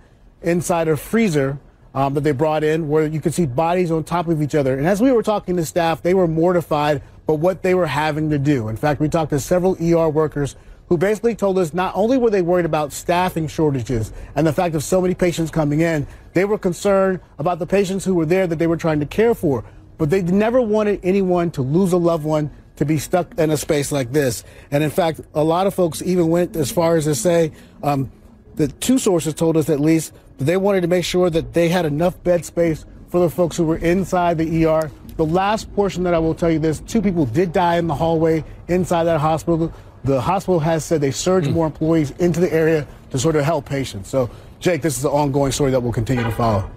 inside 0.44 0.88
a 0.88 0.96
freezer 0.96 1.60
um, 1.96 2.14
that 2.14 2.22
they 2.22 2.32
brought 2.32 2.64
in 2.64 2.88
where 2.88 3.08
you 3.08 3.20
could 3.20 3.34
see 3.34 3.46
bodies 3.46 3.92
on 3.92 4.04
top 4.04 4.28
of 4.28 4.42
each 4.42 4.56
other. 4.56 4.78
And 4.78 4.88
as 4.88 5.02
we 5.02 5.12
were 5.12 5.24
talking 5.24 5.58
to 5.58 5.66
staff, 5.66 6.02
they 6.02 6.14
were 6.14 6.28
mortified 6.28 7.02
but 7.26 7.36
what 7.36 7.64
they 7.64 7.74
were 7.74 7.88
having 7.88 8.30
to 8.30 8.38
do. 8.38 8.70
In 8.70 8.76
fact, 8.76 9.00
we 9.00 9.10
talked 9.10 9.32
to 9.32 9.40
several 9.40 9.76
ER 9.82 10.10
workers 10.10 10.56
who 10.90 10.98
basically 10.98 11.34
told 11.34 11.58
us 11.58 11.74
not 11.74 11.96
only 11.96 12.18
were 12.18 12.30
they 12.30 12.42
worried 12.42 12.66
about 12.66 12.92
staffing 12.92 13.48
shortages 13.48 14.12
and 14.36 14.46
the 14.46 14.54
fact 14.54 14.76
of 14.76 14.84
so 14.84 15.02
many 15.02 15.16
patients 15.16 15.50
coming 15.50 15.82
in, 15.82 16.06
they 16.34 16.46
were 16.46 16.58
concerned 16.58 17.20
about 17.40 17.60
the 17.60 17.66
patients 17.66 18.06
who 18.06 18.14
were 18.14 18.26
there 18.26 18.46
that 18.46 18.60
they 18.60 18.68
were 18.68 18.78
trying 18.78 19.00
to 19.00 19.06
care 19.06 19.34
for. 19.34 19.64
But 19.98 20.10
they 20.10 20.22
never 20.22 20.62
wanted 20.62 21.00
anyone 21.04 21.50
to 21.52 21.62
lose 21.62 21.94
a 21.94 21.98
loved 21.98 22.26
one 22.26 22.52
to 22.78 22.86
be 22.86 22.98
stuck 22.98 23.38
in 23.38 23.52
a 23.52 23.58
space 23.58 23.92
like 23.92 24.12
this. 24.12 24.44
And 24.72 24.84
in 24.84 24.90
fact, 24.90 25.22
a 25.34 25.44
lot 25.44 25.68
of 25.68 25.74
folks 25.74 26.02
even 26.02 26.30
went 26.30 26.56
as 26.56 26.72
far 26.72 26.96
as 26.96 27.06
to 27.06 27.16
say, 27.16 27.52
um, 27.84 28.12
the 28.56 28.68
two 28.68 28.98
sources 28.98 29.34
told 29.34 29.58
us 29.58 29.70
at 29.70 29.80
least 29.80 30.14
that 30.38 30.46
they 30.46 30.58
wanted 30.58 30.82
to 30.82 30.88
make 30.88 31.06
sure 31.06 31.30
that 31.30 31.54
they 31.54 31.70
had 31.70 31.86
enough 31.86 32.22
bed 32.24 32.46
space 32.46 32.86
for 33.10 33.20
the 33.20 33.30
folks 33.30 33.58
who 33.58 33.66
were 33.66 33.78
inside 33.78 34.38
the 34.38 34.66
ER 34.66 34.90
the 35.18 35.26
last 35.26 35.74
portion 35.76 36.04
that 36.04 36.14
I 36.14 36.20
will 36.20 36.34
tell 36.34 36.50
you 36.50 36.60
this 36.60 36.80
two 36.82 37.02
people 37.02 37.26
did 37.26 37.54
die 37.54 37.78
in 37.78 37.88
the 37.88 37.96
hallway 37.96 38.44
inside 38.68 39.06
that 39.06 39.20
hospital. 39.20 39.72
The 40.04 40.20
hospital 40.20 40.60
has 40.60 40.84
said 40.84 41.02
they 41.02 41.12
surged 41.12 41.50
mm. 41.50 41.54
more 41.54 41.66
employees 41.66 42.12
into 42.12 42.40
the 42.40 42.52
area 42.52 42.88
to 43.12 43.20
sort 43.20 43.36
of 43.36 43.46
help 43.46 43.66
patients. 43.66 44.10
So, 44.10 44.30
Jake, 44.60 44.82
this 44.82 44.98
is 44.98 45.06
an 45.06 45.12
ongoing 45.12 45.52
story 45.52 45.72
that 45.72 45.80
we'll 45.80 45.94
continue 45.94 46.24
to 46.24 46.32
follow. 46.32 46.70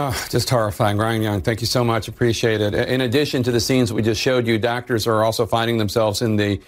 Oh, 0.00 0.26
just 0.30 0.48
horrifying. 0.48 0.96
Ryan 0.96 1.22
Young, 1.22 1.42
thank 1.42 1.60
you 1.60 1.66
so 1.66 1.82
much. 1.82 2.06
Appreciate 2.06 2.60
it. 2.60 2.72
In 2.72 3.00
addition 3.00 3.42
to 3.42 3.50
the 3.50 3.58
scenes 3.58 3.92
we 3.92 4.00
just 4.00 4.20
showed 4.20 4.46
you, 4.46 4.56
doctors 4.56 5.08
are 5.08 5.24
also 5.24 5.44
finding 5.44 5.78
themselves 5.78 6.22
in 6.22 6.36
the 6.36 6.60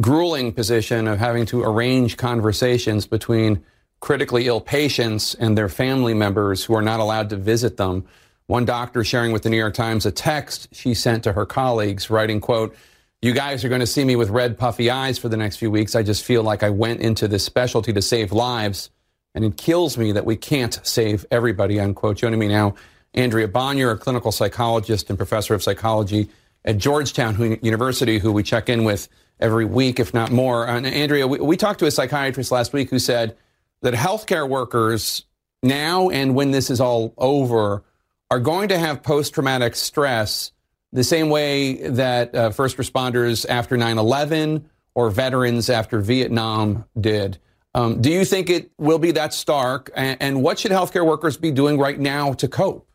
grueling 0.00 0.52
position 0.52 1.08
of 1.08 1.18
having 1.18 1.46
to 1.46 1.64
arrange 1.64 2.16
conversations 2.16 3.04
between 3.04 3.64
critically 3.98 4.46
ill 4.46 4.60
patients 4.60 5.34
and 5.34 5.58
their 5.58 5.68
family 5.68 6.14
members 6.14 6.62
who 6.62 6.76
are 6.76 6.82
not 6.82 7.00
allowed 7.00 7.28
to 7.30 7.36
visit 7.36 7.76
them. 7.76 8.04
One 8.46 8.64
doctor 8.64 9.02
sharing 9.02 9.32
with 9.32 9.42
the 9.42 9.50
New 9.50 9.56
York 9.56 9.74
Times 9.74 10.06
a 10.06 10.12
text 10.12 10.68
she 10.70 10.94
sent 10.94 11.24
to 11.24 11.32
her 11.32 11.44
colleagues, 11.44 12.08
writing, 12.08 12.40
quote, 12.40 12.76
you 13.20 13.32
guys 13.32 13.64
are 13.64 13.68
going 13.68 13.80
to 13.80 13.86
see 13.88 14.04
me 14.04 14.14
with 14.14 14.30
red 14.30 14.56
puffy 14.56 14.90
eyes 14.90 15.18
for 15.18 15.28
the 15.28 15.36
next 15.36 15.56
few 15.56 15.72
weeks. 15.72 15.96
I 15.96 16.04
just 16.04 16.22
feel 16.22 16.44
like 16.44 16.62
I 16.62 16.70
went 16.70 17.00
into 17.00 17.26
this 17.26 17.44
specialty 17.44 17.92
to 17.94 18.00
save 18.00 18.30
lives, 18.30 18.90
and 19.36 19.44
it 19.44 19.58
kills 19.58 19.98
me 19.98 20.12
that 20.12 20.24
we 20.24 20.34
can't 20.34 20.80
save 20.82 21.26
everybody, 21.30 21.78
unquote. 21.78 22.16
Joining 22.16 22.38
me 22.38 22.48
now, 22.48 22.74
Andrea 23.12 23.46
Bonior, 23.46 23.92
a 23.92 23.98
clinical 23.98 24.32
psychologist 24.32 25.10
and 25.10 25.18
professor 25.18 25.52
of 25.52 25.62
psychology 25.62 26.30
at 26.64 26.78
Georgetown 26.78 27.58
University, 27.62 28.18
who 28.18 28.32
we 28.32 28.42
check 28.42 28.70
in 28.70 28.82
with 28.82 29.08
every 29.38 29.66
week, 29.66 30.00
if 30.00 30.14
not 30.14 30.32
more. 30.32 30.66
And 30.66 30.86
Andrea, 30.86 31.28
we, 31.28 31.38
we 31.38 31.58
talked 31.58 31.80
to 31.80 31.86
a 31.86 31.90
psychiatrist 31.90 32.50
last 32.50 32.72
week 32.72 32.88
who 32.88 32.98
said 32.98 33.36
that 33.82 33.92
healthcare 33.92 34.48
workers 34.48 35.26
now 35.62 36.08
and 36.08 36.34
when 36.34 36.50
this 36.50 36.70
is 36.70 36.80
all 36.80 37.12
over 37.18 37.84
are 38.30 38.40
going 38.40 38.70
to 38.70 38.78
have 38.78 39.02
post 39.02 39.34
traumatic 39.34 39.76
stress 39.76 40.50
the 40.94 41.04
same 41.04 41.28
way 41.28 41.74
that 41.90 42.34
uh, 42.34 42.50
first 42.50 42.78
responders 42.78 43.44
after 43.46 43.76
9 43.76 43.98
11 43.98 44.70
or 44.94 45.10
veterans 45.10 45.68
after 45.68 46.00
Vietnam 46.00 46.86
did. 46.98 47.38
Um, 47.76 48.00
do 48.00 48.10
you 48.10 48.24
think 48.24 48.48
it 48.48 48.70
will 48.78 48.98
be 48.98 49.10
that 49.12 49.34
stark? 49.34 49.90
And, 49.94 50.16
and 50.20 50.42
what 50.42 50.58
should 50.58 50.70
healthcare 50.70 51.04
workers 51.04 51.36
be 51.36 51.50
doing 51.50 51.78
right 51.78 52.00
now 52.00 52.32
to 52.32 52.48
cope? 52.48 52.85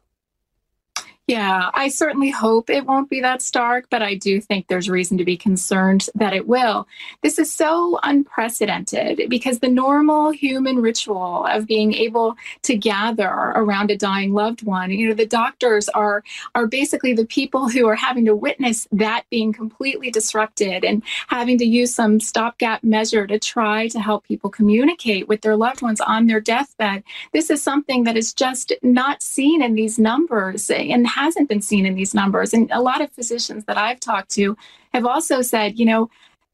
Yeah, 1.32 1.70
I 1.74 1.88
certainly 1.88 2.30
hope 2.30 2.70
it 2.70 2.86
won't 2.86 3.10
be 3.10 3.22
that 3.22 3.42
stark, 3.42 3.86
but 3.90 4.02
I 4.02 4.16
do 4.16 4.42
think 4.42 4.68
there's 4.68 4.90
reason 4.90 5.18
to 5.18 5.24
be 5.24 5.38
concerned 5.38 6.10
that 6.14 6.34
it 6.34 6.46
will. 6.46 6.90
This 7.22 7.40
is 7.40 7.50
so 7.50 8.02
unprecedented 8.04 9.30
because 9.30 9.60
the 9.60 9.70
normal 9.70 10.32
human 10.32 10.82
ritual 10.82 11.46
of 11.46 11.68
being 11.68 11.94
able 11.94 12.36
to 12.64 12.76
gather 12.76 13.30
around 13.30 13.92
a 13.92 13.98
dying 13.98 14.34
loved 14.34 14.64
one, 14.64 14.92
you 14.92 15.08
know, 15.08 15.14
the 15.14 15.26
doctors 15.26 15.88
are 15.88 16.22
are 16.54 16.68
basically 16.68 17.14
the 17.14 17.26
people 17.26 17.70
who 17.70 17.88
are 17.88 17.96
having 17.96 18.26
to 18.26 18.36
witness 18.36 18.90
that 18.92 19.24
being 19.30 19.54
completely 19.54 20.12
disrupted 20.12 20.84
and 20.84 21.02
having 21.30 21.58
to 21.60 21.66
use 21.66 21.96
some 21.96 22.20
stopgap 22.20 22.84
measure 22.84 23.26
to 23.26 23.40
try 23.40 23.88
to 23.88 24.02
help 24.02 24.28
people 24.28 24.50
communicate 24.50 25.30
with 25.30 25.40
their 25.40 25.56
loved 25.56 25.82
ones 25.82 26.02
on 26.02 26.28
their 26.28 26.42
deathbed. 26.42 27.06
This 27.32 27.50
is 27.50 27.64
something 27.64 28.04
that 28.04 28.18
is 28.18 28.34
just 28.34 28.74
not 28.82 29.24
seen 29.24 29.62
in 29.62 29.76
these 29.76 29.98
numbers 29.98 30.70
and 30.70 31.08
hasn't 31.22 31.50
been 31.50 31.62
seen 31.62 31.86
in 31.86 31.96
these 31.96 32.14
numbers. 32.14 32.54
And 32.54 32.70
a 32.72 32.82
lot 32.82 33.02
of 33.02 33.12
physicians 33.12 33.66
that 33.66 33.78
I've 33.78 34.00
talked 34.00 34.30
to 34.32 34.58
have 34.94 35.06
also 35.06 35.42
said, 35.42 35.80
you 35.80 35.86
know, 35.86 36.10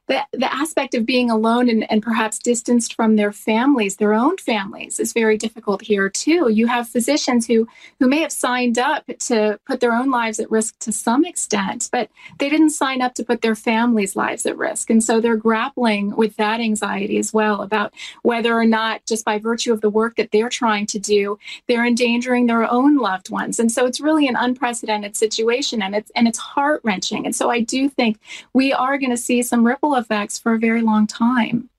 the, 0.08 0.26
the 0.32 0.54
aspect 0.54 0.96
of 0.96 1.06
being 1.06 1.30
alone 1.30 1.70
and, 1.70 1.90
and 1.92 2.02
perhaps 2.02 2.40
distanced 2.40 2.94
from 2.96 3.16
their 3.16 3.32
families, 3.32 3.98
their 3.98 4.14
own 4.14 4.38
families, 4.38 5.00
is 5.00 5.14
very 5.14 5.38
difficult 5.38 5.82
here 5.82 6.10
too. 6.10 6.50
You 6.50 6.68
have 6.68 6.88
physicians 6.88 7.46
who 7.46 7.68
who 8.00 8.08
may 8.08 8.22
have 8.22 8.32
signed 8.32 8.80
up 8.80 9.06
to 9.20 9.60
put 9.66 9.80
their 9.80 9.94
own 9.94 10.10
lives 10.10 10.40
at 10.40 10.50
risk 10.50 10.80
to 10.80 10.92
some 10.92 11.26
extent, 11.26 11.90
but 11.92 12.10
they 12.40 12.50
didn't 12.50 12.70
sign 12.70 13.02
up 13.02 13.14
to 13.16 13.24
put 13.24 13.42
their 13.42 13.56
families' 13.56 14.16
lives 14.16 14.46
at 14.46 14.58
risk, 14.58 14.90
and 14.90 15.04
so 15.04 15.20
they're 15.20 15.36
grappling 15.36 16.16
with 16.16 16.36
that 16.38 16.60
anxiety 16.60 17.18
as 17.18 17.34
well 17.34 17.62
about 17.62 17.94
whether 18.24 18.54
or 18.54 18.66
not, 18.66 19.06
just 19.06 19.26
by 19.26 19.38
virtue 19.38 19.74
of 19.74 19.82
the 19.82 19.90
work 19.90 20.16
that 20.16 20.32
they're 20.32 20.50
trying 20.50 20.86
to 20.86 21.00
do, 21.00 21.38
they're 21.68 21.86
endangering 21.86 22.46
their 22.48 22.70
own 22.72 22.98
loved 22.98 23.30
ones. 23.30 23.60
And 23.60 23.72
so 23.72 23.86
it's 23.86 24.00
really 24.00 24.28
an 24.28 24.38
unprecedented 24.38 25.18
situation, 25.18 25.82
and 25.82 25.96
it's 25.96 26.12
and 26.16 26.28
it's 26.28 26.40
heart 26.40 26.82
wrenching. 26.84 27.26
And 27.26 27.36
so 27.36 27.50
I 27.50 27.60
do 27.60 27.90
think 27.90 28.20
we 28.54 28.72
are 28.72 28.98
going 28.98 29.12
to 29.12 29.18
see 29.18 29.42
some 29.42 29.66
ripple 29.66 29.97
effects 29.98 30.40
for 30.40 30.54
a 30.54 30.60
very 30.60 30.82
long 30.82 31.08
time. 31.08 31.70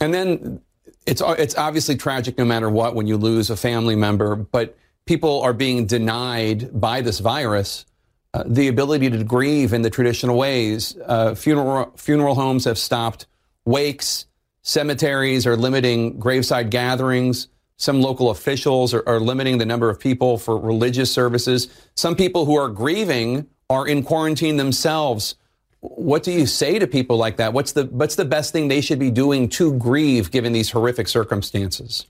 And 0.00 0.12
then 0.12 0.60
it's 1.06 1.22
it's 1.38 1.56
obviously 1.56 1.96
tragic 1.96 2.38
no 2.38 2.44
matter 2.44 2.68
what 2.68 2.94
when 2.94 3.06
you 3.06 3.16
lose 3.16 3.50
a 3.50 3.56
family 3.56 3.96
member, 3.96 4.36
but 4.36 4.76
people 5.06 5.42
are 5.42 5.52
being 5.52 5.86
denied 5.86 6.68
by 6.78 7.00
this 7.00 7.20
virus 7.20 7.84
uh, 8.34 8.42
the 8.46 8.66
ability 8.66 9.08
to 9.08 9.22
grieve 9.22 9.72
in 9.72 9.82
the 9.82 9.90
traditional 9.90 10.36
ways. 10.36 10.96
Uh, 11.06 11.36
funeral 11.36 11.92
funeral 11.96 12.34
homes 12.34 12.64
have 12.64 12.76
stopped 12.76 13.26
wakes. 13.64 14.26
Cemeteries 14.62 15.46
are 15.46 15.56
limiting 15.56 16.18
graveside 16.18 16.70
gatherings. 16.70 17.46
Some 17.76 18.02
local 18.02 18.30
officials 18.30 18.92
are, 18.92 19.04
are 19.06 19.20
limiting 19.20 19.58
the 19.58 19.66
number 19.66 19.88
of 19.88 20.00
people 20.00 20.36
for 20.36 20.58
religious 20.58 21.12
services. 21.12 21.68
Some 21.94 22.16
people 22.16 22.44
who 22.44 22.56
are 22.56 22.68
grieving 22.68 23.46
are 23.70 23.86
in 23.86 24.02
quarantine 24.02 24.56
themselves 24.56 25.36
what 25.84 26.22
do 26.22 26.32
you 26.32 26.46
say 26.46 26.78
to 26.78 26.86
people 26.86 27.18
like 27.18 27.36
that? 27.36 27.52
What's 27.52 27.72
the 27.72 27.84
what's 27.86 28.16
the 28.16 28.24
best 28.24 28.52
thing 28.52 28.68
they 28.68 28.80
should 28.80 28.98
be 28.98 29.10
doing 29.10 29.48
to 29.50 29.74
grieve 29.74 30.30
given 30.30 30.52
these 30.52 30.70
horrific 30.70 31.08
circumstances? 31.08 32.06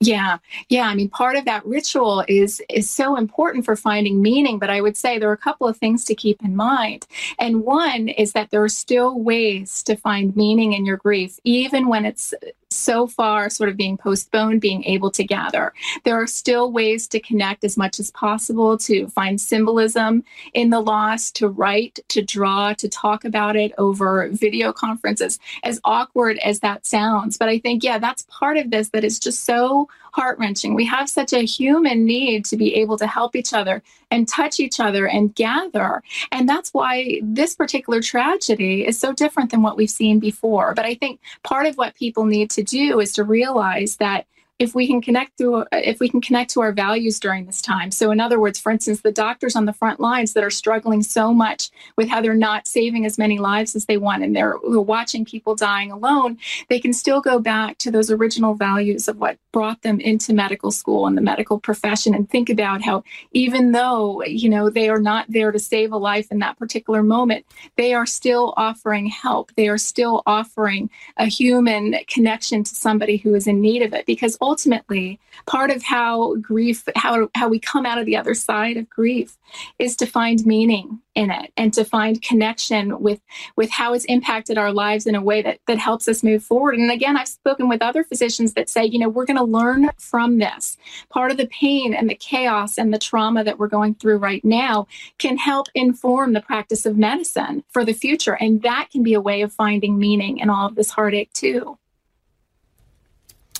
Yeah. 0.00 0.38
Yeah, 0.68 0.86
I 0.86 0.94
mean 0.94 1.08
part 1.08 1.36
of 1.36 1.44
that 1.46 1.64
ritual 1.66 2.24
is 2.28 2.62
is 2.68 2.88
so 2.88 3.16
important 3.16 3.64
for 3.64 3.76
finding 3.76 4.20
meaning, 4.20 4.58
but 4.58 4.70
I 4.70 4.80
would 4.80 4.96
say 4.96 5.18
there 5.18 5.30
are 5.30 5.32
a 5.32 5.38
couple 5.38 5.66
of 5.66 5.76
things 5.76 6.04
to 6.04 6.14
keep 6.14 6.42
in 6.42 6.54
mind. 6.54 7.06
And 7.38 7.62
one 7.62 8.08
is 8.08 8.32
that 8.32 8.50
there 8.50 8.62
are 8.62 8.68
still 8.68 9.18
ways 9.18 9.82
to 9.84 9.96
find 9.96 10.36
meaning 10.36 10.74
in 10.74 10.84
your 10.84 10.98
grief 10.98 11.40
even 11.44 11.88
when 11.88 12.04
it's 12.04 12.34
so 12.70 13.06
far 13.06 13.48
sort 13.48 13.70
of 13.70 13.76
being 13.76 13.96
postponed 13.96 14.60
being 14.60 14.84
able 14.84 15.10
to 15.10 15.24
gather. 15.24 15.72
There 16.04 16.20
are 16.20 16.26
still 16.26 16.70
ways 16.70 17.08
to 17.08 17.20
connect 17.20 17.64
as 17.64 17.76
much 17.76 17.98
as 17.98 18.10
possible, 18.10 18.76
to 18.78 19.08
find 19.08 19.40
symbolism 19.40 20.24
in 20.54 20.70
the 20.70 20.80
loss, 20.80 21.30
to 21.32 21.48
write, 21.48 22.00
to 22.08 22.22
draw, 22.22 22.74
to 22.74 22.88
talk 22.88 23.24
about 23.24 23.56
it 23.56 23.72
over 23.78 24.28
video 24.28 24.72
conferences, 24.72 25.38
as 25.62 25.80
awkward 25.84 26.38
as 26.38 26.60
that 26.60 26.86
sounds. 26.86 27.38
But 27.38 27.48
I 27.48 27.58
think, 27.58 27.82
yeah, 27.82 27.98
that's 27.98 28.26
part 28.28 28.56
of 28.56 28.70
this 28.70 28.90
that 28.90 29.04
is 29.04 29.18
just 29.18 29.44
so 29.44 29.88
heart 30.12 30.38
wrenching. 30.38 30.74
We 30.74 30.86
have 30.86 31.08
such 31.08 31.32
a 31.32 31.44
human 31.44 32.04
need 32.04 32.44
to 32.46 32.56
be 32.56 32.74
able 32.76 32.98
to 32.98 33.06
help 33.06 33.36
each 33.36 33.52
other 33.52 33.82
and 34.10 34.26
touch 34.26 34.60
each 34.60 34.80
other 34.80 35.06
and 35.06 35.34
gather. 35.34 36.02
And 36.32 36.48
that's 36.48 36.72
why 36.72 37.20
this 37.22 37.54
particular 37.54 38.00
tragedy 38.00 38.86
is 38.86 38.98
so 38.98 39.12
different 39.12 39.50
than 39.50 39.62
what 39.62 39.76
we've 39.76 39.90
seen 39.90 40.18
before. 40.18 40.74
But 40.74 40.86
I 40.86 40.94
think 40.94 41.20
part 41.42 41.66
of 41.66 41.76
what 41.76 41.94
people 41.94 42.24
need 42.24 42.50
to 42.50 42.62
do 42.62 43.00
is 43.00 43.12
to 43.14 43.24
realize 43.24 43.96
that 43.96 44.26
if 44.58 44.74
we 44.74 44.86
can 44.86 45.00
connect 45.00 45.38
through 45.38 45.64
if 45.72 46.00
we 46.00 46.08
can 46.08 46.20
connect 46.20 46.50
to 46.50 46.60
our 46.60 46.72
values 46.72 47.20
during 47.20 47.46
this 47.46 47.62
time 47.62 47.90
so 47.90 48.10
in 48.10 48.20
other 48.20 48.40
words 48.40 48.58
for 48.58 48.72
instance 48.72 49.00
the 49.02 49.12
doctors 49.12 49.54
on 49.54 49.64
the 49.66 49.72
front 49.72 50.00
lines 50.00 50.32
that 50.32 50.44
are 50.44 50.50
struggling 50.50 51.02
so 51.02 51.32
much 51.32 51.70
with 51.96 52.08
how 52.08 52.20
they're 52.20 52.34
not 52.34 52.66
saving 52.66 53.06
as 53.06 53.18
many 53.18 53.38
lives 53.38 53.76
as 53.76 53.86
they 53.86 53.96
want 53.96 54.22
and 54.22 54.34
they're 54.34 54.58
watching 54.62 55.24
people 55.24 55.54
dying 55.54 55.90
alone 55.90 56.36
they 56.68 56.80
can 56.80 56.92
still 56.92 57.20
go 57.20 57.38
back 57.38 57.78
to 57.78 57.90
those 57.90 58.10
original 58.10 58.54
values 58.54 59.08
of 59.08 59.18
what 59.18 59.38
brought 59.58 59.82
them 59.82 59.98
into 59.98 60.32
medical 60.32 60.70
school 60.70 61.06
and 61.08 61.16
the 61.18 61.22
medical 61.32 61.58
profession 61.58 62.14
and 62.14 62.30
think 62.30 62.48
about 62.48 62.80
how 62.80 63.02
even 63.32 63.72
though 63.72 64.22
you 64.22 64.48
know 64.48 64.70
they 64.70 64.88
are 64.88 65.00
not 65.00 65.26
there 65.28 65.50
to 65.50 65.58
save 65.58 65.90
a 65.92 65.96
life 65.96 66.28
in 66.30 66.38
that 66.38 66.56
particular 66.56 67.02
moment 67.02 67.44
they 67.76 67.94
are 67.94 68.06
still 68.06 68.54
offering 68.56 69.06
help. 69.06 69.52
They 69.54 69.68
are 69.68 69.78
still 69.78 70.22
offering 70.26 70.90
a 71.16 71.26
human 71.26 71.96
connection 72.08 72.64
to 72.64 72.74
somebody 72.74 73.16
who 73.16 73.34
is 73.34 73.46
in 73.46 73.60
need 73.60 73.82
of 73.82 73.92
it. 73.94 74.06
Because 74.06 74.36
ultimately 74.40 75.18
part 75.46 75.70
of 75.70 75.82
how 75.82 76.34
grief 76.36 76.84
how 76.96 77.28
how 77.34 77.48
we 77.48 77.58
come 77.58 77.86
out 77.86 77.98
of 77.98 78.06
the 78.06 78.16
other 78.16 78.34
side 78.34 78.76
of 78.76 78.90
grief 78.90 79.36
is 79.78 79.96
to 79.96 80.06
find 80.06 80.44
meaning 80.44 81.00
in 81.18 81.32
it 81.32 81.52
and 81.56 81.74
to 81.74 81.84
find 81.84 82.22
connection 82.22 83.00
with 83.00 83.20
with 83.56 83.70
how 83.70 83.92
it's 83.92 84.04
impacted 84.04 84.56
our 84.56 84.72
lives 84.72 85.04
in 85.04 85.16
a 85.16 85.20
way 85.20 85.42
that 85.42 85.58
that 85.66 85.76
helps 85.76 86.06
us 86.06 86.22
move 86.22 86.44
forward. 86.44 86.76
And 86.76 86.92
again 86.92 87.16
i've 87.16 87.26
spoken 87.26 87.68
with 87.68 87.82
other 87.82 88.04
physicians 88.04 88.54
that 88.54 88.70
say 88.70 88.84
you 88.84 89.00
know 89.00 89.08
we're 89.08 89.26
going 89.26 89.36
to 89.36 89.42
learn 89.42 89.90
from 89.98 90.38
this. 90.38 90.76
Part 91.10 91.32
of 91.32 91.36
the 91.36 91.48
pain 91.48 91.92
and 91.92 92.08
the 92.08 92.14
chaos 92.14 92.78
and 92.78 92.94
the 92.94 92.98
trauma 92.98 93.42
that 93.42 93.58
we're 93.58 93.66
going 93.66 93.96
through 93.96 94.18
right 94.18 94.44
now 94.44 94.86
can 95.18 95.36
help 95.36 95.66
inform 95.74 96.34
the 96.34 96.40
practice 96.40 96.86
of 96.86 96.96
medicine 96.96 97.64
for 97.70 97.84
the 97.84 97.92
future. 97.92 98.36
And 98.40 98.62
that 98.62 98.88
can 98.92 99.02
be 99.02 99.14
a 99.14 99.20
way 99.20 99.42
of 99.42 99.52
finding 99.52 99.98
meaning 99.98 100.38
in 100.38 100.48
all 100.48 100.68
of 100.68 100.76
this 100.76 100.90
heartache 100.90 101.32
too. 101.32 101.78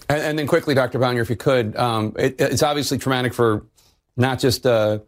And, 0.09 0.23
and 0.23 0.39
then 0.39 0.47
quickly 0.47 0.75
dr 0.77 0.97
Bonior 0.97 1.23
if 1.23 1.29
you 1.29 1.37
could 1.37 1.75
um, 1.75 2.15
it, 2.17 2.41
it's 2.41 2.63
obviously 2.63 2.99
traumatic 2.99 3.35
for 3.35 3.67
not 4.17 4.39
just 4.39 4.65
uh, 4.65 5.01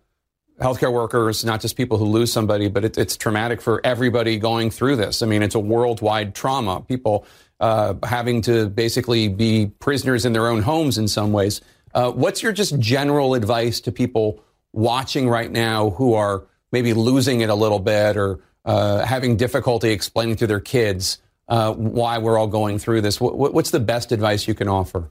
healthcare 0.60 0.92
workers, 0.92 1.44
not 1.44 1.60
just 1.60 1.76
people 1.76 1.98
who 1.98 2.04
lose 2.04 2.32
somebody, 2.32 2.68
but 2.68 2.84
it, 2.84 2.98
it's 2.98 3.16
traumatic 3.16 3.60
for 3.60 3.80
everybody 3.84 4.38
going 4.38 4.70
through 4.70 4.96
this. 4.96 5.22
I 5.22 5.26
mean, 5.26 5.42
it's 5.42 5.54
a 5.54 5.60
worldwide 5.60 6.34
trauma. 6.34 6.82
People 6.82 7.26
uh, 7.60 7.94
having 8.02 8.42
to 8.42 8.68
basically 8.68 9.28
be 9.28 9.66
prisoners 9.78 10.24
in 10.24 10.32
their 10.32 10.46
own 10.46 10.62
homes 10.62 10.98
in 10.98 11.08
some 11.08 11.32
ways. 11.32 11.60
Uh, 11.94 12.10
what's 12.10 12.42
your 12.42 12.52
just 12.52 12.78
general 12.78 13.34
advice 13.34 13.80
to 13.80 13.92
people 13.92 14.42
watching 14.72 15.28
right 15.28 15.50
now 15.50 15.90
who 15.90 16.14
are 16.14 16.44
maybe 16.72 16.92
losing 16.92 17.40
it 17.40 17.50
a 17.50 17.54
little 17.54 17.80
bit 17.80 18.16
or 18.16 18.40
uh, 18.64 19.04
having 19.04 19.36
difficulty 19.36 19.90
explaining 19.90 20.36
to 20.36 20.46
their 20.46 20.60
kids 20.60 21.18
uh, 21.48 21.72
why 21.72 22.18
we're 22.18 22.38
all 22.38 22.46
going 22.46 22.78
through 22.78 23.00
this? 23.00 23.20
What, 23.20 23.52
what's 23.52 23.70
the 23.70 23.80
best 23.80 24.12
advice 24.12 24.46
you 24.46 24.54
can 24.54 24.68
offer? 24.68 25.10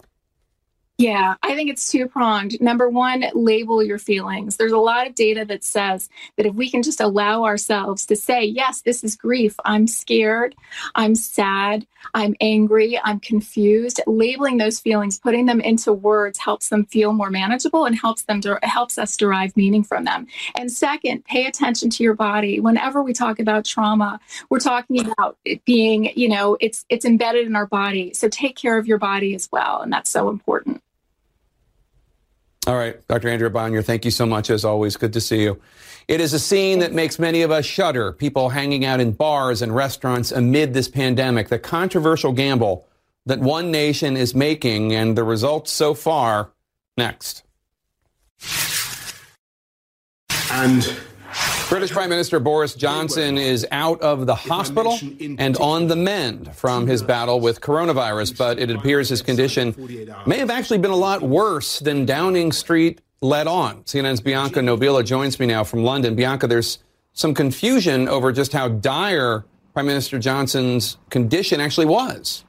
Yeah, 1.00 1.36
I 1.44 1.56
think 1.56 1.70
it's 1.70 1.90
two 1.90 2.10
pronged. 2.10 2.60
Number 2.60 2.90
one, 2.90 3.24
label 3.34 3.82
your 3.82 4.00
feelings. 4.00 4.58
There's 4.58 4.74
a 4.74 4.78
lot 4.78 5.08
of 5.08 5.16
data 5.16 5.46
that 5.46 5.64
says 5.64 6.10
that 6.36 6.46
if 6.46 6.54
we 6.56 6.70
can 6.70 6.84
just 6.84 7.00
allow 7.00 7.46
ourselves 7.46 8.06
to 8.08 8.18
say, 8.18 8.44
yes, 8.44 8.82
this 8.82 9.02
is 9.02 9.16
grief, 9.16 9.56
I'm 9.64 9.88
scared, 9.88 10.56
I'm 10.96 11.16
sad, 11.16 11.88
I'm 12.14 12.36
angry, 12.42 13.00
I'm 13.02 13.22
confused, 13.22 14.02
labeling 14.08 14.58
those 14.58 14.82
feelings, 14.82 15.18
putting 15.18 15.46
them 15.46 15.62
into 15.62 15.94
words 15.94 16.38
helps 16.38 16.68
them 16.68 16.84
feel 16.84 17.14
more 17.14 17.30
manageable 17.30 17.86
and 17.86 17.98
helps 17.98 18.24
them 18.24 18.42
to, 18.42 18.60
helps 18.64 18.98
us 18.98 19.16
derive 19.16 19.56
meaning 19.56 19.86
from 19.86 20.04
them. 20.04 20.28
And 20.58 20.70
second, 20.70 21.24
pay 21.24 21.46
attention 21.46 21.90
to 21.92 22.04
your 22.04 22.14
body. 22.14 22.60
Whenever 22.60 23.02
we 23.02 23.14
talk 23.14 23.40
about 23.40 23.64
trauma, 23.64 24.20
we're 24.50 24.60
talking 24.60 25.10
about 25.10 25.38
it 25.46 25.64
being, 25.64 26.12
you 26.18 26.28
know, 26.28 26.58
it's 26.60 26.86
it's 26.90 27.06
embedded 27.06 27.48
in 27.48 27.56
our 27.56 27.68
body. 27.68 28.14
So 28.14 28.28
take 28.28 28.58
care 28.58 28.78
of 28.78 28.86
your 28.86 28.98
body 28.98 29.34
as 29.34 29.48
well, 29.50 29.80
and 29.80 29.94
that's 29.94 30.10
so 30.10 30.28
important. 30.28 30.82
All 32.70 32.78
right, 32.78 32.96
Dr. 33.08 33.30
Andrea 33.30 33.50
Bonior, 33.50 33.84
thank 33.84 34.06
you 34.06 34.12
so 34.12 34.28
much 34.28 34.52
as 34.52 34.64
always. 34.64 34.96
Good 34.96 35.12
to 35.14 35.22
see 35.22 35.42
you. 35.42 35.60
It 36.08 36.22
is 36.22 36.34
a 36.34 36.40
scene 36.40 36.78
that 36.80 36.94
makes 36.94 37.18
many 37.18 37.42
of 37.42 37.50
us 37.50 37.66
shudder. 37.66 38.14
People 38.14 38.50
hanging 38.50 38.86
out 38.86 39.00
in 39.00 39.12
bars 39.12 39.64
and 39.64 39.74
restaurants 39.74 40.32
amid 40.32 40.76
this 40.76 40.88
pandemic. 40.88 41.50
The 41.50 41.58
controversial 41.58 42.32
gamble 42.32 42.88
that 43.26 43.40
one 43.40 43.72
nation 43.72 44.16
is 44.16 44.36
making 44.36 44.94
and 44.94 45.18
the 45.18 45.24
results 45.24 45.72
so 45.72 45.96
far 45.96 46.52
next. 46.96 47.42
And 50.52 50.96
British 51.70 51.92
Prime 51.92 52.10
Minister 52.10 52.40
Boris 52.40 52.74
Johnson 52.74 53.38
is 53.38 53.66
out 53.72 54.02
of 54.02 54.26
the 54.26 54.36
hospital 54.36 54.98
and 55.38 55.56
on 55.58 55.88
the 55.88 55.96
mend 55.96 56.56
from 56.56 56.88
his 56.88 57.04
battle 57.04 57.40
with 57.40 57.62
coronavirus, 57.62 58.38
but 58.38 58.60
it 58.60 58.72
appears 58.72 59.10
his 59.10 59.22
condition 59.22 59.76
may 60.26 60.40
have 60.40 60.50
actually 60.50 60.80
been 60.80 60.92
a 60.92 60.96
lot 60.96 61.22
worse 61.22 61.80
than 61.80 62.06
Downing 62.06 62.52
Street 62.52 63.02
let 63.22 63.48
on. 63.48 63.84
CNN's 63.84 64.22
Bianca 64.22 64.62
Nobilo 64.62 65.04
joins 65.04 65.40
me 65.40 65.46
now 65.46 65.64
from 65.64 65.84
London. 65.84 66.16
Bianca, 66.16 66.48
there's 66.48 66.80
some 67.14 67.34
confusion 67.34 68.08
over 68.08 68.32
just 68.32 68.54
how 68.54 68.68
dire 68.68 69.46
Prime 69.74 69.86
Minister 69.86 70.20
Johnson's 70.20 70.98
condition 71.10 71.60
actually 71.60 71.86
was. 71.86 72.44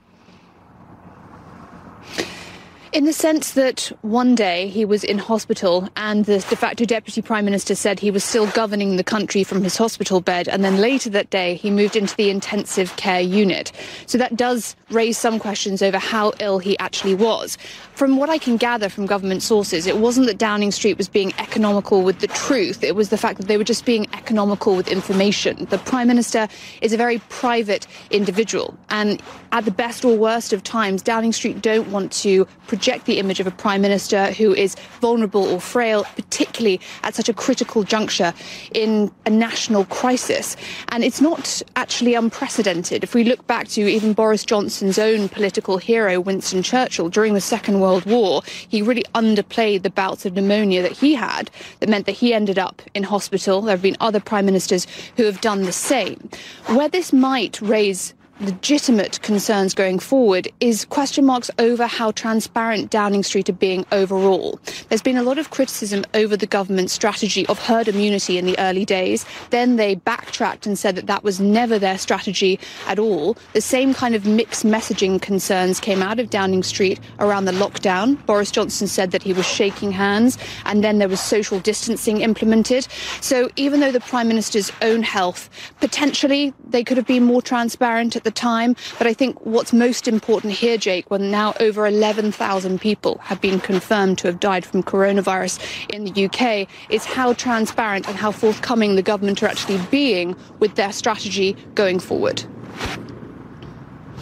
In 2.93 3.05
the 3.05 3.12
sense 3.12 3.53
that 3.53 3.93
one 4.03 4.34
day 4.34 4.66
he 4.66 4.84
was 4.84 5.05
in 5.05 5.18
hospital 5.18 5.88
and 5.95 6.24
the 6.24 6.41
de 6.41 6.57
facto 6.57 6.84
deputy 6.84 7.22
prime 7.22 7.45
minister 7.45 7.76
said 7.76 8.01
he 8.01 8.11
was 8.11 8.24
still 8.24 8.49
governing 8.49 8.97
the 8.97 9.05
country 9.05 9.45
from 9.45 9.62
his 9.62 9.76
hospital 9.76 10.20
bed, 10.20 10.49
and 10.49 10.64
then 10.64 10.78
later 10.78 11.09
that 11.11 11.30
day 11.30 11.55
he 11.55 11.70
moved 11.70 11.95
into 11.95 12.16
the 12.16 12.30
intensive 12.30 12.97
care 12.97 13.20
unit. 13.20 13.70
So 14.07 14.18
that 14.18 14.36
does 14.36 14.74
raise 14.91 15.16
some 15.16 15.38
questions 15.38 15.82
over 15.82 15.99
how 15.99 16.32
ill 16.41 16.59
he 16.59 16.76
actually 16.80 17.14
was. 17.14 17.57
From 17.95 18.16
what 18.16 18.28
I 18.28 18.38
can 18.38 18.57
gather 18.57 18.88
from 18.88 19.07
government 19.07 19.45
sources, 19.45 19.86
it 19.86 19.99
wasn't 19.99 20.26
that 20.26 20.38
Downing 20.38 20.72
Street 20.72 20.99
was 20.99 21.09
being 21.09 21.32
economical 21.38 22.03
with 22.03 22.18
the 22.18 22.26
truth, 22.26 22.82
it 22.82 22.97
was 22.97 23.11
the 23.11 23.18
fact 23.18 23.38
that 23.38 23.47
they 23.47 23.57
were 23.57 23.62
just 23.62 23.84
being 23.84 24.09
economical 24.14 24.74
with 24.74 24.88
information. 24.88 25.64
The 25.66 25.78
prime 25.78 26.09
minister 26.09 26.49
is 26.80 26.93
a 26.93 26.97
very 26.97 27.18
private 27.28 27.86
individual, 28.11 28.76
and 28.88 29.22
at 29.53 29.64
the 29.64 29.70
best 29.70 30.05
or 30.05 30.16
worst 30.16 30.53
of 30.53 30.64
times, 30.64 31.03
Downing 31.03 31.32
Street 31.32 31.62
don't 31.62 31.93
want 31.93 32.11
to 32.24 32.49
project 32.81 33.05
the 33.05 33.18
image 33.18 33.41
of 33.41 33.47
a 33.47 33.51
prime 33.51 33.83
minister 33.83 34.33
who 34.33 34.55
is 34.55 34.74
vulnerable 35.03 35.45
or 35.45 35.61
frail, 35.61 36.03
particularly 36.16 36.81
at 37.03 37.14
such 37.14 37.28
a 37.28 37.35
critical 37.35 37.83
juncture 37.83 38.33
in 38.72 39.12
a 39.26 39.31
national 39.31 39.85
crisis. 39.85 40.57
And 40.89 41.05
it's 41.05 41.20
not 41.20 41.61
actually 41.76 42.14
unprecedented. 42.14 43.05
If 43.05 43.14
we 43.14 43.22
look 43.22 43.47
back 43.47 43.68
to 43.68 43.83
even 43.83 44.14
Boris 44.14 44.47
Johnson's 44.47 44.99
own 44.99 45.28
political 45.28 45.76
hero, 45.76 46.20
Winston 46.20 46.62
Churchill, 46.62 47.11
during 47.11 47.35
the 47.35 47.41
Second 47.43 47.81
World 47.81 48.07
War, 48.07 48.41
he 48.47 48.81
really 48.81 49.05
underplayed 49.14 49.83
the 49.83 49.91
bouts 49.91 50.24
of 50.24 50.33
pneumonia 50.33 50.81
that 50.81 50.93
he 50.93 51.14
had 51.14 51.51
that 51.81 51.89
meant 51.91 52.07
that 52.07 52.12
he 52.12 52.33
ended 52.33 52.59
up 52.59 52.81
in 52.95 53.03
hospital. 53.03 53.61
There 53.61 53.76
have 53.76 53.83
been 53.83 53.99
other 54.01 54.20
prime 54.20 54.47
ministers 54.47 54.87
who 55.18 55.24
have 55.24 55.43
done 55.43 55.64
the 55.64 55.72
same. 55.72 56.31
Where 56.68 56.89
this 56.89 57.12
might 57.12 57.61
raise 57.61 58.14
legitimate 58.41 59.20
concerns 59.20 59.74
going 59.74 59.99
forward 59.99 60.49
is 60.61 60.86
question 60.86 61.26
marks 61.26 61.51
over 61.59 61.86
how 61.86 62.11
transparent 62.12 62.91
Downing 62.91 63.22
Street 63.22 63.49
are 63.51 63.55
being 63.55 63.84
overall. 63.93 64.59
There's 64.88 65.03
been 65.03 65.18
a 65.18 65.22
lot 65.22 65.38
of 65.38 65.51
criticism 65.51 66.05
over 66.14 66.36
the 66.36 66.47
government's 66.47 66.95
strategy 66.95 67.47
of 67.47 67.59
herd 67.59 67.86
immunity 67.86 68.38
in 68.38 68.47
the 68.47 68.59
early 68.59 68.84
days. 68.84 69.26
Then 69.51 69.76
they 69.76 69.95
backtracked 69.95 70.66
and 70.66 70.78
said 70.78 70.97
that 70.97 71.07
that 71.07 71.22
was 71.22 71.38
never 71.38 71.78
their 71.78 71.99
strategy 71.99 72.59
at 72.86 72.99
all. 72.99 73.36
The 73.53 73.61
same 73.61 73.93
kind 73.93 74.14
of 74.14 74.26
mixed 74.26 74.64
messaging 74.64 75.20
concerns 75.20 75.78
came 75.78 76.03
out 76.03 76.18
of 76.18 76.30
Downing 76.30 76.62
Street 76.62 76.99
around 77.18 77.45
the 77.45 77.53
lockdown. 77.53 78.24
Boris 78.24 78.51
Johnson 78.51 78.86
said 78.86 79.11
that 79.11 79.22
he 79.22 79.34
was 79.34 79.47
shaking 79.47 79.93
hands 79.93 80.38
and 80.64 80.82
then 80.82 80.99
there 80.99 81.09
was 81.09 81.20
social 81.20 81.61
distancing 81.61 82.22
implemented. 82.22 82.86
So 83.20 83.51
even 83.57 83.80
though 83.80 83.93
the 83.93 84.01
Prime 84.01 84.28
Minister's 84.28 84.72
own 84.80 85.03
health, 85.03 85.51
potentially 85.80 86.55
they 86.68 86.82
could 86.82 86.97
have 86.97 87.07
been 87.07 87.24
more 87.24 87.43
transparent 87.43 88.16
at 88.16 88.24
the 88.24 88.30
the 88.31 88.41
time. 88.41 88.76
But 88.99 89.07
I 89.07 89.12
think 89.12 89.45
what's 89.45 89.72
most 89.72 90.09
important 90.09 90.53
here, 90.53 90.78
Jake, 90.78 91.11
when 91.11 91.31
now 91.31 91.55
over 91.61 91.87
11,000 91.87 92.81
people 92.81 93.18
have 93.18 93.41
been 93.41 93.61
confirmed 93.61 94.18
to 94.18 94.28
have 94.28 94.41
died 94.41 94.64
from 94.64 94.83
coronavirus 94.83 95.59
in 95.91 96.05
the 96.05 96.26
UK, 96.26 96.68
is 96.91 97.05
how 97.05 97.33
transparent 97.35 98.09
and 98.09 98.16
how 98.16 98.31
forthcoming 98.31 98.97
the 98.97 99.03
government 99.03 99.43
are 99.43 99.49
actually 99.49 99.78
being 99.91 100.37
with 100.61 100.74
their 100.76 100.93
strategy 100.93 101.57
going 101.74 101.99
forward. 101.99 102.45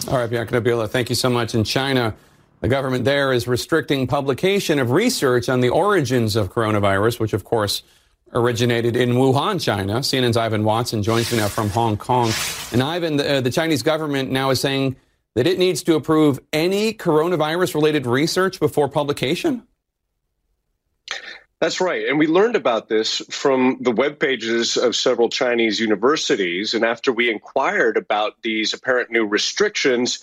All 0.08 0.16
right, 0.16 0.30
Bianca 0.30 0.54
Nobilo, 0.54 0.88
thank 0.88 1.10
you 1.10 1.16
so 1.16 1.28
much. 1.28 1.54
In 1.54 1.64
China, 1.64 2.14
the 2.60 2.68
government 2.68 3.04
there 3.04 3.32
is 3.32 3.46
restricting 3.46 4.06
publication 4.06 4.78
of 4.78 4.90
research 4.90 5.48
on 5.48 5.60
the 5.60 5.68
origins 5.68 6.34
of 6.34 6.52
coronavirus, 6.52 7.20
which, 7.20 7.32
of 7.34 7.44
course, 7.44 7.82
originated 8.32 8.96
in 8.96 9.14
Wuhan, 9.14 9.60
China. 9.60 10.00
CNN's 10.00 10.36
Ivan 10.36 10.64
Watson 10.64 11.02
joins 11.02 11.30
me 11.32 11.38
now 11.38 11.48
from 11.48 11.70
Hong 11.70 11.96
Kong. 11.96 12.30
And 12.72 12.82
Ivan, 12.82 13.16
the, 13.16 13.36
uh, 13.36 13.40
the 13.40 13.50
Chinese 13.50 13.82
government 13.82 14.30
now 14.30 14.50
is 14.50 14.60
saying 14.60 14.96
that 15.34 15.46
it 15.46 15.58
needs 15.58 15.82
to 15.84 15.94
approve 15.94 16.40
any 16.52 16.92
coronavirus 16.92 17.74
related 17.74 18.06
research 18.06 18.58
before 18.58 18.88
publication? 18.88 19.62
That's 21.60 21.80
right. 21.80 22.06
And 22.08 22.18
we 22.18 22.26
learned 22.26 22.56
about 22.56 22.88
this 22.88 23.18
from 23.30 23.78
the 23.80 23.90
web 23.90 24.20
pages 24.20 24.76
of 24.76 24.94
several 24.94 25.28
Chinese 25.28 25.80
universities. 25.80 26.74
And 26.74 26.84
after 26.84 27.12
we 27.12 27.30
inquired 27.30 27.96
about 27.96 28.34
these 28.42 28.72
apparent 28.72 29.10
new 29.10 29.26
restrictions, 29.26 30.20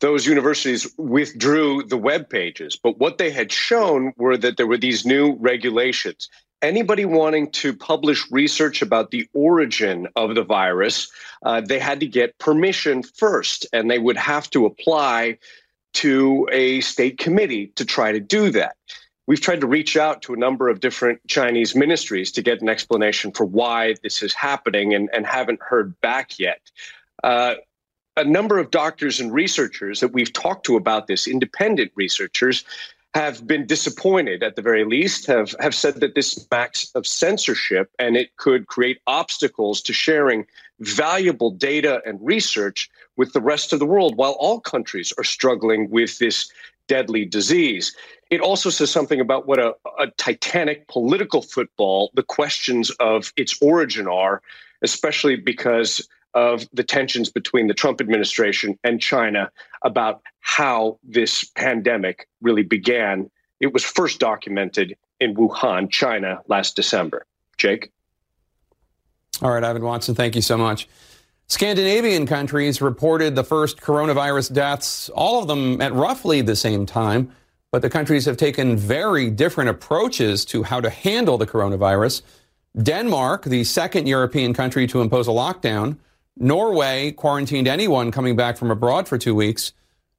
those 0.00 0.26
universities 0.26 0.86
withdrew 0.96 1.82
the 1.84 1.98
web 1.98 2.30
pages. 2.30 2.76
But 2.76 2.98
what 2.98 3.18
they 3.18 3.30
had 3.30 3.52
shown 3.52 4.12
were 4.16 4.36
that 4.36 4.56
there 4.56 4.66
were 4.66 4.78
these 4.78 5.04
new 5.04 5.36
regulations 5.40 6.28
anybody 6.62 7.04
wanting 7.04 7.50
to 7.52 7.74
publish 7.74 8.30
research 8.30 8.82
about 8.82 9.10
the 9.10 9.28
origin 9.32 10.08
of 10.16 10.34
the 10.34 10.42
virus, 10.42 11.10
uh, 11.44 11.60
they 11.60 11.78
had 11.78 12.00
to 12.00 12.06
get 12.06 12.38
permission 12.38 13.02
first, 13.02 13.66
and 13.72 13.90
they 13.90 13.98
would 13.98 14.16
have 14.16 14.50
to 14.50 14.66
apply 14.66 15.38
to 15.94 16.48
a 16.52 16.80
state 16.80 17.18
committee 17.18 17.68
to 17.76 17.84
try 17.84 18.12
to 18.12 18.20
do 18.20 18.50
that. 18.50 18.76
We've 19.26 19.40
tried 19.40 19.60
to 19.60 19.66
reach 19.66 19.96
out 19.96 20.22
to 20.22 20.32
a 20.32 20.38
number 20.38 20.68
of 20.68 20.80
different 20.80 21.20
Chinese 21.28 21.74
ministries 21.74 22.32
to 22.32 22.42
get 22.42 22.62
an 22.62 22.68
explanation 22.68 23.30
for 23.32 23.44
why 23.44 23.94
this 24.02 24.22
is 24.22 24.32
happening 24.32 24.94
and, 24.94 25.10
and 25.12 25.26
haven't 25.26 25.60
heard 25.60 26.00
back 26.00 26.38
yet. 26.38 26.60
Uh, 27.22 27.56
a 28.16 28.24
number 28.24 28.58
of 28.58 28.70
doctors 28.70 29.20
and 29.20 29.32
researchers 29.32 30.00
that 30.00 30.12
we've 30.12 30.32
talked 30.32 30.64
to 30.66 30.76
about 30.76 31.06
this, 31.06 31.28
independent 31.28 31.92
researchers, 31.94 32.64
have 33.14 33.46
been 33.46 33.66
disappointed 33.66 34.42
at 34.42 34.54
the 34.54 34.62
very 34.62 34.84
least, 34.84 35.26
have, 35.26 35.54
have 35.60 35.74
said 35.74 36.00
that 36.00 36.14
this 36.14 36.32
smacks 36.32 36.90
of 36.94 37.06
censorship 37.06 37.90
and 37.98 38.16
it 38.16 38.36
could 38.36 38.66
create 38.66 39.00
obstacles 39.06 39.80
to 39.82 39.92
sharing 39.92 40.46
valuable 40.80 41.50
data 41.50 42.00
and 42.04 42.18
research 42.20 42.90
with 43.16 43.32
the 43.32 43.40
rest 43.40 43.72
of 43.72 43.78
the 43.78 43.86
world 43.86 44.16
while 44.16 44.36
all 44.38 44.60
countries 44.60 45.12
are 45.18 45.24
struggling 45.24 45.90
with 45.90 46.18
this 46.18 46.50
deadly 46.86 47.24
disease. 47.24 47.94
It 48.30 48.40
also 48.40 48.70
says 48.70 48.90
something 48.90 49.20
about 49.20 49.46
what 49.46 49.58
a, 49.58 49.74
a 49.98 50.08
titanic 50.16 50.86
political 50.88 51.42
football 51.42 52.10
the 52.14 52.22
questions 52.22 52.90
of 53.00 53.32
its 53.36 53.56
origin 53.62 54.06
are, 54.06 54.42
especially 54.82 55.36
because 55.36 56.06
of 56.34 56.66
the 56.72 56.84
tensions 56.84 57.30
between 57.30 57.66
the 57.66 57.74
Trump 57.74 58.00
administration 58.00 58.78
and 58.84 59.00
China 59.00 59.50
about 59.82 60.22
how 60.40 60.98
this 61.02 61.44
pandemic 61.44 62.28
really 62.40 62.62
began. 62.62 63.30
It 63.60 63.72
was 63.72 63.84
first 63.84 64.20
documented 64.20 64.96
in 65.20 65.34
Wuhan, 65.34 65.90
China, 65.90 66.40
last 66.46 66.76
December. 66.76 67.24
Jake? 67.56 67.90
All 69.42 69.50
right, 69.50 69.64
Ivan 69.64 69.82
Watson, 69.82 70.14
thank 70.14 70.36
you 70.36 70.42
so 70.42 70.56
much. 70.56 70.88
Scandinavian 71.48 72.26
countries 72.26 72.82
reported 72.82 73.34
the 73.34 73.44
first 73.44 73.80
coronavirus 73.80 74.52
deaths, 74.52 75.08
all 75.10 75.40
of 75.40 75.48
them 75.48 75.80
at 75.80 75.94
roughly 75.94 76.42
the 76.42 76.56
same 76.56 76.84
time, 76.84 77.32
but 77.72 77.82
the 77.82 77.88
countries 77.88 78.26
have 78.26 78.36
taken 78.36 78.76
very 78.76 79.30
different 79.30 79.70
approaches 79.70 80.44
to 80.46 80.62
how 80.62 80.80
to 80.80 80.90
handle 80.90 81.38
the 81.38 81.46
coronavirus. 81.46 82.22
Denmark, 82.82 83.44
the 83.44 83.64
second 83.64 84.06
European 84.06 84.52
country 84.52 84.86
to 84.88 85.00
impose 85.00 85.26
a 85.26 85.30
lockdown, 85.32 85.96
Norway 86.40 87.12
quarantined 87.12 87.68
anyone 87.68 88.10
coming 88.10 88.36
back 88.36 88.56
from 88.56 88.70
abroad 88.70 89.08
for 89.08 89.18
two 89.18 89.34
weeks. 89.34 89.72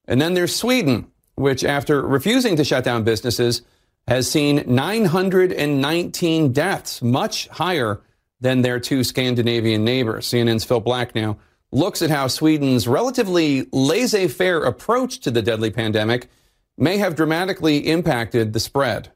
And 0.07 0.20
then 0.20 0.34
there's 0.34 0.55
Sweden, 0.55 1.11
which, 1.36 1.63
after 1.63 2.01
refusing 2.01 2.55
to 2.57 2.63
shut 2.63 2.84
down 2.84 3.03
businesses, 3.03 3.61
has 4.07 4.30
seen 4.30 4.63
919 4.65 6.51
deaths, 6.51 7.01
much 7.01 7.47
higher 7.49 8.01
than 8.41 8.61
their 8.61 8.80
two 8.80 9.03
Scandinavian 9.03 9.84
neighbors. 9.84 10.28
CNN's 10.28 10.63
Phil 10.63 10.80
Black 10.80 11.13
now 11.13 11.38
looks 11.72 12.01
at 12.01 12.09
how 12.09 12.28
Sweden's 12.28 12.88
relatively 12.88 13.67
laissez 13.72 14.28
faire 14.28 14.63
approach 14.63 15.20
to 15.20 15.32
the 15.32 15.41
deadly 15.41 15.70
pandemic 15.70 16.28
may 16.78 16.97
have 16.97 17.15
dramatically 17.15 17.88
impacted 17.88 18.53
the 18.53 18.59
spread. 18.59 19.11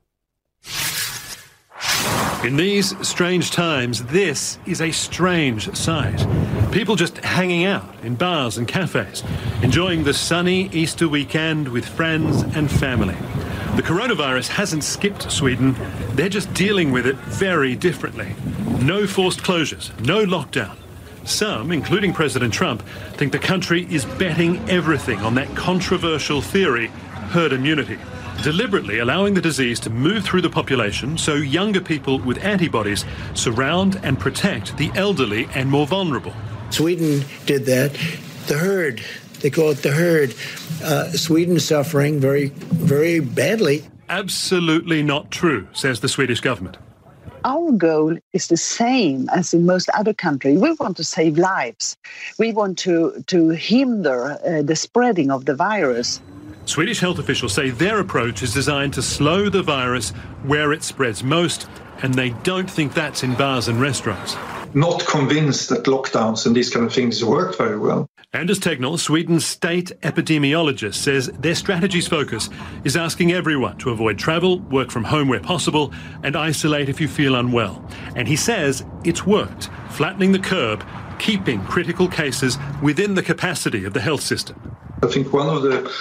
In 2.43 2.57
these 2.57 2.93
strange 3.07 3.51
times, 3.51 4.03
this 4.03 4.59
is 4.65 4.81
a 4.81 4.91
strange 4.91 5.73
sight. 5.77 6.27
People 6.73 6.97
just 6.97 7.19
hanging 7.19 7.63
out 7.63 7.85
in 8.03 8.15
bars 8.15 8.57
and 8.57 8.67
cafes, 8.67 9.23
enjoying 9.61 10.03
the 10.03 10.13
sunny 10.13 10.69
Easter 10.73 11.07
weekend 11.07 11.69
with 11.69 11.87
friends 11.87 12.41
and 12.41 12.69
family. 12.69 13.15
The 13.77 13.81
coronavirus 13.81 14.49
hasn't 14.49 14.83
skipped 14.83 15.31
Sweden, 15.31 15.73
they're 16.15 16.27
just 16.27 16.53
dealing 16.53 16.91
with 16.91 17.07
it 17.07 17.15
very 17.15 17.77
differently. 17.77 18.35
No 18.81 19.07
forced 19.07 19.39
closures, 19.39 19.97
no 20.05 20.25
lockdown. 20.25 20.75
Some, 21.23 21.71
including 21.71 22.11
President 22.11 22.53
Trump, 22.53 22.83
think 23.13 23.31
the 23.31 23.39
country 23.39 23.87
is 23.89 24.03
betting 24.03 24.69
everything 24.69 25.19
on 25.19 25.35
that 25.35 25.55
controversial 25.55 26.41
theory, 26.41 26.87
herd 27.31 27.53
immunity 27.53 27.97
deliberately 28.41 28.99
allowing 28.99 29.33
the 29.33 29.41
disease 29.41 29.79
to 29.81 29.89
move 29.89 30.23
through 30.23 30.41
the 30.41 30.49
population 30.49 31.17
so 31.17 31.35
younger 31.35 31.81
people 31.81 32.19
with 32.19 32.43
antibodies 32.43 33.05
surround 33.33 33.99
and 34.03 34.19
protect 34.19 34.75
the 34.77 34.91
elderly 34.95 35.47
and 35.53 35.69
more 35.69 35.85
vulnerable. 35.85 36.33
Sweden 36.69 37.23
did 37.45 37.65
that. 37.65 37.93
The 38.47 38.57
herd, 38.57 39.01
they 39.41 39.49
call 39.49 39.71
it 39.71 39.83
the 39.83 39.91
herd. 39.91 40.33
Uh, 40.83 41.09
Sweden 41.11 41.59
suffering 41.59 42.19
very, 42.19 42.47
very 42.47 43.19
badly. 43.19 43.83
Absolutely 44.09 45.03
not 45.03 45.31
true, 45.31 45.67
says 45.73 45.99
the 45.99 46.09
Swedish 46.09 46.41
government. 46.41 46.77
Our 47.45 47.73
goal 47.73 48.17
is 48.31 48.47
the 48.47 48.57
same 48.57 49.27
as 49.29 49.53
in 49.53 49.65
most 49.65 49.89
other 49.93 50.13
countries. 50.13 50.59
We 50.59 50.71
want 50.73 50.95
to 50.97 51.03
save 51.03 51.37
lives. 51.37 51.97
We 52.39 52.53
want 52.53 52.77
to, 52.79 53.21
to 53.27 53.49
hinder 53.49 54.39
uh, 54.45 54.61
the 54.61 54.75
spreading 54.75 55.29
of 55.29 55.45
the 55.45 55.55
virus. 55.55 56.21
Swedish 56.65 56.99
health 56.99 57.19
officials 57.19 57.53
say 57.53 57.69
their 57.69 57.99
approach 57.99 58.41
is 58.41 58.53
designed 58.53 58.93
to 58.93 59.01
slow 59.01 59.49
the 59.49 59.61
virus 59.61 60.11
where 60.43 60.71
it 60.71 60.81
spreads 60.81 61.23
most, 61.23 61.67
and 62.01 62.13
they 62.13 62.29
don't 62.43 62.69
think 62.69 62.93
that's 62.93 63.23
in 63.23 63.33
bars 63.35 63.67
and 63.67 63.81
restaurants. 63.81 64.37
Not 64.73 65.05
convinced 65.05 65.69
that 65.69 65.83
lockdowns 65.83 66.45
and 66.45 66.55
these 66.55 66.69
kind 66.69 66.85
of 66.85 66.93
things 66.93 67.23
work 67.23 67.57
very 67.57 67.77
well. 67.77 68.09
Anders 68.31 68.59
Tegnell, 68.59 68.97
Sweden's 68.97 69.45
state 69.45 69.91
epidemiologist, 70.01 70.95
says 70.95 71.27
their 71.39 71.53
strategy's 71.53 72.07
focus 72.07 72.49
is 72.83 72.97
asking 72.97 73.33
everyone 73.33 73.77
to 73.77 73.91
avoid 73.91 74.17
travel, 74.17 74.59
work 74.59 74.89
from 74.89 75.03
home 75.03 75.27
where 75.27 75.39
possible, 75.39 75.93
and 76.23 76.35
isolate 76.35 76.89
if 76.89 76.99
you 76.99 77.07
feel 77.07 77.35
unwell. 77.35 77.87
And 78.15 78.27
he 78.27 78.35
says 78.35 78.83
it's 79.03 79.27
worked, 79.27 79.69
flattening 79.89 80.31
the 80.31 80.39
curve, 80.39 80.83
keeping 81.19 81.63
critical 81.65 82.07
cases 82.07 82.57
within 82.81 83.13
the 83.13 83.21
capacity 83.21 83.85
of 83.85 83.93
the 83.93 84.01
health 84.01 84.21
system. 84.21 84.75
I 85.03 85.07
think 85.07 85.33
one 85.33 85.49
of 85.49 85.63
the 85.63 85.91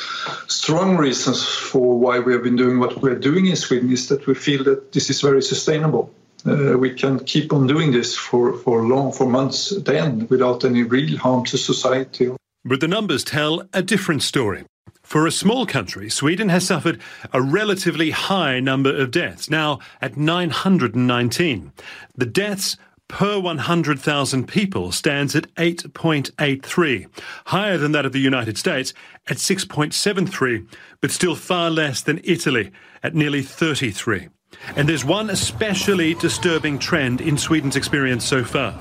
strong 0.46 0.96
reasons 0.96 1.44
for 1.44 1.98
why 1.98 2.20
we 2.20 2.32
have 2.32 2.44
been 2.44 2.56
doing 2.56 2.78
what 2.78 3.02
we're 3.02 3.18
doing 3.18 3.46
in 3.46 3.56
Sweden 3.56 3.92
is 3.92 4.08
that 4.08 4.26
we 4.28 4.34
feel 4.34 4.62
that 4.64 4.92
this 4.92 5.10
is 5.10 5.20
very 5.20 5.42
sustainable. 5.42 6.14
Uh, 6.46 6.78
we 6.78 6.94
can 6.94 7.18
keep 7.24 7.52
on 7.52 7.66
doing 7.66 7.90
this 7.90 8.16
for, 8.16 8.56
for 8.58 8.82
long, 8.82 9.12
for 9.12 9.26
months 9.26 9.72
at 9.72 9.84
the 9.84 9.98
end 9.98 10.30
without 10.30 10.64
any 10.64 10.84
real 10.84 11.18
harm 11.18 11.44
to 11.46 11.58
society. 11.58 12.30
But 12.64 12.80
the 12.80 12.88
numbers 12.88 13.24
tell 13.24 13.62
a 13.72 13.82
different 13.82 14.22
story. 14.22 14.64
For 15.02 15.26
a 15.26 15.32
small 15.32 15.66
country, 15.66 16.08
Sweden 16.08 16.48
has 16.48 16.66
suffered 16.66 17.00
a 17.32 17.42
relatively 17.42 18.10
high 18.10 18.60
number 18.60 18.96
of 18.96 19.10
deaths, 19.10 19.50
now 19.50 19.80
at 20.00 20.16
919. 20.16 21.72
The 22.16 22.26
deaths 22.26 22.76
per 23.12 23.38
100,000 23.38 24.48
people 24.48 24.90
stands 24.90 25.36
at 25.36 25.54
8.83, 25.56 27.06
higher 27.44 27.76
than 27.76 27.92
that 27.92 28.06
of 28.06 28.12
the 28.12 28.18
United 28.18 28.56
States 28.56 28.94
at 29.28 29.36
6.73, 29.36 30.66
but 31.02 31.10
still 31.10 31.36
far 31.36 31.70
less 31.70 32.00
than 32.00 32.22
Italy 32.24 32.72
at 33.02 33.14
nearly 33.14 33.42
33. 33.42 34.30
And 34.76 34.88
there's 34.88 35.04
one 35.04 35.28
especially 35.28 36.14
disturbing 36.14 36.78
trend 36.78 37.20
in 37.20 37.36
Sweden's 37.36 37.76
experience 37.76 38.24
so 38.24 38.42
far. 38.42 38.72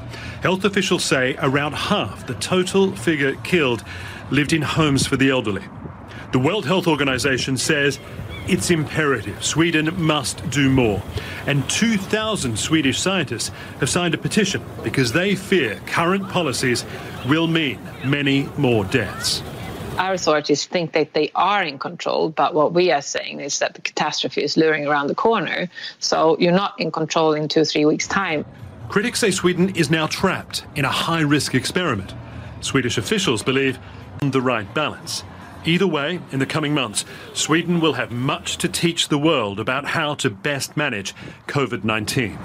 Health 0.41 0.63
officials 0.63 1.03
say 1.03 1.35
around 1.39 1.73
half 1.73 2.25
the 2.25 2.35
total 2.35 2.95
figure 2.95 3.35
killed 3.43 3.83
lived 4.31 4.53
in 4.53 4.61
homes 4.61 5.05
for 5.05 5.17
the 5.17 5.29
elderly. 5.29 5.63
The 6.31 6.39
World 6.39 6.65
Health 6.65 6.87
Organization 6.87 7.57
says 7.57 7.99
it's 8.47 8.69
imperative. 8.69 9.43
Sweden 9.43 10.01
must 10.01 10.49
do 10.49 10.69
more. 10.69 11.01
And 11.47 11.67
2,000 11.69 12.57
Swedish 12.57 12.99
scientists 12.99 13.49
have 13.79 13.89
signed 13.89 14.13
a 14.13 14.17
petition 14.17 14.63
because 14.83 15.11
they 15.11 15.35
fear 15.35 15.79
current 15.85 16.29
policies 16.29 16.85
will 17.27 17.47
mean 17.47 17.79
many 18.03 18.49
more 18.57 18.85
deaths. 18.85 19.41
Our 19.97 20.13
authorities 20.13 20.65
think 20.65 20.93
that 20.93 21.13
they 21.13 21.31
are 21.35 21.63
in 21.63 21.77
control, 21.77 22.29
but 22.29 22.53
what 22.53 22.73
we 22.73 22.91
are 22.91 23.01
saying 23.01 23.39
is 23.39 23.59
that 23.59 23.73
the 23.73 23.81
catastrophe 23.81 24.41
is 24.41 24.55
luring 24.57 24.87
around 24.87 25.07
the 25.07 25.15
corner. 25.15 25.69
So 25.99 26.37
you're 26.39 26.53
not 26.53 26.79
in 26.79 26.91
control 26.91 27.33
in 27.33 27.47
two, 27.47 27.65
three 27.65 27.85
weeks' 27.85 28.07
time. 28.07 28.45
Critics 28.89 29.19
say 29.19 29.31
Sweden 29.31 29.75
is 29.75 29.89
now 29.89 30.07
trapped 30.07 30.65
in 30.75 30.85
a 30.85 30.89
high 30.89 31.21
risk 31.21 31.55
experiment. 31.55 32.13
Swedish 32.61 32.97
officials 32.97 33.43
believe 33.43 33.79
on 34.21 34.31
the 34.31 34.41
right 34.41 34.71
balance. 34.73 35.23
Either 35.65 35.85
way, 35.85 36.19
in 36.31 36.39
the 36.39 36.45
coming 36.45 36.73
months, 36.73 37.05
Sweden 37.33 37.79
will 37.79 37.93
have 37.93 38.11
much 38.11 38.57
to 38.57 38.67
teach 38.67 39.09
the 39.09 39.17
world 39.17 39.59
about 39.59 39.85
how 39.85 40.15
to 40.15 40.29
best 40.29 40.75
manage 40.75 41.13
COVID 41.47 41.83
19. 41.83 42.39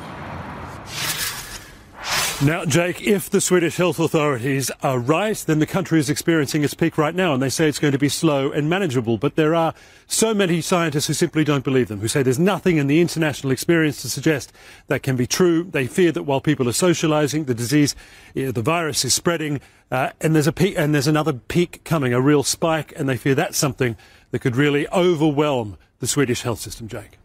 Now, 2.44 2.66
Jake, 2.66 3.00
if 3.00 3.30
the 3.30 3.40
Swedish 3.40 3.78
health 3.78 3.98
authorities 3.98 4.70
are 4.82 4.98
right, 4.98 5.36
then 5.46 5.58
the 5.58 5.66
country 5.66 5.98
is 5.98 6.10
experiencing 6.10 6.64
its 6.64 6.74
peak 6.74 6.98
right 6.98 7.14
now, 7.14 7.32
and 7.32 7.42
they 7.42 7.48
say 7.48 7.66
it's 7.66 7.78
going 7.78 7.94
to 7.94 7.98
be 7.98 8.10
slow 8.10 8.52
and 8.52 8.68
manageable. 8.68 9.16
But 9.16 9.36
there 9.36 9.54
are 9.54 9.72
so 10.06 10.34
many 10.34 10.60
scientists 10.60 11.06
who 11.06 11.14
simply 11.14 11.44
don't 11.44 11.64
believe 11.64 11.88
them, 11.88 12.00
who 12.00 12.08
say 12.08 12.22
there's 12.22 12.38
nothing 12.38 12.76
in 12.76 12.88
the 12.88 13.00
international 13.00 13.52
experience 13.52 14.02
to 14.02 14.10
suggest 14.10 14.52
that 14.88 15.02
can 15.02 15.16
be 15.16 15.26
true. 15.26 15.64
They 15.64 15.86
fear 15.86 16.12
that 16.12 16.24
while 16.24 16.42
people 16.42 16.68
are 16.68 16.74
socializing, 16.74 17.44
the 17.44 17.54
disease, 17.54 17.96
the 18.34 18.52
virus 18.52 19.02
is 19.06 19.14
spreading, 19.14 19.62
uh, 19.90 20.10
and 20.20 20.34
there's 20.34 20.46
a 20.46 20.52
peak, 20.52 20.74
and 20.76 20.94
there's 20.94 21.06
another 21.06 21.32
peak 21.32 21.84
coming, 21.84 22.12
a 22.12 22.20
real 22.20 22.42
spike, 22.42 22.92
and 22.96 23.08
they 23.08 23.16
fear 23.16 23.34
that's 23.34 23.56
something 23.56 23.96
that 24.30 24.40
could 24.40 24.56
really 24.56 24.86
overwhelm 24.90 25.78
the 26.00 26.06
Swedish 26.06 26.42
health 26.42 26.60
system, 26.60 26.86
Jake. 26.86 27.16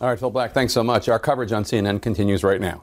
All 0.00 0.08
right, 0.08 0.18
Phil 0.18 0.30
Black, 0.30 0.52
thanks 0.52 0.72
so 0.72 0.82
much. 0.82 1.08
Our 1.08 1.20
coverage 1.20 1.52
on 1.52 1.62
CNN 1.62 2.02
continues 2.02 2.42
right 2.42 2.60
now. 2.60 2.82